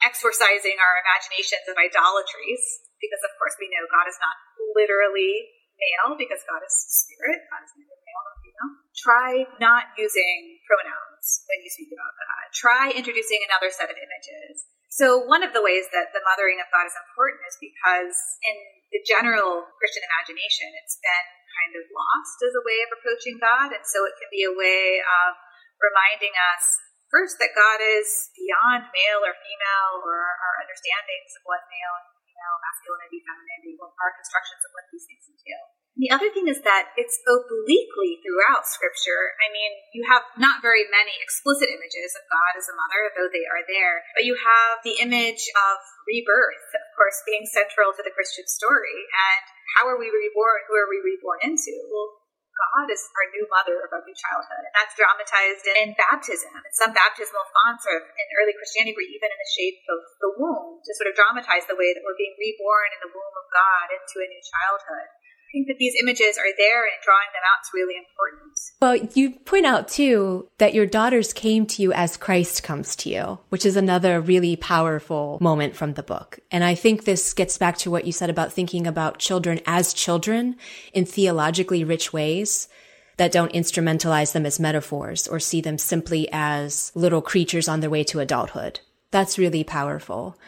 exorcising 0.00 0.80
our 0.80 0.94
imaginations 1.04 1.68
of 1.68 1.76
idolatries, 1.76 2.64
because 2.98 3.22
of 3.22 3.36
course 3.36 3.54
we 3.60 3.68
know 3.68 3.84
God 3.92 4.08
is 4.08 4.16
not 4.18 4.34
literally 4.72 5.44
male, 5.76 6.16
because 6.16 6.40
God 6.48 6.64
is 6.64 6.72
spirit, 6.72 7.44
God 7.52 7.62
is 7.68 7.72
neither 7.76 7.98
male 8.00 8.22
nor 8.24 8.36
female. 8.40 8.70
Try 8.96 9.30
not 9.60 9.92
using 10.00 10.62
pronouns 10.64 11.44
when 11.52 11.60
you 11.60 11.70
speak 11.70 11.92
about 11.92 12.14
God. 12.16 12.44
Try 12.56 12.84
introducing 12.96 13.44
another 13.44 13.68
set 13.68 13.92
of 13.92 13.98
images. 13.98 14.66
So 14.92 15.24
one 15.24 15.40
of 15.40 15.56
the 15.56 15.64
ways 15.64 15.88
that 15.92 16.12
the 16.12 16.20
mothering 16.24 16.60
of 16.60 16.68
God 16.68 16.84
is 16.84 16.96
important 16.96 17.40
is 17.48 17.56
because 17.60 18.16
in 18.44 18.56
the 18.92 19.00
general 19.08 19.64
Christian 19.80 20.04
imagination, 20.04 20.68
it's 20.80 21.00
been 21.00 21.26
kind 21.52 21.72
of 21.76 21.84
lost 21.92 22.36
as 22.44 22.54
a 22.56 22.64
way 22.64 22.78
of 22.84 22.90
approaching 22.96 23.36
God. 23.36 23.70
And 23.76 23.84
so 23.84 24.08
it 24.08 24.16
can 24.16 24.30
be 24.32 24.48
a 24.48 24.54
way 24.54 25.00
of 25.04 25.30
reminding 25.76 26.32
us 26.32 26.64
first 27.12 27.36
that 27.42 27.52
God 27.52 27.78
is 27.84 28.32
beyond 28.32 28.88
male 28.88 29.20
or 29.20 29.36
female 29.36 29.92
or 30.00 30.16
our 30.16 30.54
understandings 30.64 31.36
of 31.36 31.44
what 31.44 31.60
male 31.68 31.94
and 32.00 32.08
female, 32.24 32.56
masculinity, 32.64 33.20
femininity, 33.20 33.72
what 33.76 33.92
our 34.00 34.16
constructions 34.16 34.64
of 34.64 34.72
what 34.72 34.88
these 34.88 35.04
things 35.04 35.28
entail. 35.28 35.81
The 35.92 36.08
other 36.08 36.32
thing 36.32 36.48
is 36.48 36.64
that 36.64 36.96
it's 36.96 37.20
obliquely 37.28 38.16
throughout 38.24 38.64
Scripture. 38.64 39.36
I 39.44 39.52
mean, 39.52 39.72
you 39.92 40.08
have 40.08 40.24
not 40.40 40.64
very 40.64 40.88
many 40.88 41.12
explicit 41.20 41.68
images 41.68 42.16
of 42.16 42.24
God 42.32 42.56
as 42.56 42.64
a 42.64 42.78
mother, 42.78 43.12
though 43.12 43.28
they 43.28 43.44
are 43.44 43.60
there, 43.68 44.00
but 44.16 44.24
you 44.24 44.32
have 44.40 44.80
the 44.80 45.04
image 45.04 45.52
of 45.52 45.76
rebirth, 46.08 46.64
of 46.72 46.90
course, 46.96 47.20
being 47.28 47.44
central 47.44 47.92
to 47.92 48.00
the 48.00 48.14
Christian 48.16 48.48
story. 48.48 49.04
And 49.04 49.44
how 49.76 49.84
are 49.84 50.00
we 50.00 50.08
reborn? 50.08 50.64
Who 50.64 50.80
are 50.80 50.88
we 50.88 51.04
reborn 51.04 51.44
into? 51.44 51.76
Well, 51.92 52.24
God 52.52 52.88
is 52.92 53.00
our 53.16 53.28
new 53.32 53.44
mother 53.48 53.80
of 53.80 53.92
every 53.92 54.16
childhood. 54.16 54.64
And 54.64 54.74
that's 54.76 54.96
dramatized 54.96 55.64
in 55.76 55.92
baptism. 55.96 56.52
And 56.56 56.72
some 56.72 56.92
baptismal 56.96 57.48
fonts 57.52 57.84
are 57.88 58.00
in 58.00 58.28
early 58.40 58.56
Christianity 58.56 58.96
were 58.96 59.08
even 59.08 59.28
in 59.28 59.40
the 59.40 59.54
shape 59.56 59.80
of 59.92 60.00
the 60.20 60.32
womb 60.40 60.80
to 60.80 60.90
sort 60.96 61.12
of 61.12 61.16
dramatize 61.16 61.68
the 61.68 61.76
way 61.76 61.92
that 61.92 62.04
we're 62.04 62.16
being 62.16 62.36
reborn 62.36 62.92
in 62.96 63.00
the 63.04 63.12
womb 63.12 63.36
of 63.36 63.46
God 63.52 63.92
into 63.92 64.24
a 64.24 64.28
new 64.28 64.40
childhood. 64.40 65.08
Think 65.52 65.68
that 65.68 65.76
these 65.78 65.94
images 66.00 66.38
are 66.38 66.52
there 66.58 66.82
and 66.82 66.92
drawing 67.04 67.30
them 67.32 67.42
out 67.44 67.62
is 67.62 67.70
really 67.74 67.94
important. 67.96 68.58
Well, 68.80 69.10
you 69.14 69.38
point 69.44 69.66
out 69.66 69.88
too 69.88 70.48
that 70.58 70.74
your 70.74 70.86
daughters 70.86 71.32
came 71.32 71.66
to 71.66 71.82
you 71.82 71.92
as 71.92 72.16
Christ 72.16 72.62
comes 72.62 72.96
to 72.96 73.10
you, 73.10 73.38
which 73.50 73.66
is 73.66 73.76
another 73.76 74.20
really 74.20 74.56
powerful 74.56 75.38
moment 75.40 75.76
from 75.76 75.94
the 75.94 76.02
book. 76.02 76.40
And 76.50 76.64
I 76.64 76.74
think 76.74 77.04
this 77.04 77.34
gets 77.34 77.58
back 77.58 77.76
to 77.78 77.90
what 77.90 78.06
you 78.06 78.12
said 78.12 78.30
about 78.30 78.52
thinking 78.52 78.86
about 78.86 79.18
children 79.18 79.60
as 79.66 79.92
children 79.92 80.56
in 80.92 81.04
theologically 81.04 81.84
rich 81.84 82.12
ways 82.12 82.68
that 83.18 83.32
don't 83.32 83.52
instrumentalize 83.52 84.32
them 84.32 84.46
as 84.46 84.58
metaphors 84.58 85.28
or 85.28 85.38
see 85.38 85.60
them 85.60 85.78
simply 85.78 86.28
as 86.32 86.90
little 86.94 87.22
creatures 87.22 87.68
on 87.68 87.80
their 87.80 87.90
way 87.90 88.02
to 88.04 88.20
adulthood. 88.20 88.80
That's 89.10 89.38
really 89.38 89.62
powerful. 89.62 90.38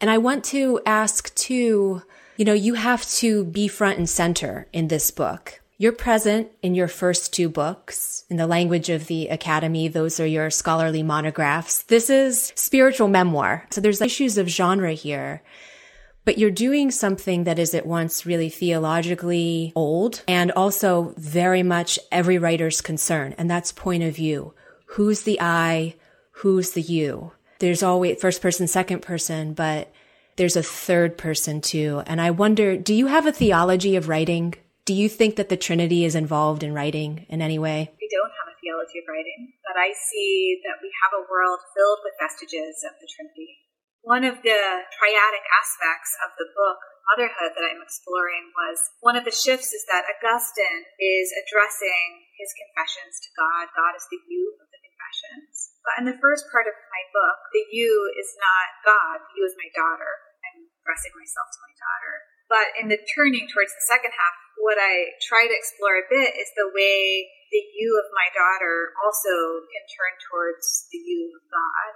And 0.00 0.10
I 0.10 0.18
want 0.18 0.44
to 0.46 0.80
ask 0.84 1.34
too, 1.34 2.02
you 2.36 2.44
know, 2.44 2.52
you 2.52 2.74
have 2.74 3.06
to 3.10 3.44
be 3.44 3.68
front 3.68 3.98
and 3.98 4.08
center 4.08 4.66
in 4.72 4.88
this 4.88 5.10
book. 5.10 5.60
You're 5.78 5.92
present 5.92 6.48
in 6.62 6.74
your 6.74 6.86
first 6.86 7.32
two 7.32 7.48
books. 7.48 8.24
In 8.30 8.36
the 8.36 8.46
language 8.46 8.88
of 8.88 9.08
the 9.08 9.28
Academy, 9.28 9.88
those 9.88 10.20
are 10.20 10.26
your 10.26 10.48
scholarly 10.48 11.02
monographs. 11.02 11.82
This 11.82 12.08
is 12.08 12.52
spiritual 12.54 13.08
memoir. 13.08 13.66
So 13.70 13.80
there's 13.80 14.00
issues 14.00 14.38
of 14.38 14.46
genre 14.46 14.92
here, 14.92 15.42
but 16.24 16.38
you're 16.38 16.52
doing 16.52 16.92
something 16.92 17.44
that 17.44 17.58
is 17.58 17.74
at 17.74 17.84
once 17.84 18.24
really 18.24 18.48
theologically 18.48 19.72
old 19.74 20.22
and 20.28 20.52
also 20.52 21.14
very 21.16 21.64
much 21.64 21.98
every 22.12 22.38
writer's 22.38 22.80
concern. 22.80 23.34
And 23.36 23.50
that's 23.50 23.72
point 23.72 24.04
of 24.04 24.14
view. 24.14 24.54
Who's 24.86 25.22
the 25.22 25.40
I? 25.40 25.96
Who's 26.30 26.72
the 26.72 26.82
you? 26.82 27.32
There's 27.58 27.82
always 27.82 28.20
first 28.20 28.40
person, 28.40 28.68
second 28.68 29.02
person, 29.02 29.52
but 29.52 29.92
there's 30.36 30.56
a 30.56 30.62
third 30.62 31.18
person 31.18 31.60
too. 31.60 32.02
And 32.06 32.20
I 32.20 32.30
wonder, 32.30 32.76
do 32.76 32.94
you 32.94 33.06
have 33.06 33.26
a 33.26 33.32
theology 33.32 33.96
of 33.96 34.08
writing? 34.08 34.54
Do 34.84 34.94
you 34.94 35.08
think 35.08 35.36
that 35.36 35.48
the 35.48 35.56
Trinity 35.56 36.04
is 36.04 36.14
involved 36.14 36.62
in 36.62 36.74
writing 36.74 37.26
in 37.28 37.40
any 37.42 37.58
way? 37.58 37.92
We 38.00 38.08
don't 38.10 38.34
have 38.34 38.50
a 38.50 38.58
theology 38.58 38.98
of 38.98 39.06
writing, 39.06 39.54
but 39.62 39.78
I 39.78 39.94
see 39.94 40.58
that 40.66 40.82
we 40.82 40.90
have 41.06 41.14
a 41.14 41.26
world 41.30 41.60
filled 41.76 42.00
with 42.02 42.18
vestiges 42.18 42.82
of 42.82 42.98
the 42.98 43.06
Trinity. 43.06 43.62
One 44.02 44.26
of 44.26 44.42
the 44.42 44.60
triadic 44.98 45.46
aspects 45.62 46.10
of 46.26 46.34
the 46.34 46.50
book, 46.50 46.78
Motherhood, 47.14 47.54
that 47.54 47.68
I'm 47.70 47.82
exploring 47.82 48.50
was 48.50 48.78
one 48.98 49.14
of 49.14 49.22
the 49.22 49.30
shifts 49.30 49.70
is 49.70 49.86
that 49.86 50.10
Augustine 50.10 50.82
is 50.98 51.30
addressing 51.38 52.26
his 52.34 52.50
confessions 52.58 53.22
to 53.22 53.30
God. 53.38 53.70
God 53.78 53.94
is 53.94 54.06
the 54.10 54.18
you 54.26 54.58
of 54.58 54.66
the 54.66 54.82
confessions. 54.82 55.78
But 55.86 55.98
in 56.02 56.06
the 56.10 56.18
first 56.18 56.50
part 56.50 56.66
of 56.66 56.74
my 56.74 57.02
book, 57.14 57.38
the 57.54 57.66
you 57.70 58.10
is 58.18 58.34
not 58.38 58.66
God, 58.86 59.22
the 59.22 59.34
you 59.38 59.44
is 59.46 59.54
my 59.58 59.70
daughter. 59.74 60.21
I'm 60.82 60.90
addressing 60.90 61.14
myself 61.14 61.46
to 61.54 61.62
my 61.62 61.74
daughter. 61.78 62.14
But 62.50 62.66
in 62.82 62.86
the 62.90 62.98
turning 63.14 63.46
towards 63.46 63.70
the 63.70 63.86
second 63.86 64.10
half, 64.10 64.34
what 64.58 64.82
I 64.82 65.14
try 65.22 65.46
to 65.46 65.54
explore 65.54 65.94
a 66.02 66.10
bit 66.10 66.34
is 66.34 66.50
the 66.58 66.74
way 66.74 67.30
the 67.54 67.62
you 67.78 67.94
of 68.02 68.10
my 68.10 68.26
daughter 68.34 68.90
also 68.98 69.62
can 69.70 69.84
turn 69.86 70.14
towards 70.26 70.90
the 70.90 70.98
you 70.98 71.38
of 71.38 71.46
God. 71.46 71.90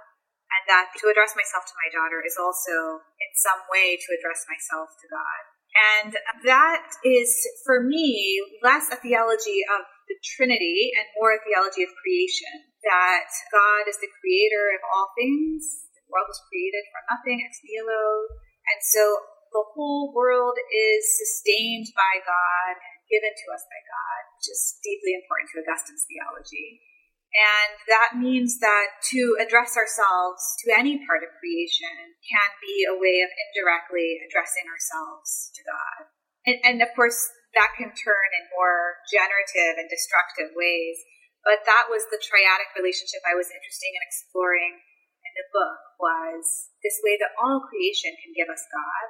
And 0.47 0.63
that 0.71 0.95
to 1.03 1.11
address 1.11 1.35
myself 1.35 1.67
to 1.67 1.75
my 1.83 1.91
daughter 1.91 2.23
is 2.23 2.39
also 2.39 3.03
in 3.19 3.31
some 3.35 3.67
way 3.67 3.99
to 3.99 4.09
address 4.15 4.47
myself 4.47 4.95
to 5.03 5.07
God. 5.11 5.41
And 5.75 6.11
that 6.47 6.87
is, 7.03 7.35
for 7.67 7.83
me, 7.83 8.39
less 8.63 8.87
a 8.87 8.95
theology 8.95 9.67
of 9.67 9.83
the 10.07 10.15
Trinity 10.23 10.95
and 10.95 11.05
more 11.19 11.35
a 11.35 11.43
theology 11.43 11.83
of 11.83 11.91
creation 11.99 12.63
that 12.87 13.27
God 13.51 13.91
is 13.91 13.99
the 13.99 14.09
creator 14.23 14.71
of 14.71 14.81
all 14.87 15.11
things. 15.19 15.91
The 15.91 16.07
world 16.07 16.31
was 16.31 16.39
created 16.47 16.87
from 16.89 17.03
nothing, 17.11 17.43
ex 17.43 17.59
nihilo. 17.59 18.46
And 18.67 18.79
so 18.83 19.03
the 19.55 19.63
whole 19.73 20.11
world 20.11 20.59
is 20.59 21.03
sustained 21.17 21.87
by 21.95 22.19
God 22.21 22.75
and 22.75 22.99
given 23.07 23.31
to 23.31 23.47
us 23.55 23.63
by 23.67 23.79
God, 23.79 24.21
which 24.35 24.51
is 24.51 24.79
deeply 24.83 25.15
important 25.15 25.47
to 25.55 25.63
Augustine's 25.63 26.05
theology. 26.05 26.83
And 27.35 27.75
that 27.91 28.17
means 28.17 28.59
that 28.63 29.03
to 29.13 29.35
address 29.37 29.75
ourselves 29.75 30.41
to 30.63 30.73
any 30.73 30.99
part 31.05 31.21
of 31.27 31.37
creation 31.37 32.17
can 32.23 32.49
be 32.63 32.87
a 32.87 32.95
way 32.95 33.21
of 33.21 33.29
indirectly 33.29 34.19
addressing 34.25 34.65
ourselves 34.67 35.51
to 35.53 35.61
God. 35.67 35.99
And, 36.47 36.57
and 36.63 36.77
of 36.81 36.91
course, 36.95 37.19
that 37.53 37.75
can 37.75 37.91
turn 37.91 38.29
in 38.39 38.51
more 38.55 39.03
generative 39.11 39.75
and 39.79 39.91
destructive 39.91 40.55
ways. 40.55 40.97
But 41.43 41.63
that 41.67 41.87
was 41.87 42.07
the 42.07 42.19
triadic 42.19 42.75
relationship 42.75 43.23
I 43.23 43.37
was 43.37 43.51
interested 43.51 43.91
in 43.91 44.03
exploring 44.03 44.83
in 45.23 45.33
the 45.35 45.47
book 45.51 45.86
was 45.97 46.71
this 46.85 46.97
way 47.01 47.17
that 47.17 47.33
all 47.37 47.65
creation 47.65 48.13
can 48.21 48.33
give 48.33 48.49
us 48.49 48.61
God. 48.69 49.05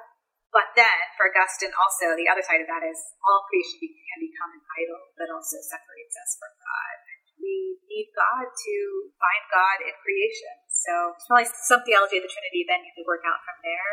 But 0.48 0.72
then, 0.72 0.98
for 1.20 1.28
Augustine, 1.28 1.76
also 1.76 2.16
the 2.16 2.28
other 2.28 2.40
side 2.40 2.64
of 2.64 2.68
that 2.72 2.80
is 2.80 2.96
all 3.20 3.44
creation 3.52 3.92
can 3.92 4.18
become 4.24 4.50
an 4.56 4.64
idol 4.80 5.00
that 5.20 5.28
also 5.28 5.60
separates 5.60 6.16
us 6.16 6.40
from 6.40 6.52
God. 6.56 6.94
We 7.36 7.78
need 7.84 8.08
God 8.16 8.48
to 8.48 8.76
find 9.20 9.42
God 9.52 9.76
in 9.84 9.94
creation. 10.00 10.54
So 10.72 10.92
it's 11.14 11.28
probably 11.28 11.52
some 11.68 11.84
theology 11.84 12.18
of 12.18 12.24
the 12.24 12.32
Trinity. 12.32 12.64
Then 12.64 12.80
you 12.82 12.92
could 12.96 13.06
work 13.06 13.22
out 13.28 13.44
from 13.44 13.58
there. 13.60 13.88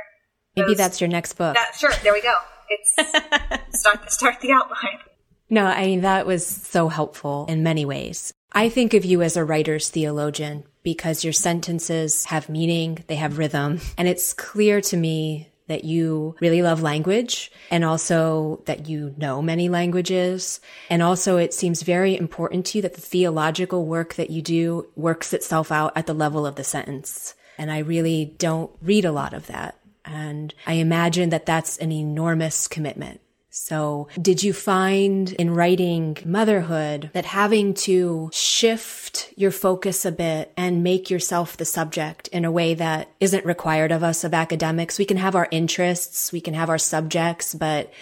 Maybe 0.56 0.74
Those, 0.74 0.80
that's 0.80 1.00
your 1.04 1.12
next 1.12 1.36
book. 1.36 1.54
That, 1.60 1.76
sure, 1.76 1.92
there 2.02 2.16
we 2.16 2.24
go. 2.24 2.40
It's 2.72 2.96
start 3.80 4.10
start 4.10 4.40
the 4.40 4.56
outline. 4.56 5.04
No, 5.50 5.66
I 5.66 5.86
mean, 5.86 6.02
that 6.02 6.26
was 6.26 6.48
so 6.48 6.88
helpful 6.88 7.46
in 7.48 7.62
many 7.62 7.86
ways. 7.86 8.34
I 8.52 8.70
think 8.70 8.94
of 8.94 9.06
you 9.06 9.22
as 9.22 9.38
a 9.38 9.44
writer's 9.44 9.90
theologian 9.90 10.64
because 10.86 11.26
your 11.26 11.34
sentences 11.34 12.24
have 12.26 12.48
meaning, 12.48 13.04
they 13.08 13.16
have 13.16 13.38
rhythm, 13.38 13.82
and 13.98 14.08
it's 14.08 14.32
clear 14.32 14.80
to 14.80 14.96
me 14.96 15.50
that 15.68 15.84
you 15.84 16.36
really 16.40 16.62
love 16.62 16.84
language 16.84 17.52
and 17.72 17.84
also 17.84 18.62
that 18.66 18.88
you 18.88 19.16
know 19.18 19.42
many 19.42 19.68
languages. 19.68 20.62
And 20.92 21.02
also 21.02 21.38
it 21.38 21.56
seems 21.56 21.82
very 21.82 22.16
important 22.16 22.68
to 22.68 22.78
you 22.78 22.82
that 22.84 22.94
the 22.94 23.02
theological 23.02 23.84
work 23.86 24.14
that 24.14 24.30
you 24.30 24.44
do 24.44 24.88
works 24.96 25.34
itself 25.34 25.72
out 25.72 25.92
at 25.96 26.06
the 26.06 26.14
level 26.14 26.46
of 26.46 26.56
the 26.56 26.64
sentence. 26.64 27.34
And 27.58 27.72
I 27.72 27.80
really 27.80 28.36
don't 28.38 28.70
read 28.80 29.06
a 29.06 29.12
lot 29.12 29.34
of 29.34 29.48
that. 29.48 29.80
And 30.06 30.54
I 30.68 30.74
imagine 30.74 31.30
that 31.30 31.48
that's 31.48 31.78
an 31.78 31.92
enormous 31.92 32.68
commitment. 32.68 33.22
So 33.58 34.10
did 34.22 34.44
you 34.44 34.52
find 34.52 35.32
in 35.32 35.56
writing 35.56 36.18
motherhood 36.26 37.10
that 37.14 37.24
having 37.24 37.74
to 37.86 38.30
shift 38.34 39.34
your 39.38 39.50
focus 39.50 40.04
a 40.04 40.12
bit 40.12 40.52
and 40.58 40.84
make 40.84 41.10
yourself 41.10 41.56
the 41.56 41.64
subject 41.64 42.28
in 42.28 42.44
a 42.44 42.52
way 42.52 42.74
that 42.74 43.08
isn't 43.22 43.46
required 43.46 43.94
of 43.94 44.04
us 44.04 44.26
of 44.26 44.34
academics? 44.34 45.00
We 45.00 45.06
can 45.06 45.16
have 45.16 45.36
our 45.36 45.48
interests, 45.52 46.34
we 46.34 46.42
can 46.42 46.54
have 46.54 46.70
our 46.70 46.78
subjects, 46.78 47.56
but 47.56 47.94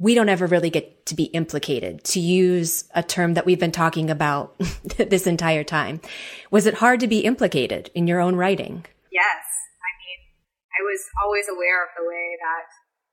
we 0.00 0.16
don't 0.16 0.28
ever 0.28 0.46
really 0.46 0.68
get 0.68 1.06
to 1.06 1.14
be 1.14 1.24
implicated, 1.24 2.02
to 2.04 2.18
use 2.18 2.82
a 2.92 3.02
term 3.02 3.34
that 3.34 3.46
we've 3.46 3.60
been 3.60 3.70
talking 3.70 4.10
about 4.10 4.58
this 4.96 5.28
entire 5.28 5.62
time. 5.62 6.00
Was 6.50 6.66
it 6.66 6.74
hard 6.74 6.98
to 7.00 7.06
be 7.06 7.20
implicated 7.20 7.88
in 7.94 8.08
your 8.08 8.18
own 8.18 8.34
writing? 8.34 8.84
Yes. 9.12 9.46
I 9.78 9.90
mean, 10.02 10.20
I 10.74 10.82
was 10.82 11.00
always 11.22 11.46
aware 11.48 11.84
of 11.84 11.90
the 11.96 12.04
way 12.04 12.36
that 12.42 12.66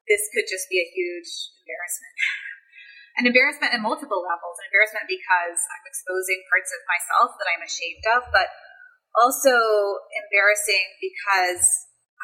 this 0.05 0.29
could 0.33 0.45
just 0.45 0.69
be 0.69 0.81
a 0.81 0.87
huge 0.87 1.29
embarrassment. 1.63 2.15
An 3.17 3.25
embarrassment 3.25 3.71
in 3.71 3.81
multiple 3.81 4.21
levels. 4.21 4.59
An 4.59 4.67
embarrassment 4.69 5.07
because 5.07 5.57
I'm 5.71 5.85
exposing 5.87 6.43
parts 6.51 6.69
of 6.75 6.81
myself 6.85 7.39
that 7.39 7.47
I'm 7.47 7.63
ashamed 7.63 8.05
of, 8.11 8.27
but 8.29 8.51
also 9.15 9.55
embarrassing 10.11 10.99
because 10.99 11.63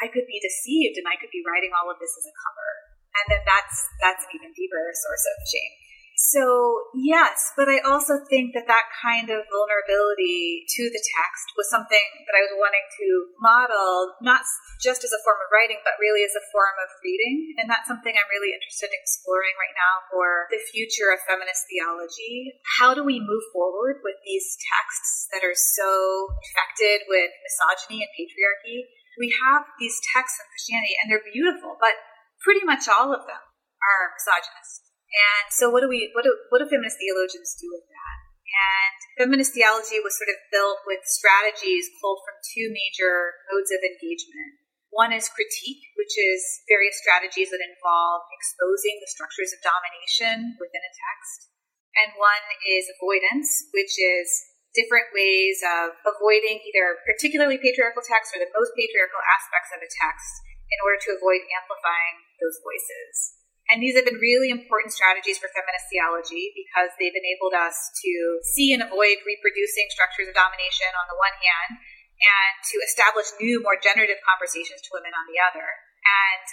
I 0.03 0.11
could 0.11 0.27
be 0.27 0.41
deceived 0.43 0.99
and 0.99 1.07
I 1.07 1.15
could 1.15 1.31
be 1.31 1.45
writing 1.45 1.71
all 1.71 1.87
of 1.87 2.01
this 2.01 2.11
as 2.19 2.27
a 2.27 2.35
cover. 2.35 2.69
And 3.11 3.25
then 3.31 3.43
that's 3.43 3.77
that's 3.99 4.23
an 4.27 4.31
even 4.35 4.51
deeper 4.55 4.83
source 4.95 5.25
of 5.27 5.37
shame. 5.47 5.73
So, 6.21 6.45
yes, 6.93 7.49
but 7.57 7.65
I 7.65 7.81
also 7.81 8.21
think 8.29 8.53
that 8.53 8.69
that 8.69 8.93
kind 8.93 9.33
of 9.33 9.41
vulnerability 9.49 10.69
to 10.69 10.83
the 10.85 11.01
text 11.01 11.45
was 11.57 11.65
something 11.65 12.07
that 12.29 12.37
I 12.37 12.45
was 12.45 12.53
wanting 12.61 12.85
to 13.01 13.07
model, 13.41 14.21
not 14.21 14.45
just 14.77 15.01
as 15.01 15.09
a 15.09 15.23
form 15.25 15.41
of 15.41 15.49
writing, 15.49 15.81
but 15.81 15.97
really 15.97 16.21
as 16.21 16.37
a 16.37 16.45
form 16.53 16.77
of 16.77 16.93
reading. 17.01 17.57
And 17.57 17.65
that's 17.65 17.89
something 17.89 18.13
I'm 18.13 18.29
really 18.29 18.53
interested 18.53 18.93
in 18.93 19.01
exploring 19.01 19.57
right 19.57 19.73
now 19.73 19.95
for 20.13 20.45
the 20.53 20.61
future 20.61 21.09
of 21.09 21.25
feminist 21.25 21.65
theology. 21.65 22.53
How 22.77 22.93
do 22.93 23.01
we 23.01 23.17
move 23.17 23.43
forward 23.49 24.05
with 24.05 24.21
these 24.21 24.45
texts 24.61 25.25
that 25.33 25.41
are 25.41 25.57
so 25.57 25.89
infected 26.37 27.09
with 27.09 27.33
misogyny 27.41 28.05
and 28.05 28.13
patriarchy? 28.13 28.85
We 29.17 29.33
have 29.41 29.65
these 29.81 29.97
texts 30.13 30.37
in 30.37 30.45
Christianity, 30.53 31.01
and 31.01 31.09
they're 31.09 31.25
beautiful, 31.33 31.81
but 31.81 31.97
pretty 32.45 32.61
much 32.61 32.85
all 32.85 33.09
of 33.09 33.25
them 33.25 33.41
are 33.41 34.13
misogynist. 34.13 34.90
And 35.11 35.51
so, 35.51 35.67
what 35.67 35.83
do 35.83 35.89
we, 35.91 36.11
what 36.15 36.23
do, 36.23 36.31
what 36.47 36.63
do 36.63 36.67
feminist 36.71 36.99
theologians 36.99 37.55
do 37.59 37.67
with 37.67 37.83
that? 37.91 38.17
And 38.51 38.95
feminist 39.19 39.55
theology 39.55 39.99
was 40.03 40.15
sort 40.15 40.31
of 40.31 40.39
built 40.51 40.83
with 40.87 41.03
strategies 41.07 41.87
pulled 41.99 42.23
from 42.23 42.39
two 42.51 42.71
major 42.71 43.35
modes 43.51 43.71
of 43.71 43.79
engagement. 43.83 44.59
One 44.91 45.15
is 45.15 45.31
critique, 45.31 45.87
which 45.95 46.11
is 46.19 46.43
various 46.67 46.99
strategies 46.99 47.47
that 47.55 47.63
involve 47.63 48.27
exposing 48.35 48.99
the 48.99 49.07
structures 49.07 49.55
of 49.55 49.63
domination 49.63 50.59
within 50.59 50.83
a 50.83 50.91
text. 50.91 51.47
And 51.95 52.11
one 52.19 52.43
is 52.67 52.91
avoidance, 52.99 53.71
which 53.71 53.95
is 53.95 54.27
different 54.75 55.11
ways 55.15 55.63
of 55.63 55.95
avoiding 56.03 56.59
either 56.59 56.99
particularly 57.07 57.59
patriarchal 57.59 58.03
texts 58.03 58.35
or 58.35 58.39
the 58.39 58.51
most 58.51 58.75
patriarchal 58.75 59.23
aspects 59.31 59.71
of 59.75 59.79
a 59.83 59.87
text 59.91 60.31
in 60.71 60.79
order 60.83 60.99
to 61.07 61.15
avoid 61.15 61.43
amplifying 61.51 62.15
those 62.39 62.59
voices. 62.63 63.40
And 63.71 63.79
these 63.79 63.95
have 63.95 64.03
been 64.03 64.19
really 64.19 64.51
important 64.51 64.91
strategies 64.91 65.39
for 65.39 65.47
feminist 65.55 65.87
theology 65.87 66.51
because 66.51 66.91
they've 66.99 67.15
enabled 67.15 67.55
us 67.55 67.75
to 68.03 68.11
see 68.43 68.75
and 68.75 68.83
avoid 68.83 69.23
reproducing 69.23 69.87
structures 69.87 70.27
of 70.27 70.35
domination 70.35 70.91
on 70.99 71.07
the 71.07 71.15
one 71.15 71.31
hand 71.39 71.79
and 71.79 72.55
to 72.67 72.77
establish 72.83 73.31
new, 73.39 73.63
more 73.63 73.79
generative 73.79 74.19
conversations 74.27 74.83
to 74.83 74.93
women 74.93 75.15
on 75.15 75.23
the 75.31 75.39
other. 75.39 75.63
And 76.03 76.45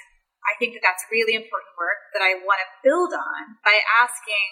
I 0.47 0.55
think 0.63 0.79
that 0.79 0.85
that's 0.87 1.11
really 1.11 1.35
important 1.35 1.75
work 1.75 2.07
that 2.15 2.23
I 2.23 2.39
want 2.39 2.63
to 2.63 2.71
build 2.87 3.11
on 3.11 3.59
by 3.67 3.83
asking 3.83 4.49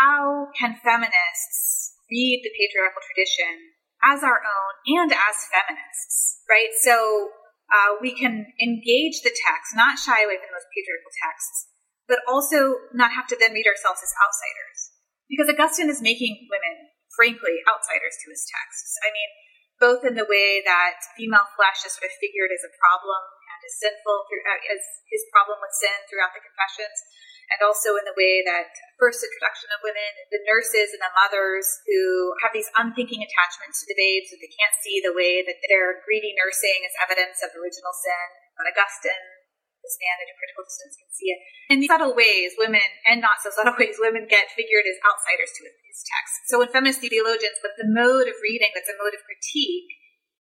how 0.00 0.50
can 0.56 0.80
feminists 0.80 1.94
read 2.10 2.42
the 2.42 2.52
patriarchal 2.56 3.04
tradition 3.04 3.76
as 4.02 4.24
our 4.24 4.40
own 4.40 4.72
and 4.88 5.12
as 5.12 5.36
feminists, 5.52 6.42
right? 6.48 6.72
So 6.80 7.30
uh, 7.70 8.00
we 8.02 8.16
can 8.16 8.50
engage 8.58 9.22
the 9.22 9.30
text, 9.30 9.76
not 9.76 10.00
shy 10.00 10.26
away 10.26 10.40
from 10.42 10.50
those 10.50 10.66
patriarchal 10.74 11.14
texts, 11.14 11.69
but 12.10 12.26
also 12.26 12.90
not 12.90 13.14
have 13.14 13.30
to 13.30 13.38
then 13.38 13.54
read 13.54 13.70
ourselves 13.70 14.02
as 14.02 14.10
outsiders. 14.18 14.90
Because 15.30 15.46
Augustine 15.46 15.86
is 15.86 16.02
making 16.02 16.50
women, 16.50 16.90
frankly, 17.14 17.62
outsiders 17.70 18.18
to 18.26 18.34
his 18.34 18.42
texts. 18.50 18.98
I 19.06 19.14
mean, 19.14 19.30
both 19.78 20.02
in 20.02 20.18
the 20.18 20.26
way 20.26 20.58
that 20.66 20.98
female 21.14 21.46
flesh 21.54 21.86
is 21.86 21.94
sort 21.94 22.10
of 22.10 22.18
figured 22.18 22.50
as 22.50 22.66
a 22.66 22.74
problem 22.82 23.22
and 23.46 23.60
as 23.62 23.78
sinful 23.78 24.26
through, 24.26 24.42
uh, 24.42 24.74
as 24.74 24.82
his 25.06 25.22
problem 25.30 25.62
with 25.62 25.70
sin 25.70 25.94
throughout 26.10 26.34
the 26.34 26.42
Confessions, 26.42 26.98
and 27.48 27.62
also 27.62 27.94
in 27.94 28.06
the 28.06 28.14
way 28.18 28.42
that 28.42 28.70
first 28.98 29.22
introduction 29.22 29.70
of 29.70 29.82
women, 29.86 30.12
the 30.34 30.42
nurses 30.46 30.90
and 30.90 31.02
the 31.02 31.14
mothers 31.14 31.66
who 31.86 32.34
have 32.42 32.54
these 32.54 32.70
unthinking 32.74 33.22
attachments 33.22 33.82
to 33.82 33.90
the 33.90 33.98
babes 33.98 34.30
that 34.30 34.38
they 34.42 34.50
can't 34.50 34.76
see 34.82 34.98
the 34.98 35.14
way 35.14 35.42
that 35.46 35.58
their 35.66 36.02
greedy 36.02 36.34
nursing 36.38 36.86
is 36.86 36.94
evidence 37.02 37.42
of 37.42 37.54
original 37.54 37.94
sin. 37.94 38.26
But 38.54 38.70
Augustine 38.70 39.39
this 39.80 39.96
man 40.00 40.16
at 40.20 40.32
a 40.32 40.36
critical 40.36 40.64
distance 40.64 40.94
can 40.96 41.10
see 41.10 41.28
it. 41.32 41.40
In 41.72 41.76
these 41.80 41.92
subtle 41.92 42.14
ways, 42.14 42.56
women, 42.60 42.84
and 43.08 43.20
not 43.20 43.40
so 43.40 43.50
subtle 43.52 43.76
ways, 43.80 44.00
women 44.00 44.28
get 44.30 44.52
figured 44.52 44.86
as 44.86 45.00
outsiders 45.04 45.52
to 45.56 45.62
his 45.66 46.00
text. 46.04 46.34
So 46.48 46.60
when 46.60 46.72
feminist 46.72 47.02
theologians, 47.02 47.60
with 47.64 47.76
the 47.80 47.88
mode 47.88 48.28
of 48.28 48.38
reading 48.44 48.72
that's 48.72 48.90
a 48.92 49.00
mode 49.00 49.16
of 49.16 49.26
critique, 49.26 49.90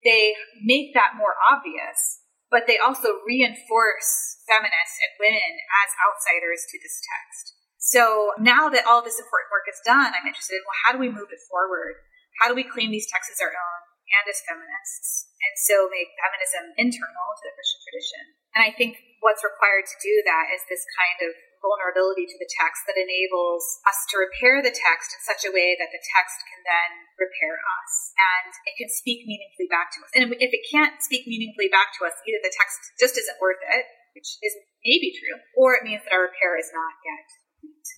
they 0.03 0.35
make 0.63 0.95
that 0.95 1.19
more 1.19 1.35
obvious, 1.43 2.23
but 2.47 2.67
they 2.67 2.79
also 2.79 3.19
reinforce 3.27 4.39
feminists 4.47 4.97
and 5.03 5.13
women 5.19 5.51
as 5.83 5.89
outsiders 6.07 6.63
to 6.71 6.79
this 6.79 6.97
text. 7.03 7.59
So 7.79 8.35
now 8.39 8.67
that 8.69 8.87
all 8.87 9.03
this 9.03 9.19
important 9.19 9.51
work 9.51 9.67
is 9.67 9.79
done, 9.83 10.11
I'm 10.11 10.27
interested 10.27 10.59
in 10.59 10.63
well, 10.67 10.81
how 10.83 10.91
do 10.95 10.99
we 10.99 11.11
move 11.11 11.31
it 11.31 11.43
forward? 11.47 11.99
How 12.39 12.47
do 12.47 12.55
we 12.55 12.67
claim 12.67 12.91
these 12.91 13.07
texts 13.07 13.35
as 13.35 13.43
our 13.43 13.51
own 13.51 13.81
and 14.19 14.25
as 14.27 14.43
feminists? 14.43 15.31
And 15.39 15.55
so 15.59 15.87
make 15.91 16.11
feminism 16.19 16.75
internal 16.75 17.27
to 17.35 17.43
the 17.43 17.55
Christian 17.55 17.81
tradition. 17.83 18.23
And 18.55 18.61
I 18.67 18.71
think 18.75 18.99
what's 19.19 19.43
required 19.43 19.85
to 19.87 19.97
do 19.99 20.13
that 20.25 20.51
is 20.51 20.63
this 20.67 20.83
kind 20.95 21.29
of 21.29 21.31
vulnerability 21.59 22.23
to 22.23 22.37
the 22.39 22.47
text 22.47 22.87
that 22.87 22.95
enables 22.95 23.63
us 23.83 24.07
to 24.07 24.15
repair 24.15 24.63
the 24.63 24.71
text 24.71 25.11
in 25.11 25.21
such 25.27 25.43
a 25.43 25.51
way 25.51 25.75
that 25.75 25.91
the 25.91 25.99
text 26.15 26.39
can 26.47 26.63
then 26.63 26.91
repair 27.19 27.59
us 27.59 27.93
and 28.15 28.51
it 28.63 28.75
can 28.79 28.87
speak 28.87 29.27
meaningfully 29.27 29.67
back 29.67 29.91
to 29.91 29.99
us. 30.03 30.11
And 30.15 30.31
if 30.31 30.51
it 30.55 30.63
can't 30.71 31.03
speak 31.03 31.27
meaningfully 31.27 31.67
back 31.67 31.91
to 31.99 32.07
us, 32.07 32.15
either 32.23 32.39
the 32.41 32.55
text 32.55 32.79
just 32.95 33.19
isn't 33.19 33.43
worth 33.43 33.59
it, 33.59 33.85
which 34.15 34.39
is 34.39 34.55
maybe 34.83 35.11
true, 35.19 35.37
or 35.59 35.75
it 35.75 35.83
means 35.83 36.01
that 36.07 36.15
our 36.15 36.31
repair 36.31 36.55
is 36.55 36.71
not 36.71 36.95
yet 37.03 37.27
complete. 37.59 37.89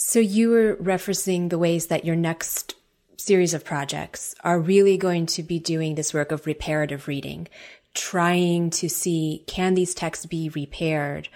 So 0.00 0.18
you 0.18 0.50
were 0.50 0.80
referencing 0.80 1.52
the 1.52 1.60
ways 1.60 1.92
that 1.92 2.08
your 2.08 2.16
next 2.16 2.74
series 3.20 3.52
of 3.52 3.64
projects 3.64 4.34
are 4.42 4.58
really 4.58 4.96
going 4.96 5.26
to 5.26 5.42
be 5.42 5.58
doing 5.58 5.94
this 5.94 6.14
work 6.14 6.32
of 6.32 6.46
reparative 6.46 7.06
reading, 7.06 7.46
trying 7.94 8.70
to 8.70 8.88
see 8.88 9.44
can 9.46 9.74
these 9.74 9.94
texts 9.94 10.26
be 10.26 10.48
repaired 10.50 11.28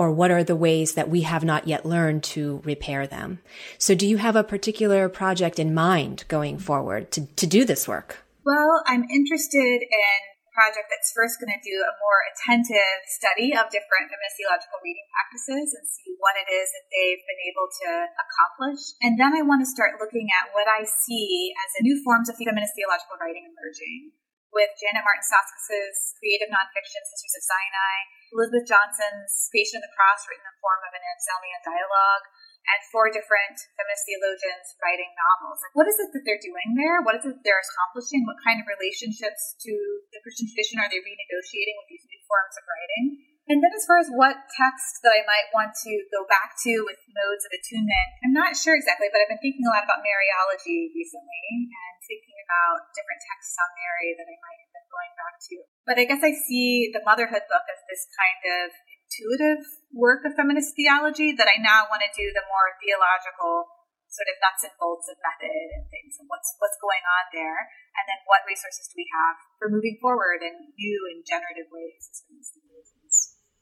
or 0.00 0.08
what 0.10 0.30
are 0.30 0.40
the 0.40 0.56
ways 0.56 0.94
that 0.94 1.12
we 1.12 1.20
have 1.28 1.44
not 1.44 1.68
yet 1.68 1.84
learned 1.84 2.24
to 2.24 2.62
repair 2.64 3.06
them. 3.06 3.36
So 3.76 3.94
do 3.94 4.08
you 4.08 4.16
have 4.16 4.32
a 4.32 4.40
particular 4.40 5.12
project 5.12 5.58
in 5.58 5.74
mind 5.74 6.24
going 6.28 6.56
forward 6.56 7.12
to, 7.12 7.26
to 7.26 7.46
do 7.46 7.68
this 7.68 7.84
work? 7.86 8.24
Well, 8.40 8.80
I'm 8.88 9.04
interested 9.12 9.84
in 9.84 10.16
a 10.40 10.48
project 10.56 10.88
that's 10.88 11.12
first 11.12 11.36
going 11.36 11.52
to 11.52 11.60
do 11.60 11.84
a 11.84 11.92
more 12.00 12.20
attentive 12.32 12.96
study 13.12 13.52
of 13.52 13.68
different 13.68 14.08
feminist 14.08 14.40
theological 14.40 14.80
reading 14.80 15.04
practices 15.12 15.76
and 15.76 15.84
see 15.84 16.16
what 16.16 16.32
it 16.40 16.48
is 16.48 16.72
that 16.72 16.88
they've 16.88 17.20
been 17.20 17.42
able 17.52 17.68
to 17.68 17.88
accomplish. 18.24 18.80
And 19.04 19.20
then 19.20 19.36
I 19.36 19.44
want 19.44 19.60
to 19.60 19.68
start 19.68 20.00
looking 20.00 20.32
at 20.32 20.56
what 20.56 20.64
I 20.64 20.88
see 20.88 21.52
as 21.60 21.70
a 21.76 21.84
new 21.84 22.00
forms 22.00 22.32
of 22.32 22.40
feminist 22.40 22.72
theological 22.72 23.20
writing 23.20 23.52
emerging 23.52 24.16
with 24.50 24.70
Janet 24.78 25.06
Martin 25.06 25.22
Soskice' 25.22 26.18
creative 26.18 26.50
nonfiction, 26.50 27.02
Sisters 27.06 27.38
of 27.38 27.44
Sinai, 27.46 27.96
Elizabeth 28.34 28.66
Johnson's 28.66 29.50
Creation 29.50 29.78
of 29.78 29.86
the 29.86 29.94
Cross, 29.94 30.26
written 30.26 30.42
in 30.42 30.50
the 30.50 30.62
form 30.62 30.82
of 30.86 30.92
an 30.94 31.02
Anselmian 31.02 31.62
dialogue, 31.62 32.24
and 32.60 32.80
four 32.92 33.08
different 33.08 33.56
feminist 33.74 34.04
theologians 34.04 34.66
writing 34.78 35.10
novels. 35.16 35.58
What 35.72 35.88
is 35.88 35.96
it 35.96 36.12
that 36.12 36.22
they're 36.28 36.42
doing 36.42 36.76
there? 36.76 37.00
What 37.00 37.16
is 37.16 37.24
it 37.24 37.40
they're 37.42 37.62
accomplishing? 37.64 38.22
What 38.28 38.38
kind 38.44 38.60
of 38.60 38.68
relationships 38.68 39.56
to 39.64 39.72
the 40.12 40.20
Christian 40.20 40.46
tradition 40.50 40.78
are 40.78 40.90
they 40.92 41.00
renegotiating 41.00 41.76
with 41.80 41.88
these 41.88 42.06
new 42.06 42.20
forms 42.28 42.54
of 42.60 42.64
writing? 42.68 43.04
And 43.50 43.58
then, 43.58 43.74
as 43.74 43.82
far 43.82 43.98
as 43.98 44.06
what 44.14 44.46
text 44.54 45.02
that 45.02 45.10
I 45.10 45.26
might 45.26 45.50
want 45.50 45.74
to 45.82 45.92
go 46.14 46.22
back 46.30 46.54
to 46.62 46.86
with 46.86 47.02
modes 47.10 47.42
of 47.42 47.50
attunement, 47.50 48.08
I'm 48.22 48.30
not 48.30 48.54
sure 48.54 48.78
exactly, 48.78 49.10
but 49.10 49.18
I've 49.18 49.26
been 49.26 49.42
thinking 49.42 49.66
a 49.66 49.74
lot 49.74 49.82
about 49.82 50.06
Mariology 50.06 50.86
recently 50.94 51.42
and 51.50 51.98
thinking 52.06 52.38
about 52.46 52.94
different 52.94 53.18
texts 53.26 53.58
on 53.58 53.74
Mary 53.74 54.14
that 54.14 54.30
I 54.30 54.38
might 54.38 54.62
end 54.62 54.78
up 54.78 54.86
going 54.86 55.12
back 55.18 55.34
to. 55.50 55.54
But 55.82 55.98
I 55.98 56.06
guess 56.06 56.22
I 56.22 56.30
see 56.30 56.94
the 56.94 57.02
motherhood 57.02 57.42
book 57.50 57.66
as 57.66 57.82
this 57.90 58.06
kind 58.14 58.42
of 58.54 58.66
intuitive 58.70 59.66
work 59.90 60.22
of 60.22 60.38
feminist 60.38 60.78
theology 60.78 61.34
that 61.34 61.50
I 61.50 61.58
now 61.58 61.90
want 61.90 62.06
to 62.06 62.10
do 62.14 62.30
the 62.30 62.46
more 62.46 62.78
theological 62.78 63.66
sort 64.14 64.30
of 64.30 64.38
nuts 64.38 64.62
and 64.62 64.74
bolts 64.78 65.10
of 65.10 65.18
method 65.26 65.74
and 65.74 65.86
things 65.90 66.18
and 66.18 66.26
what's 66.26 66.54
what's 66.58 66.78
going 66.82 67.02
on 67.02 67.24
there 67.30 67.70
and 67.94 68.04
then 68.10 68.18
what 68.26 68.46
resources 68.46 68.90
do 68.90 68.98
we 68.98 69.06
have 69.10 69.38
for 69.58 69.70
moving 69.70 69.98
forward 70.02 70.42
in 70.42 70.74
new 70.74 70.98
and 71.10 71.22
generative 71.22 71.70
ways. 71.70 72.10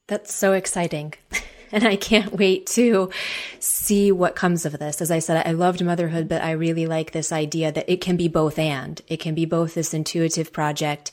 That's 0.09 0.33
so 0.33 0.53
exciting. 0.53 1.13
and 1.71 1.83
I 1.83 1.95
can't 1.95 2.33
wait 2.33 2.65
to 2.67 3.11
see 3.59 4.11
what 4.11 4.35
comes 4.35 4.65
of 4.65 4.79
this. 4.79 5.01
As 5.01 5.11
I 5.11 5.19
said, 5.19 5.45
I 5.45 5.51
loved 5.51 5.83
motherhood, 5.83 6.27
but 6.27 6.41
I 6.41 6.51
really 6.51 6.87
like 6.87 7.11
this 7.11 7.31
idea 7.31 7.71
that 7.71 7.87
it 7.87 8.01
can 8.01 8.17
be 8.17 8.27
both 8.27 8.57
and. 8.57 8.99
It 9.07 9.17
can 9.17 9.35
be 9.35 9.45
both 9.45 9.75
this 9.75 9.93
intuitive 9.93 10.51
project 10.51 11.11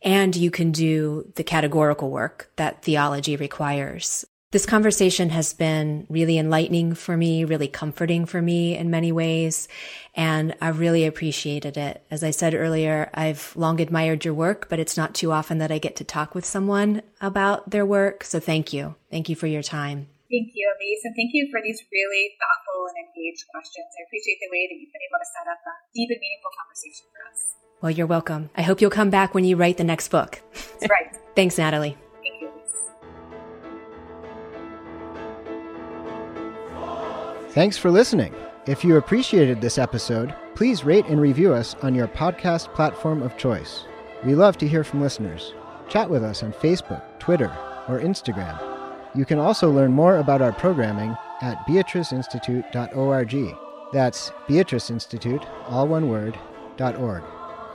and 0.00 0.36
you 0.36 0.52
can 0.52 0.70
do 0.70 1.32
the 1.34 1.42
categorical 1.42 2.10
work 2.10 2.50
that 2.54 2.82
theology 2.82 3.34
requires. 3.34 4.24
This 4.56 4.64
conversation 4.64 5.28
has 5.36 5.52
been 5.52 6.06
really 6.08 6.38
enlightening 6.38 6.94
for 6.94 7.14
me, 7.14 7.44
really 7.44 7.68
comforting 7.68 8.24
for 8.24 8.40
me 8.40 8.74
in 8.74 8.88
many 8.88 9.12
ways, 9.12 9.68
and 10.14 10.56
I've 10.62 10.78
really 10.78 11.04
appreciated 11.04 11.76
it. 11.76 12.02
As 12.10 12.24
I 12.24 12.30
said 12.30 12.54
earlier, 12.54 13.10
I've 13.12 13.52
long 13.54 13.82
admired 13.82 14.24
your 14.24 14.32
work, 14.32 14.70
but 14.70 14.78
it's 14.78 14.96
not 14.96 15.14
too 15.14 15.30
often 15.30 15.58
that 15.58 15.70
I 15.70 15.76
get 15.76 15.94
to 15.96 16.04
talk 16.04 16.34
with 16.34 16.46
someone 16.46 17.02
about 17.20 17.68
their 17.68 17.84
work. 17.84 18.24
So 18.24 18.40
thank 18.40 18.72
you. 18.72 18.94
Thank 19.10 19.28
you 19.28 19.36
for 19.36 19.46
your 19.46 19.62
time. 19.62 20.08
Thank 20.30 20.52
you, 20.54 20.72
Elise, 20.72 21.04
and 21.04 21.14
thank 21.14 21.32
you 21.34 21.50
for 21.52 21.60
these 21.60 21.82
really 21.92 22.32
thoughtful 22.40 22.88
and 22.88 22.96
engaged 23.12 23.44
questions. 23.52 23.92
I 24.00 24.08
appreciate 24.08 24.38
the 24.40 24.48
way 24.50 24.68
that 24.72 24.76
you've 24.80 24.90
been 24.90 25.04
able 25.04 25.20
to 25.20 25.28
set 25.36 25.52
up 25.52 25.60
a 25.68 25.72
deep 25.92 26.08
and 26.08 26.18
meaningful 26.18 26.52
conversation 26.56 27.04
for 27.12 27.20
us. 27.28 27.56
Well, 27.82 27.90
you're 27.90 28.06
welcome. 28.06 28.48
I 28.56 28.62
hope 28.62 28.80
you'll 28.80 28.88
come 28.88 29.10
back 29.10 29.34
when 29.34 29.44
you 29.44 29.56
write 29.56 29.76
the 29.76 29.84
next 29.84 30.08
book. 30.08 30.40
That's 30.80 30.90
right. 30.90 31.14
Thanks, 31.36 31.58
Natalie. 31.58 31.98
Thanks 37.56 37.78
for 37.78 37.90
listening. 37.90 38.34
If 38.66 38.84
you 38.84 38.98
appreciated 38.98 39.62
this 39.62 39.78
episode, 39.78 40.34
please 40.54 40.84
rate 40.84 41.06
and 41.06 41.18
review 41.18 41.54
us 41.54 41.74
on 41.80 41.94
your 41.94 42.06
podcast 42.06 42.74
platform 42.74 43.22
of 43.22 43.38
choice. 43.38 43.84
We 44.26 44.34
love 44.34 44.58
to 44.58 44.68
hear 44.68 44.84
from 44.84 45.00
listeners. 45.00 45.54
Chat 45.88 46.10
with 46.10 46.22
us 46.22 46.42
on 46.42 46.52
Facebook, 46.52 47.02
Twitter, 47.18 47.50
or 47.88 47.98
Instagram. 47.98 48.60
You 49.14 49.24
can 49.24 49.38
also 49.38 49.70
learn 49.70 49.92
more 49.92 50.18
about 50.18 50.42
our 50.42 50.52
programming 50.52 51.16
at 51.40 51.66
beatriceinstitute.org. 51.66 53.56
That's 53.90 54.32
Beatrice 54.46 54.90
Institute, 54.90 55.42
all 55.66 55.88
one 55.88 56.10
word, 56.10 56.38
.org. 56.78 57.24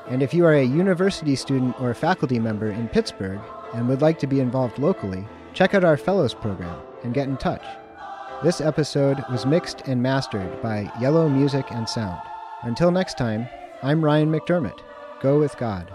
And 0.07 0.21
if 0.21 0.31
you 0.31 0.45
are 0.45 0.53
a 0.53 0.63
university 0.63 1.35
student 1.35 1.81
or 1.81 1.95
faculty 1.95 2.37
member 2.37 2.69
in 2.69 2.87
Pittsburgh 2.87 3.41
and 3.73 3.87
would 3.87 4.03
like 4.03 4.19
to 4.19 4.27
be 4.27 4.41
involved 4.41 4.77
locally, 4.77 5.25
check 5.55 5.73
out 5.73 5.83
our 5.83 5.97
Fellows 5.97 6.35
program 6.35 6.79
and 7.03 7.15
get 7.15 7.27
in 7.27 7.35
touch. 7.35 7.63
This 8.43 8.59
episode 8.59 9.23
was 9.29 9.45
mixed 9.45 9.81
and 9.87 10.01
mastered 10.01 10.63
by 10.63 10.91
Yellow 10.99 11.29
Music 11.29 11.63
and 11.69 11.87
Sound. 11.87 12.19
Until 12.63 12.89
next 12.89 13.15
time, 13.15 13.47
I'm 13.83 14.03
Ryan 14.03 14.31
McDermott. 14.31 14.79
Go 15.21 15.37
with 15.37 15.55
God. 15.57 15.87